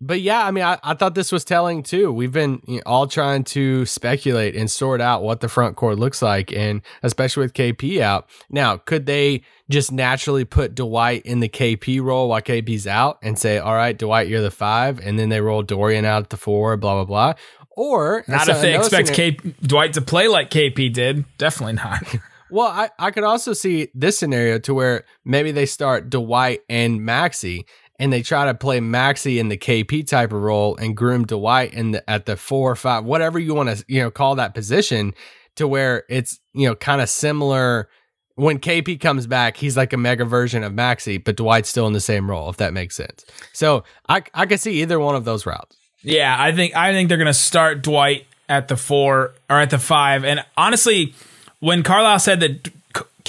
but 0.01 0.21
yeah, 0.21 0.45
I 0.45 0.51
mean, 0.51 0.63
I, 0.63 0.79
I 0.81 0.93
thought 0.93 1.13
this 1.13 1.31
was 1.31 1.43
telling 1.43 1.83
too. 1.83 2.11
We've 2.11 2.31
been 2.31 2.61
you 2.65 2.77
know, 2.77 2.83
all 2.85 3.07
trying 3.07 3.43
to 3.45 3.85
speculate 3.85 4.55
and 4.55 4.71
sort 4.71 5.01
out 5.01 5.23
what 5.23 5.41
the 5.41 5.49
front 5.49 5.75
court 5.75 5.99
looks 5.99 6.21
like, 6.21 6.53
and 6.53 6.81
especially 7.03 7.41
with 7.41 7.53
KP 7.53 7.99
out. 7.99 8.29
Now, 8.49 8.77
could 8.77 9.05
they 9.05 9.41
just 9.69 9.91
naturally 9.91 10.45
put 10.45 10.73
Dwight 10.73 11.25
in 11.25 11.41
the 11.41 11.49
KP 11.49 12.01
role 12.01 12.29
while 12.29 12.41
KP's 12.41 12.87
out 12.87 13.19
and 13.21 13.37
say, 13.37 13.57
all 13.57 13.75
right, 13.75 13.97
Dwight, 13.97 14.29
you're 14.29 14.41
the 14.41 14.51
five, 14.51 14.99
and 14.99 15.19
then 15.19 15.27
they 15.27 15.41
roll 15.41 15.63
Dorian 15.63 16.05
out 16.05 16.23
at 16.23 16.29
the 16.29 16.37
four, 16.37 16.77
blah, 16.77 16.95
blah, 16.95 17.05
blah? 17.05 17.33
Or 17.71 18.23
not 18.27 18.47
if 18.47 18.61
they 18.61 18.75
expect 18.75 19.13
K- 19.13 19.37
Dwight 19.61 19.93
to 19.93 20.01
play 20.01 20.27
like 20.27 20.49
KP 20.49 20.93
did. 20.93 21.25
Definitely 21.37 21.73
not. 21.73 22.03
well, 22.49 22.67
I, 22.67 22.89
I 22.97 23.11
could 23.11 23.23
also 23.23 23.53
see 23.53 23.89
this 23.93 24.17
scenario 24.17 24.59
to 24.59 24.73
where 24.73 25.05
maybe 25.25 25.51
they 25.51 25.65
start 25.65 26.09
Dwight 26.09 26.61
and 26.69 27.01
Maxi 27.01 27.65
and 27.99 28.11
they 28.11 28.21
try 28.21 28.45
to 28.45 28.53
play 28.53 28.79
Maxi 28.79 29.37
in 29.37 29.49
the 29.49 29.57
KP 29.57 30.07
type 30.07 30.31
of 30.31 30.41
role 30.41 30.77
and 30.77 30.95
groom 30.95 31.25
Dwight 31.25 31.73
in 31.73 31.91
the, 31.91 32.09
at 32.09 32.25
the 32.25 32.37
four 32.37 32.71
or 32.71 32.75
five, 32.75 33.03
whatever 33.03 33.37
you 33.37 33.53
want 33.53 33.69
to 33.69 33.85
you 33.87 34.01
know 34.01 34.09
call 34.09 34.35
that 34.35 34.53
position, 34.53 35.13
to 35.57 35.67
where 35.67 36.05
it's 36.09 36.39
you 36.53 36.67
know 36.67 36.75
kind 36.75 37.01
of 37.01 37.09
similar. 37.09 37.89
When 38.35 38.57
KP 38.57 39.01
comes 39.01 39.27
back, 39.27 39.57
he's 39.57 39.75
like 39.75 39.91
a 39.91 39.97
mega 39.97 40.23
version 40.23 40.63
of 40.63 40.71
Maxi, 40.71 41.21
but 41.21 41.35
Dwight's 41.35 41.67
still 41.67 41.87
in 41.87 41.93
the 41.93 41.99
same 41.99 42.29
role, 42.29 42.49
if 42.49 42.55
that 42.57 42.71
makes 42.71 42.95
sense. 42.95 43.25
So 43.51 43.83
I 44.07 44.23
I 44.33 44.45
could 44.45 44.61
see 44.61 44.81
either 44.81 44.99
one 44.99 45.15
of 45.15 45.25
those 45.25 45.45
routes. 45.45 45.75
Yeah, 46.01 46.35
I 46.39 46.53
think 46.53 46.75
I 46.75 46.93
think 46.93 47.09
they're 47.09 47.17
gonna 47.17 47.33
start 47.33 47.83
Dwight 47.83 48.25
at 48.47 48.69
the 48.69 48.77
four 48.77 49.33
or 49.49 49.59
at 49.59 49.69
the 49.69 49.77
five, 49.77 50.23
and 50.23 50.45
honestly, 50.55 51.13
when 51.59 51.83
Carlisle 51.83 52.19
said 52.19 52.39
that 52.39 52.69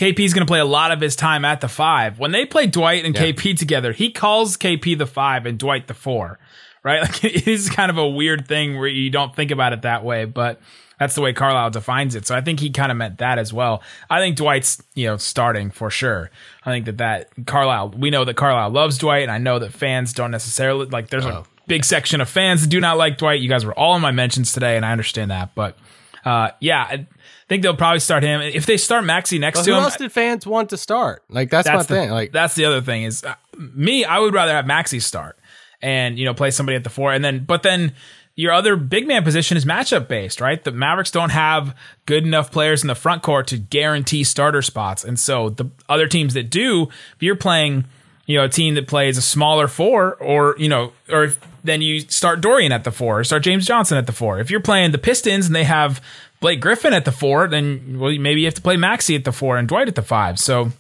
KP 0.01 0.21
is 0.21 0.33
going 0.33 0.47
to 0.47 0.51
play 0.51 0.61
a 0.61 0.65
lot 0.65 0.93
of 0.93 1.01
his 1.03 1.15
time 1.15 1.45
at 1.45 1.61
the 1.61 1.69
five. 1.69 2.19
When 2.19 2.33
they 2.33 2.47
play 2.47 2.67
Dwight 2.67 3.05
and 3.05 3.15
yeah. 3.15 3.33
KP 3.33 3.59
together, 3.59 3.93
he 3.93 4.11
calls 4.11 4.57
KP 4.57 4.97
the 4.97 5.07
five 5.07 5.45
and 5.45 5.59
Dwight 5.59 5.89
the 5.89 5.95
four, 5.95 6.39
right? 6.83 7.03
Like 7.23 7.23
it 7.23 7.47
is 7.47 7.69
kind 7.69 7.91
of 7.91 7.99
a 7.99 8.09
weird 8.09 8.49
thing 8.49 8.79
where 8.79 8.89
you 8.89 9.11
don't 9.11 9.37
think 9.37 9.51
about 9.51 9.75
it 9.75 9.83
that 9.83 10.03
way, 10.03 10.25
but 10.25 10.59
that's 10.99 11.15
the 11.15 11.21
way 11.21 11.35
Carlisle 11.35 11.73
defines 11.73 12.15
it. 12.15 12.27
So 12.27 12.35
I 12.35 12.41
think 12.41 12.61
he 12.61 12.71
kind 12.71 12.91
of 12.91 12.97
meant 12.97 13.19
that 13.19 13.39
as 13.39 13.53
well. 13.53 13.83
I 14.09 14.21
think 14.21 14.37
Dwight's, 14.37 14.83
you 14.95 15.07
know, 15.07 15.19
starting 15.19 15.71
for 15.71 15.91
sure. 15.91 16.31
I 16.65 16.71
think 16.71 16.87
that 16.87 16.97
that 16.97 17.29
Carlisle, 17.45 17.91
we 17.91 18.09
know 18.09 18.25
that 18.25 18.37
Carlisle 18.37 18.71
loves 18.71 18.97
Dwight 18.97 19.25
and 19.25 19.31
I 19.31 19.37
know 19.37 19.59
that 19.59 19.75
fans 19.75 20.15
don't 20.15 20.31
necessarily 20.31 20.87
like 20.87 21.11
there's 21.11 21.27
oh. 21.27 21.29
a 21.29 21.45
big 21.67 21.85
section 21.85 22.23
of 22.23 22.29
fans 22.31 22.63
that 22.63 22.69
do 22.69 22.81
not 22.81 22.97
like 22.97 23.19
Dwight. 23.19 23.41
You 23.41 23.51
guys 23.51 23.67
were 23.67 23.79
all 23.79 23.97
in 23.97 24.01
my 24.01 24.13
mentions 24.13 24.55
today 24.55 24.79
and 24.79 24.87
I 24.87 24.93
understand 24.93 25.31
that, 25.31 25.55
but 25.55 25.77
uh, 26.25 26.51
yeah, 26.61 27.05
think 27.51 27.65
they'll 27.65 27.77
probably 27.77 27.99
start 27.99 28.23
him. 28.23 28.41
If 28.41 28.65
they 28.65 28.77
start 28.77 29.05
Maxi 29.05 29.41
next 29.41 29.61
but 29.61 29.65
to 29.65 29.71
who 29.73 29.77
him, 29.77 29.83
else 29.83 29.97
did 29.97 30.13
fans 30.13 30.47
want 30.47 30.71
to 30.71 30.77
start? 30.77 31.25
Like 31.29 31.51
that's, 31.51 31.67
that's 31.67 31.91
my 31.91 31.95
the, 31.95 32.01
thing. 32.01 32.11
Like 32.11 32.31
that's 32.31 32.55
the 32.55 32.65
other 32.65 32.81
thing 32.81 33.03
is 33.03 33.25
uh, 33.25 33.35
me. 33.59 34.05
I 34.05 34.21
would 34.21 34.33
rather 34.33 34.53
have 34.53 34.67
Maxi 34.67 35.03
start 35.03 35.37
and 35.83 36.17
you 36.17 36.25
know 36.25 36.33
play 36.33 36.53
somebody 36.53 36.77
at 36.77 36.85
the 36.85 36.91
four, 36.91 37.13
and 37.13 37.25
then 37.25 37.43
but 37.45 37.65
then 37.65 37.93
your 38.37 38.53
other 38.53 38.77
big 38.77 39.09
man 39.09 39.25
position 39.25 39.57
is 39.57 39.65
matchup 39.65 40.07
based, 40.07 40.41
right? 40.41 40.63
The 40.63 40.71
Mavericks 40.71 41.11
don't 41.11 41.31
have 41.31 41.77
good 42.07 42.25
enough 42.25 42.53
players 42.53 42.83
in 42.83 42.87
the 42.87 42.95
front 42.95 43.23
court 43.23 43.49
to 43.49 43.59
guarantee 43.59 44.23
starter 44.23 44.63
spots, 44.63 45.03
and 45.03 45.19
so 45.19 45.51
the 45.51 45.69
other 45.89 46.07
teams 46.07 46.35
that 46.35 46.51
do, 46.51 46.85
if 47.17 47.23
you're 47.23 47.35
playing 47.35 47.85
you 48.27 48.37
know, 48.37 48.45
a 48.45 48.49
team 48.49 48.77
that 48.77 48.87
plays 48.87 49.19
a 49.19 49.23
smaller 49.23 49.67
four, 49.67 50.15
or 50.15 50.55
you 50.57 50.69
know, 50.69 50.93
or 51.09 51.25
if, 51.25 51.41
then 51.65 51.83
you 51.83 51.99
start 51.99 52.41
Dorian 52.41 52.71
at 52.71 52.85
the 52.85 52.93
four, 52.93 53.19
or 53.19 53.25
start 53.25 53.43
James 53.43 53.67
Johnson 53.67 53.99
at 53.99 54.07
the 54.07 54.13
four. 54.13 54.39
If 54.39 54.53
you're 54.53 54.61
playing 54.61 54.93
the 54.93 54.99
Pistons 54.99 55.47
and 55.47 55.57
they 55.57 55.65
have 55.65 56.01
Blake 56.41 56.61
Griffin 56.61 56.93
at 56.93 57.05
the 57.05 57.13
four, 57.13 57.47
then 57.49 57.99
well, 57.99 58.17
maybe 58.19 58.41
you 58.41 58.47
have 58.47 58.55
to 58.55 58.63
play 58.63 58.77
Maxi 58.77 59.15
at 59.15 59.25
the 59.25 59.33
four 59.33 59.59
and 59.59 59.69
Dwight 59.69 59.89
at 59.89 59.95
the 59.95 60.03
five. 60.03 60.39
So 60.39 60.73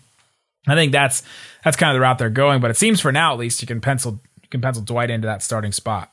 I 0.66 0.74
think 0.74 0.92
that's 0.92 1.22
that's 1.64 1.76
kind 1.76 1.90
of 1.90 1.94
the 1.94 2.00
route 2.00 2.18
they're 2.18 2.30
going. 2.30 2.60
But 2.60 2.70
it 2.70 2.76
seems 2.76 3.00
for 3.00 3.12
now, 3.12 3.32
at 3.32 3.38
least, 3.38 3.60
you 3.60 3.68
can 3.68 3.80
pencil 3.80 4.20
you 4.42 4.48
can 4.48 4.60
pencil 4.60 4.82
Dwight 4.82 5.10
into 5.10 5.26
that 5.26 5.42
starting 5.42 5.72
spot. 5.72 6.12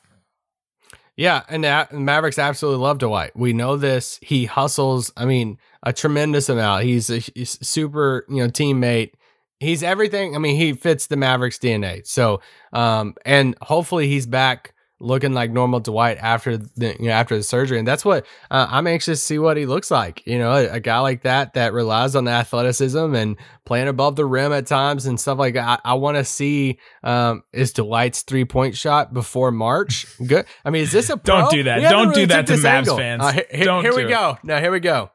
Yeah, 1.16 1.42
and 1.50 1.64
the 1.64 1.88
Mavericks 1.94 2.38
absolutely 2.38 2.84
love 2.84 3.00
Dwight. 3.00 3.36
We 3.36 3.52
know 3.52 3.76
this. 3.76 4.20
He 4.22 4.46
hustles. 4.46 5.12
I 5.18 5.26
mean, 5.26 5.58
a 5.82 5.92
tremendous 5.92 6.48
amount. 6.48 6.84
He's 6.84 7.10
a, 7.10 7.18
he's 7.18 7.58
super, 7.68 8.24
you 8.30 8.38
know, 8.38 8.50
teammate. 8.50 9.14
He's 9.60 9.82
everything. 9.82 10.36
I 10.36 10.38
mean, 10.38 10.56
he 10.56 10.74
fits 10.74 11.08
the 11.08 11.18
Mavericks 11.18 11.58
DNA. 11.58 12.06
So, 12.06 12.42
um, 12.72 13.16
and 13.26 13.56
hopefully 13.64 14.08
he's 14.08 14.28
back 14.28 14.76
looking 15.00 15.34
like 15.34 15.52
normal 15.52 15.80
Dwight 15.80 16.18
after 16.20 16.58
the 16.58 16.96
you 17.00 17.08
know, 17.08 17.12
after 17.12 17.38
the 17.38 17.44
surgery, 17.44 17.80
and 17.80 17.88
that's 17.88 18.04
what 18.04 18.26
uh, 18.50 18.68
I'm 18.70 18.88
anxious 18.88 19.20
to 19.20 19.26
see 19.26 19.40
what 19.40 19.58
he 19.58 19.66
looks 19.66 19.92
like. 19.92 20.26
You 20.26 20.40
know, 20.40 20.52
a, 20.52 20.74
a, 20.74 20.80
guy 20.80 21.00
like 21.00 21.22
that 21.24 21.54
that 21.54 21.74
relies 21.74 22.16
on 22.16 22.26
the 22.26 22.32
athleticism 22.32 23.14
and 23.16 23.38
playing 23.66 23.88
above 23.88 24.16
the 24.16 24.26
rim 24.26 24.52
at 24.54 24.66
times 24.66 25.06
and 25.06 25.20
stuff 25.20 25.38
like 25.38 25.54
that. 25.54 25.82
I, 25.86 25.92
I 25.92 25.94
want 25.96 26.18
to 26.18 26.24
see 26.24 26.80
um, 27.04 27.44
is 27.54 27.74
Dwight's 27.74 28.24
three 28.24 28.46
point 28.46 28.76
shot 28.76 29.14
before 29.14 29.52
March 29.52 30.06
good? 30.26 30.46
I 30.66 30.70
mean, 30.70 30.84
is 30.84 30.92
this 30.92 31.10
a 31.10 31.18
pro? 31.18 31.42
don't 31.42 31.52
do 31.52 31.64
that? 31.64 31.82
Don't 31.82 32.10
really 32.10 32.22
do 32.22 32.26
that 32.28 32.48
to 32.48 32.54
Mavs 32.54 32.66
angle. 32.66 32.98
fans. 32.98 33.24
Uh, 33.24 33.32
here, 33.32 33.66
don't 33.66 33.84
here 33.84 33.96
we 33.96 34.06
it. 34.06 34.10
go. 34.10 34.38
Now 34.44 34.60
here 34.60 34.72
we 34.72 34.80
go. 34.80 35.12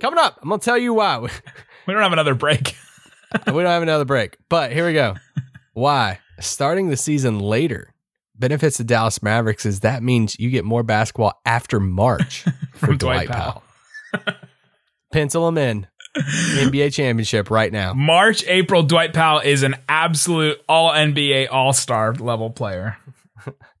Coming 0.00 0.18
up, 0.18 0.38
I'm 0.42 0.48
gonna 0.48 0.60
tell 0.60 0.78
you 0.78 0.94
why. 0.94 1.18
we 1.86 1.94
don't 1.94 2.02
have 2.02 2.12
another 2.12 2.34
break. 2.34 2.76
we 3.46 3.52
don't 3.52 3.66
have 3.66 3.82
another 3.82 4.04
break, 4.04 4.36
but 4.48 4.72
here 4.72 4.86
we 4.86 4.92
go. 4.92 5.14
Why? 5.74 6.20
Starting 6.40 6.88
the 6.88 6.96
season 6.96 7.38
later 7.38 7.92
benefits 8.38 8.78
the 8.78 8.84
Dallas 8.84 9.22
Mavericks 9.22 9.66
is 9.66 9.80
that 9.80 10.02
means 10.02 10.38
you 10.38 10.50
get 10.50 10.64
more 10.64 10.82
basketball 10.82 11.40
after 11.44 11.80
March 11.80 12.40
for 12.72 12.86
From 12.86 12.98
Dwight, 12.98 13.26
Dwight 13.26 13.28
Powell. 13.28 13.62
Powell. 14.12 14.34
Pencil 15.12 15.46
them 15.46 15.58
in. 15.58 15.86
NBA 16.16 16.94
championship 16.94 17.50
right 17.50 17.70
now. 17.70 17.92
March, 17.92 18.42
April, 18.46 18.82
Dwight 18.82 19.12
Powell 19.12 19.40
is 19.40 19.62
an 19.62 19.76
absolute 19.88 20.58
all 20.68 20.90
NBA 20.90 21.48
all 21.50 21.72
star 21.72 22.14
level 22.14 22.50
player. 22.50 22.96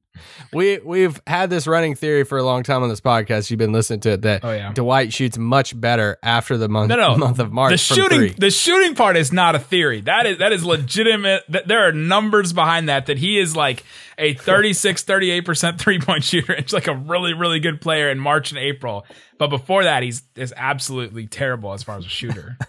We 0.52 0.78
we've 0.78 1.20
had 1.26 1.50
this 1.50 1.66
running 1.66 1.94
theory 1.94 2.24
for 2.24 2.38
a 2.38 2.42
long 2.42 2.62
time 2.62 2.82
on 2.82 2.88
this 2.88 3.00
podcast. 3.00 3.50
You've 3.50 3.58
been 3.58 3.72
listening 3.72 4.00
to 4.00 4.10
it 4.12 4.22
that 4.22 4.44
Oh, 4.44 4.52
yeah. 4.52 4.72
Dwight 4.72 5.12
shoots 5.12 5.36
much 5.38 5.78
better 5.78 6.18
after 6.22 6.56
the 6.56 6.68
month 6.68 6.88
No, 6.88 6.96
no, 6.96 7.16
month 7.16 7.38
of 7.38 7.52
March. 7.52 7.72
The 7.72 7.78
shooting, 7.78 8.18
three. 8.18 8.34
the 8.36 8.50
shooting 8.50 8.94
part 8.94 9.16
is 9.16 9.32
not 9.32 9.54
a 9.54 9.58
theory. 9.58 10.00
That 10.02 10.26
is 10.26 10.38
that 10.38 10.52
is 10.52 10.64
legitimate. 10.64 11.44
There 11.48 11.88
are 11.88 11.92
numbers 11.92 12.52
behind 12.52 12.88
that. 12.88 13.06
That 13.06 13.18
he 13.18 13.38
is 13.38 13.54
like 13.56 13.84
a 14.18 14.34
36, 14.34 15.02
38 15.02 15.40
percent 15.44 15.78
three 15.80 15.98
point 16.00 16.24
shooter. 16.24 16.52
It's 16.52 16.72
like 16.72 16.86
a 16.86 16.94
really, 16.94 17.34
really 17.34 17.60
good 17.60 17.80
player 17.80 18.10
in 18.10 18.18
March 18.18 18.50
and 18.50 18.58
April. 18.58 19.04
But 19.38 19.48
before 19.48 19.84
that, 19.84 20.02
he's 20.02 20.22
is 20.34 20.54
absolutely 20.56 21.26
terrible 21.26 21.72
as 21.72 21.82
far 21.82 21.98
as 21.98 22.06
a 22.06 22.08
shooter. 22.08 22.56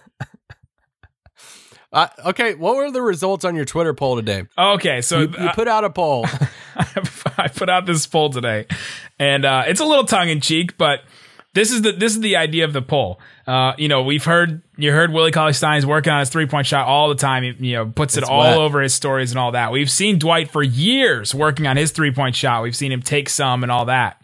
Uh, 1.92 2.08
okay, 2.26 2.54
what 2.54 2.76
were 2.76 2.90
the 2.90 3.00
results 3.00 3.44
on 3.44 3.56
your 3.56 3.64
Twitter 3.64 3.94
poll 3.94 4.16
today? 4.16 4.44
Okay, 4.58 5.00
so 5.00 5.20
You, 5.20 5.28
you 5.40 5.48
put 5.54 5.68
out 5.68 5.84
a 5.84 5.90
poll. 5.90 6.26
I 7.38 7.48
put 7.48 7.68
out 7.70 7.86
this 7.86 8.06
poll 8.06 8.30
today, 8.30 8.66
and 9.18 9.44
uh, 9.44 9.64
it's 9.66 9.80
a 9.80 9.84
little 9.84 10.04
tongue 10.04 10.28
in 10.28 10.40
cheek, 10.40 10.76
but 10.76 11.00
this 11.54 11.72
is 11.72 11.82
the 11.82 11.92
this 11.92 12.12
is 12.14 12.20
the 12.20 12.36
idea 12.36 12.64
of 12.64 12.72
the 12.72 12.82
poll. 12.82 13.18
Uh, 13.46 13.72
you 13.78 13.88
know, 13.88 14.02
we've 14.02 14.24
heard 14.24 14.62
you 14.76 14.92
heard 14.92 15.12
Willie 15.12 15.30
Cauley 15.32 15.54
Stein's 15.54 15.86
working 15.86 16.12
on 16.12 16.20
his 16.20 16.28
three 16.28 16.46
point 16.46 16.66
shot 16.66 16.86
all 16.86 17.08
the 17.08 17.14
time. 17.14 17.42
He, 17.42 17.68
you 17.70 17.76
know, 17.76 17.86
puts 17.86 18.16
it 18.16 18.20
It's 18.20 18.28
all 18.30 18.40
wet. 18.40 18.58
over 18.58 18.82
his 18.82 18.92
stories 18.92 19.30
and 19.32 19.38
all 19.38 19.52
that. 19.52 19.72
We've 19.72 19.90
seen 19.90 20.18
Dwight 20.18 20.50
for 20.50 20.62
years 20.62 21.34
working 21.34 21.66
on 21.66 21.76
his 21.78 21.90
three 21.90 22.12
point 22.12 22.36
shot. 22.36 22.62
We've 22.62 22.76
seen 22.76 22.92
him 22.92 23.00
take 23.02 23.28
some 23.30 23.62
and 23.62 23.72
all 23.72 23.86
that. 23.86 24.20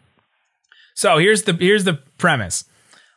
So 0.95 1.19
here's 1.19 1.45
the 1.45 1.55
here's 1.55 1.85
the 1.85 1.95
premise. 2.19 2.67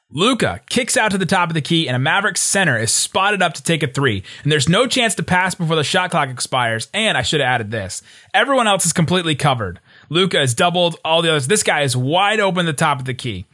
Luka 0.10 0.62
kicks 0.70 0.96
out 0.96 1.12
to 1.12 1.18
the 1.18 1.26
top 1.26 1.50
of 1.50 1.54
the 1.54 1.62
key, 1.62 1.88
and 1.88 1.96
a 1.96 2.00
Mavericks 2.00 2.40
center 2.40 2.78
is 2.78 2.92
spotted 2.92 3.42
up 3.42 3.54
to 3.56 3.64
take 3.64 3.84
a 3.84 3.88
three. 3.88 4.24
And 4.44 4.52
there's 4.52 4.70
no 4.70 4.88
chance 4.88 5.16
to 5.16 5.24
pass 5.24 5.54
before 5.54 5.76
the 5.76 5.84
shot 5.84 6.12
clock 6.12 6.30
expires. 6.30 6.88
And 6.94 7.18
I 7.18 7.24
should 7.24 7.42
have 7.42 7.48
added 7.48 7.72
this 7.72 8.02
everyone 8.34 8.68
else 8.68 8.86
is 8.86 8.94
completely 8.94 9.36
covered. 9.36 9.80
Luka 10.10 10.42
is 10.42 10.54
doubled, 10.54 10.98
all 11.04 11.22
the 11.22 11.30
others. 11.30 11.48
This 11.48 11.64
guy 11.64 11.82
is 11.82 11.98
wide 11.98 12.40
open 12.40 12.68
at 12.68 12.72
the 12.72 12.74
top 12.74 13.00
of 13.00 13.06
the 13.06 13.14
key. 13.14 13.46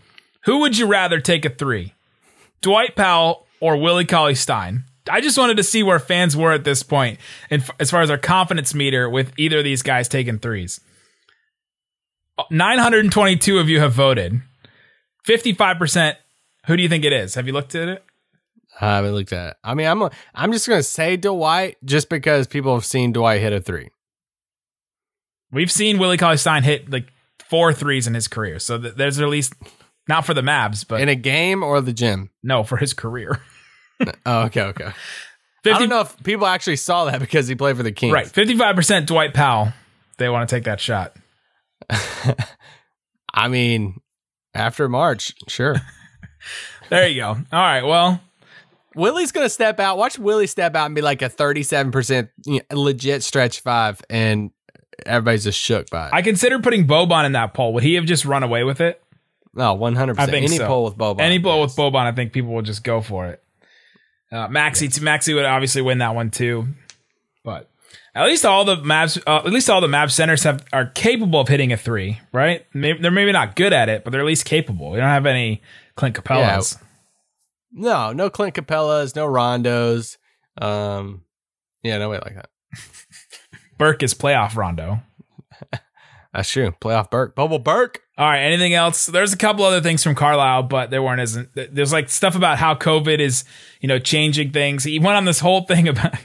Who 0.46 0.60
would 0.60 0.78
you 0.78 0.86
rather 0.86 1.20
take 1.20 1.46
a 1.46 1.50
three? 1.50 1.94
Dwight 2.62 2.96
Powell 2.96 3.48
or 3.60 3.78
Willie 3.78 4.06
Cauley 4.06 4.36
Stein? 4.36 4.84
I 5.10 5.22
just 5.22 5.38
wanted 5.38 5.58
to 5.58 5.64
see 5.64 5.84
where 5.84 6.00
fans 6.00 6.38
were 6.38 6.54
at 6.54 6.64
this 6.64 6.82
point, 6.82 7.20
and 7.50 7.62
as 7.80 7.92
far 7.92 8.02
as 8.02 8.10
our 8.10 8.18
confidence 8.18 8.74
meter 8.74 9.10
with 9.10 9.34
either 9.38 9.58
of 9.58 9.64
these 9.64 9.82
guys 9.82 10.08
taking 10.08 10.40
threes. 10.40 10.80
922 12.50 13.60
of 13.60 13.70
you 13.70 13.80
have 13.80 13.94
voted. 13.94 14.42
55% 15.28 16.16
who 16.66 16.78
do 16.78 16.84
you 16.84 16.90
think 16.90 17.06
it 17.06 17.14
is? 17.14 17.36
Have 17.36 17.48
you 17.48 17.54
looked 17.54 17.76
at 17.76 17.88
it? 17.88 18.04
I 18.80 18.96
haven't 18.96 19.14
looked 19.14 19.34
at 19.34 19.52
it. 19.52 19.58
I 19.64 19.74
mean, 19.76 19.88
I'm 19.88 20.02
a, 20.02 20.12
I'm 20.34 20.52
just 20.52 20.68
gonna 20.68 20.84
say 20.84 21.16
Dwight 21.18 21.78
just 21.86 22.10
because 22.10 22.48
people 22.48 22.74
have 22.74 22.86
seen 22.86 23.12
Dwight 23.14 23.42
hit 23.42 23.54
a 23.54 23.60
three. 23.62 23.90
We've 25.52 25.72
seen 25.72 26.00
Willie 26.00 26.18
Cauley 26.18 26.38
Stein 26.38 26.64
hit 26.64 26.90
like 26.90 27.08
four 27.48 27.74
threes 27.74 28.08
in 28.08 28.16
his 28.16 28.28
career. 28.28 28.58
So 28.60 28.80
th- 28.82 28.96
there's 28.96 29.20
at 29.20 29.30
least 29.30 29.54
not 30.08 30.26
for 30.26 30.34
the 30.34 30.42
Mavs, 30.42 30.86
but 30.88 31.02
in 31.02 31.10
a 31.10 31.16
game 31.16 31.62
or 31.64 31.80
the 31.82 31.94
gym. 31.94 32.32
no, 32.42 32.64
for 32.64 32.78
his 32.78 32.94
career. 32.94 33.42
Oh, 34.26 34.42
okay, 34.46 34.64
okay. 34.64 34.92
50, 35.64 35.72
I 35.72 35.80
don't 35.80 35.88
know 35.88 36.02
if 36.02 36.22
people 36.24 36.46
actually 36.46 36.76
saw 36.76 37.06
that 37.06 37.22
because 37.22 37.48
he 37.48 37.56
played 37.56 37.78
for 37.78 37.84
the 37.84 37.92
Kings. 37.94 38.12
Right. 38.12 38.26
55% 38.26 39.06
Dwight 39.06 39.34
Powell. 39.34 39.72
They 40.18 40.28
want 40.28 40.50
to 40.50 40.54
take 40.54 40.66
that 40.66 40.82
shot. 40.82 41.16
I 43.34 43.48
mean, 43.48 44.02
after 44.54 44.90
March, 44.90 45.34
sure. 45.48 45.76
There 46.90 47.08
you 47.08 47.22
go. 47.22 47.28
All 47.30 47.38
right. 47.52 47.82
Well, 47.84 48.22
Willie's 48.96 49.32
gonna 49.32 49.50
step 49.50 49.80
out. 49.80 49.98
Watch 49.98 50.20
Willie 50.20 50.48
step 50.48 50.76
out 50.76 50.86
and 50.86 50.96
be 50.96 51.02
like 51.02 51.22
a 51.22 51.30
37 51.30 51.92
percent 51.92 52.30
legit 52.72 53.24
stretch 53.24 53.62
five, 53.62 54.02
and 54.10 54.52
everybody's 55.06 55.44
just 55.44 55.60
shook 55.60 55.90
by 55.90 56.08
it. 56.08 56.14
I 56.14 56.22
consider 56.22 56.60
putting 56.60 56.86
Boban 56.86 57.26
in 57.26 57.32
that 57.32 57.54
poll. 57.54 57.74
Would 57.74 57.84
he 57.84 57.96
have 57.96 58.06
just 58.06 58.26
run 58.26 58.44
away 58.44 58.64
with 58.64 58.82
it? 58.82 59.02
no, 59.56 59.74
100. 59.76 60.14
I 60.14 60.16
percent 60.16 60.32
think 60.32 60.48
Any 60.48 60.58
so. 60.58 60.68
poll 60.68 60.84
with 60.86 60.98
Boban. 60.98 61.22
Any 61.22 61.40
poll 61.40 61.62
yes. 61.62 61.70
with 61.70 61.78
Boban, 61.78 62.06
I 62.06 62.12
think 62.12 62.34
people 62.34 62.54
would 62.54 62.66
just 62.66 62.84
go 62.84 63.02
for 63.02 63.28
it. 63.28 63.44
Uh, 64.32 64.48
Maxi, 64.48 64.88
Maxi 65.00 65.36
would 65.36 65.46
obviously 65.46 65.84
win 65.84 66.00
that 66.00 66.16
one 66.16 66.32
too, 66.32 66.68
but 67.44 67.70
at 68.16 68.26
least 68.26 68.46
all 68.46 68.66
the 68.66 68.78
maps, 68.78 69.20
uh, 69.28 69.38
at 69.46 69.52
least 69.52 69.70
all 69.70 69.80
the 69.80 69.88
Mavs 69.88 70.12
centers 70.14 70.42
have 70.44 70.66
are 70.74 70.88
capable 70.88 71.40
of 71.40 71.48
hitting 71.48 71.72
a 71.72 71.78
three, 71.78 72.20
right? 72.32 72.66
Maybe, 72.74 73.00
they're 73.00 73.12
maybe 73.12 73.32
not 73.32 73.56
good 73.56 73.74
at 73.74 73.90
it, 73.90 74.04
but 74.04 74.10
they're 74.10 74.22
at 74.22 74.26
least 74.26 74.46
capable. 74.46 74.90
We 74.90 74.98
don't 74.98 75.08
have 75.08 75.28
any 75.28 75.62
Clint 75.96 76.16
Capelas. 76.16 76.82
No, 77.72 78.14
no 78.14 78.30
Clint 78.30 78.56
Capelas, 78.56 79.16
no 79.16 79.28
Rondos. 79.28 80.18
Um, 80.62 81.24
yeah, 81.82 81.98
no 81.98 82.10
way 82.10 82.20
like 82.24 82.36
that. 82.36 82.50
Burke 83.78 84.04
is 84.04 84.14
playoff 84.14 84.56
Rondo. 84.56 85.02
That's 86.34 86.50
true. 86.50 86.72
Playoff 86.82 87.12
Burke, 87.12 87.36
Bubble 87.36 87.60
Burke. 87.60 88.02
All 88.18 88.28
right. 88.28 88.42
Anything 88.42 88.74
else? 88.74 89.06
There's 89.06 89.34
a 89.34 89.38
couple 89.38 89.66
other 89.66 89.82
things 89.82 90.04
from 90.04 90.16
Carlisle, 90.16 90.64
but 90.64 90.90
there 90.90 91.02
weren't 91.02 91.22
as 91.22 91.38
there's 91.54 91.94
like 91.94 92.10
stuff 92.10 92.36
about 92.36 92.58
how 92.58 92.74
COVID 92.74 93.20
is, 93.20 93.44
you 93.82 93.88
know, 93.88 94.00
changing 94.00 94.52
things. 94.52 94.84
He 94.84 94.98
went 95.00 95.16
on 95.16 95.26
this 95.26 95.40
whole 95.40 95.62
thing 95.62 95.88
about 95.90 96.16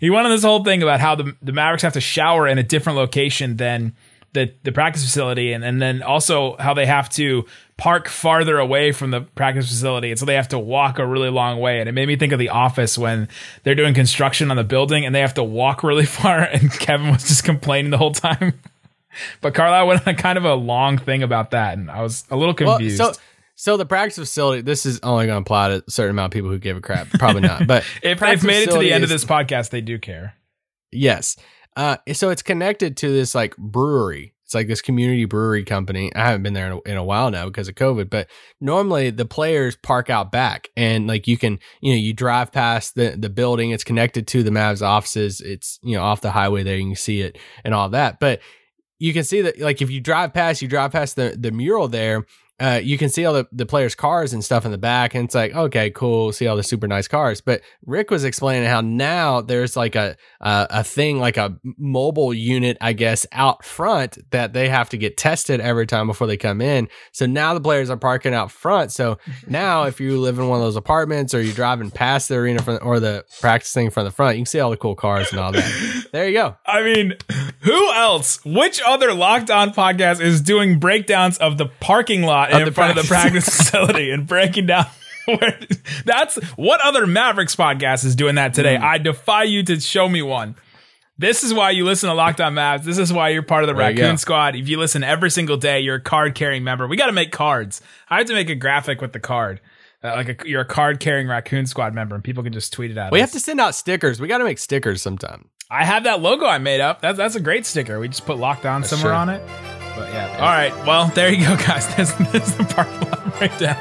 he 0.00 0.10
went 0.10 0.26
on 0.26 0.32
this 0.32 0.42
whole 0.42 0.64
thing 0.64 0.82
about 0.82 1.00
how 1.00 1.14
the 1.14 1.36
the 1.40 1.52
Mavericks 1.52 1.82
have 1.82 1.92
to 1.92 2.00
shower 2.00 2.48
in 2.48 2.58
a 2.58 2.62
different 2.64 2.98
location 2.98 3.56
than 3.56 3.94
the 4.32 4.52
the 4.64 4.72
practice 4.72 5.04
facility, 5.04 5.52
and 5.52 5.64
and 5.64 5.80
then 5.80 6.02
also 6.02 6.56
how 6.58 6.74
they 6.74 6.86
have 6.86 7.08
to 7.10 7.44
park 7.76 8.08
farther 8.08 8.58
away 8.58 8.92
from 8.92 9.10
the 9.10 9.20
practice 9.22 9.68
facility, 9.68 10.10
and 10.10 10.18
so 10.18 10.24
they 10.26 10.34
have 10.34 10.48
to 10.48 10.58
walk 10.58 10.98
a 10.98 11.06
really 11.06 11.30
long 11.30 11.58
way. 11.60 11.80
And 11.80 11.88
it 11.88 11.92
made 11.92 12.06
me 12.06 12.16
think 12.16 12.32
of 12.32 12.38
The 12.38 12.50
Office 12.50 12.96
when 12.96 13.28
they're 13.62 13.74
doing 13.74 13.94
construction 13.94 14.50
on 14.50 14.56
the 14.56 14.64
building 14.64 15.04
and 15.04 15.14
they 15.14 15.20
have 15.20 15.34
to 15.34 15.44
walk 15.44 15.82
really 15.82 16.06
far, 16.20 16.40
and 16.40 16.70
Kevin 16.70 17.10
was 17.10 17.26
just 17.28 17.44
complaining 17.44 17.90
the 17.90 17.98
whole 17.98 18.12
time. 18.12 18.60
But 19.40 19.54
Carlisle 19.54 19.86
went 19.86 20.08
on 20.08 20.14
a 20.14 20.16
kind 20.16 20.36
of 20.36 20.44
a 20.44 20.54
long 20.54 20.98
thing 20.98 21.22
about 21.22 21.52
that, 21.52 21.78
and 21.78 21.88
I 21.88 22.02
was 22.02 22.24
a 22.32 22.36
little 22.36 22.52
Well, 22.58 22.78
confused. 22.78 22.96
so 22.96 23.12
so 23.54 23.76
the 23.76 23.86
practice 23.86 24.16
facility. 24.18 24.60
This 24.62 24.84
is 24.84 24.98
only 25.04 25.26
going 25.26 25.36
to 25.36 25.40
apply 25.40 25.68
to 25.68 25.84
a 25.86 25.90
certain 25.90 26.10
amount 26.10 26.32
of 26.32 26.36
people 26.36 26.50
who 26.50 26.58
give 26.58 26.76
a 26.76 26.80
crap. 26.80 27.08
Probably 27.10 27.42
not. 27.42 27.64
But 27.64 27.84
if 28.02 28.18
they've 28.18 28.42
made 28.42 28.64
it 28.64 28.72
to 28.72 28.78
the 28.80 28.92
end 28.92 29.04
of 29.04 29.10
this 29.10 29.24
podcast, 29.24 29.70
they 29.70 29.80
do 29.82 30.00
care. 30.00 30.34
Yes. 30.90 31.36
Uh, 31.76 31.98
so 32.12 32.30
it's 32.30 32.42
connected 32.42 32.96
to 32.98 33.08
this 33.08 33.36
like 33.36 33.56
brewery. 33.56 34.33
It's 34.54 34.60
like 34.60 34.68
this 34.68 34.82
community 34.82 35.24
brewery 35.24 35.64
company. 35.64 36.14
I 36.14 36.26
haven't 36.26 36.44
been 36.44 36.54
there 36.54 36.66
in 36.66 36.72
a, 36.72 36.90
in 36.92 36.96
a 36.96 37.02
while 37.02 37.32
now 37.32 37.46
because 37.46 37.66
of 37.66 37.74
COVID, 37.74 38.08
but 38.08 38.28
normally 38.60 39.10
the 39.10 39.24
players 39.24 39.74
park 39.74 40.10
out 40.10 40.30
back 40.30 40.68
and 40.76 41.08
like 41.08 41.26
you 41.26 41.36
can, 41.36 41.58
you 41.80 41.92
know, 41.92 41.98
you 41.98 42.12
drive 42.12 42.52
past 42.52 42.94
the, 42.94 43.16
the 43.18 43.28
building. 43.28 43.70
It's 43.70 43.82
connected 43.82 44.28
to 44.28 44.44
the 44.44 44.52
Mavs 44.52 44.80
offices. 44.80 45.40
It's, 45.40 45.80
you 45.82 45.96
know, 45.96 46.04
off 46.04 46.20
the 46.20 46.30
highway 46.30 46.62
there. 46.62 46.76
You 46.76 46.86
can 46.86 46.94
see 46.94 47.20
it 47.20 47.36
and 47.64 47.74
all 47.74 47.88
that. 47.88 48.20
But 48.20 48.42
you 49.00 49.12
can 49.12 49.24
see 49.24 49.40
that 49.40 49.58
like 49.58 49.82
if 49.82 49.90
you 49.90 50.00
drive 50.00 50.32
past, 50.32 50.62
you 50.62 50.68
drive 50.68 50.92
past 50.92 51.16
the, 51.16 51.36
the 51.36 51.50
mural 51.50 51.88
there, 51.88 52.24
uh, 52.60 52.80
you 52.82 52.96
can 52.96 53.08
see 53.08 53.24
all 53.24 53.34
the, 53.34 53.48
the 53.52 53.66
players' 53.66 53.94
cars 53.94 54.32
and 54.32 54.44
stuff 54.44 54.64
in 54.64 54.70
the 54.70 54.78
back, 54.78 55.14
and 55.14 55.24
it's 55.24 55.34
like, 55.34 55.54
okay, 55.54 55.90
cool, 55.90 56.32
see 56.32 56.46
all 56.46 56.56
the 56.56 56.62
super 56.62 56.86
nice 56.86 57.08
cars. 57.08 57.40
But 57.40 57.62
Rick 57.84 58.10
was 58.10 58.24
explaining 58.24 58.68
how 58.68 58.80
now 58.80 59.40
there's 59.40 59.76
like 59.76 59.96
a 59.96 60.16
a, 60.40 60.84
thing 60.84 61.18
like 61.18 61.36
a 61.36 61.58
mobile 61.78 62.32
unit, 62.34 62.76
I 62.80 62.92
guess, 62.92 63.26
out 63.32 63.64
front 63.64 64.18
that 64.30 64.52
they 64.52 64.68
have 64.68 64.90
to 64.90 64.98
get 64.98 65.16
tested 65.16 65.60
every 65.60 65.86
time 65.86 66.06
before 66.06 66.26
they 66.26 66.36
come 66.36 66.60
in. 66.60 66.88
So 67.12 67.26
now 67.26 67.54
the 67.54 67.60
players 67.60 67.90
are 67.90 67.96
parking 67.96 68.34
out 68.34 68.50
front. 68.50 68.92
So 68.92 69.18
now 69.48 69.84
if 69.84 70.00
you 70.00 70.20
live 70.20 70.38
in 70.38 70.48
one 70.48 70.58
of 70.58 70.64
those 70.64 70.76
apartments 70.76 71.34
or 71.34 71.40
you're 71.40 71.54
driving 71.54 71.90
past 71.90 72.28
the 72.28 72.36
arena 72.36 72.62
from, 72.62 72.78
or 72.82 73.00
the 73.00 73.24
practice 73.40 73.72
thing 73.72 73.90
from 73.90 74.04
the 74.04 74.10
front, 74.10 74.36
you 74.36 74.42
can 74.42 74.46
see 74.46 74.60
all 74.60 74.70
the 74.70 74.76
cool 74.76 74.94
cars 74.94 75.30
and 75.30 75.40
all 75.40 75.52
that. 75.52 76.04
There 76.12 76.28
you 76.28 76.34
go. 76.34 76.56
I 76.66 76.82
mean, 76.82 77.14
Who 77.64 77.92
else? 77.92 78.44
Which 78.44 78.78
other 78.84 79.14
Locked 79.14 79.50
On 79.50 79.72
podcast 79.72 80.20
is 80.20 80.42
doing 80.42 80.78
breakdowns 80.78 81.38
of 81.38 81.56
the 81.56 81.66
parking 81.80 82.22
lot 82.22 82.43
Of 82.52 82.60
in 82.60 82.64
the 82.66 82.72
front 82.72 82.96
of 82.96 83.02
the 83.02 83.08
practice- 83.08 83.44
facility 83.56 84.10
and 84.10 84.26
breaking 84.26 84.66
down? 84.66 84.86
Where, 85.26 85.58
that's 86.04 86.36
what 86.56 86.80
other 86.82 87.06
Mavericks 87.06 87.56
podcast 87.56 88.04
is 88.04 88.14
doing 88.14 88.34
that 88.34 88.52
today. 88.52 88.76
Hmm. 88.76 88.84
I 88.84 88.98
defy 88.98 89.44
you 89.44 89.62
to 89.62 89.80
show 89.80 90.08
me 90.08 90.20
one. 90.20 90.54
This 91.16 91.44
is 91.44 91.54
why 91.54 91.70
you 91.70 91.84
listen 91.84 92.08
to 92.08 92.14
Locked 92.14 92.40
On 92.40 92.54
Mavs. 92.54 92.82
This 92.82 92.98
is 92.98 93.12
why 93.12 93.28
you're 93.28 93.42
part 93.42 93.62
of 93.62 93.68
the 93.68 93.74
There 93.74 93.88
Raccoon. 93.88 94.18
Squad. 94.18 94.56
If 94.56 94.68
you 94.68 94.78
listen 94.78 95.04
every 95.04 95.30
single 95.30 95.56
day, 95.56 95.80
you're 95.80 95.94
a 95.96 96.00
card 96.00 96.34
carrying 96.34 96.64
member. 96.64 96.88
We 96.88 96.96
got 96.96 97.06
to 97.06 97.12
make 97.12 97.30
cards. 97.30 97.80
I 98.10 98.18
have 98.18 98.26
to 98.26 98.34
make 98.34 98.50
a 98.50 98.54
graphic 98.56 99.00
with 99.00 99.12
the 99.12 99.20
card. 99.20 99.60
Uh, 100.02 100.16
like 100.16 100.28
a, 100.28 100.48
you're 100.48 100.62
a 100.62 100.66
card 100.66 101.00
carrying 101.00 101.28
Raccoon 101.28 101.66
Squad 101.66 101.94
member, 101.94 102.14
and 102.14 102.22
people 102.22 102.42
can 102.42 102.52
just 102.52 102.72
tweet 102.72 102.90
it 102.90 102.98
out. 102.98 103.12
We 103.12 103.20
have 103.20 103.32
to 103.32 103.40
send 103.40 103.60
out 103.60 103.74
stickers. 103.74 104.20
We 104.20 104.28
got 104.28 104.38
to 104.38 104.44
make 104.44 104.58
stickers 104.58 105.00
sometime. 105.00 105.48
I 105.70 105.84
have 105.84 106.04
that 106.04 106.20
logo 106.20 106.44
I 106.46 106.58
made 106.58 106.80
up. 106.82 107.00
That's 107.00 107.16
that's 107.16 107.36
a 107.36 107.40
great 107.40 107.64
sticker. 107.64 107.98
We 107.98 108.08
just 108.08 108.26
put 108.26 108.36
Lockdown 108.36 108.74
on 108.74 108.84
somewhere 108.84 109.12
true. 109.12 109.16
on 109.16 109.28
it. 109.30 109.73
But 109.96 110.12
yeah. 110.12 110.36
All 110.38 110.48
right. 110.48 110.74
Well, 110.86 111.08
there 111.08 111.32
you 111.32 111.46
go, 111.46 111.56
guys. 111.56 111.94
This, 111.94 112.12
this 112.32 112.48
is 112.48 112.56
the 112.56 112.64
parking 112.64 113.08
lot 113.08 113.38
breakdown. 113.38 113.76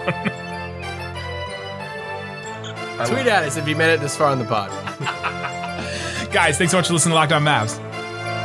Tweet 3.08 3.28
at 3.28 3.44
us 3.44 3.58
if 3.58 3.68
you 3.68 3.76
made 3.76 3.94
it 3.94 4.00
this 4.00 4.16
far 4.16 4.28
on 4.28 4.40
the 4.40 4.46
pod. 4.46 4.70
guys, 6.32 6.58
thanks 6.58 6.72
so 6.72 6.78
much 6.78 6.88
for 6.88 6.94
listening 6.94 7.12
to 7.12 7.16
Locked 7.16 7.32
On 7.32 7.44
Mavs. 7.44 7.80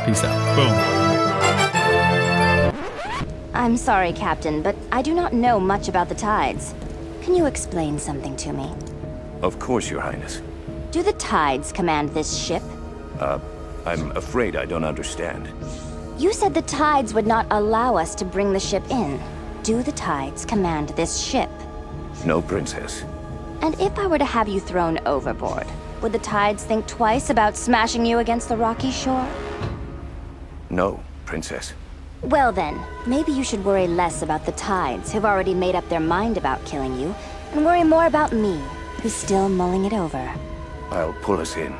Peace 0.05 0.23
out. 0.23 0.55
Boom. 0.55 0.73
I'm 3.53 3.77
sorry, 3.77 4.13
Captain, 4.13 4.61
but 4.63 4.75
I 4.91 5.01
do 5.01 5.13
not 5.13 5.33
know 5.33 5.59
much 5.59 5.87
about 5.87 6.09
the 6.09 6.15
tides. 6.15 6.73
Can 7.21 7.35
you 7.35 7.45
explain 7.45 7.99
something 7.99 8.35
to 8.37 8.53
me? 8.53 8.73
Of 9.41 9.59
course, 9.59 9.89
Your 9.89 10.01
Highness. 10.01 10.41
Do 10.91 11.03
the 11.03 11.13
tides 11.13 11.71
command 11.71 12.09
this 12.09 12.35
ship? 12.35 12.63
Uh, 13.19 13.39
I'm 13.85 14.11
afraid 14.11 14.55
I 14.55 14.65
don't 14.65 14.83
understand. 14.83 15.47
You 16.19 16.33
said 16.33 16.53
the 16.53 16.63
tides 16.63 17.13
would 17.13 17.25
not 17.25 17.47
allow 17.49 17.95
us 17.95 18.13
to 18.15 18.25
bring 18.25 18.51
the 18.51 18.59
ship 18.59 18.83
in. 18.89 19.21
Do 19.63 19.81
the 19.81 19.93
tides 19.93 20.43
command 20.43 20.89
this 20.89 21.17
ship? 21.17 21.49
No, 22.25 22.41
Princess. 22.41 23.05
And 23.61 23.79
if 23.79 23.97
I 23.97 24.05
were 24.05 24.17
to 24.17 24.25
have 24.25 24.49
you 24.49 24.59
thrown 24.59 24.99
overboard, 25.05 25.65
would 26.01 26.11
the 26.11 26.19
tides 26.19 26.65
think 26.65 26.85
twice 26.87 27.29
about 27.29 27.55
smashing 27.55 28.05
you 28.05 28.19
against 28.19 28.49
the 28.49 28.57
rocky 28.57 28.91
shore? 28.91 29.25
No, 30.69 31.01
Princess. 31.25 31.71
Well 32.21 32.51
then, 32.51 32.81
maybe 33.07 33.31
you 33.31 33.45
should 33.45 33.63
worry 33.63 33.87
less 33.87 34.21
about 34.21 34.45
the 34.45 34.51
tides, 34.51 35.13
who've 35.13 35.23
already 35.23 35.53
made 35.53 35.75
up 35.75 35.87
their 35.87 36.01
mind 36.01 36.35
about 36.35 36.65
killing 36.65 36.99
you, 36.99 37.15
and 37.53 37.63
worry 37.63 37.85
more 37.85 38.07
about 38.07 38.33
me, 38.33 38.61
who's 39.01 39.13
still 39.13 39.47
mulling 39.47 39.85
it 39.85 39.93
over. 39.93 40.29
I'll 40.91 41.13
pull 41.21 41.39
us 41.39 41.55
in. 41.55 41.73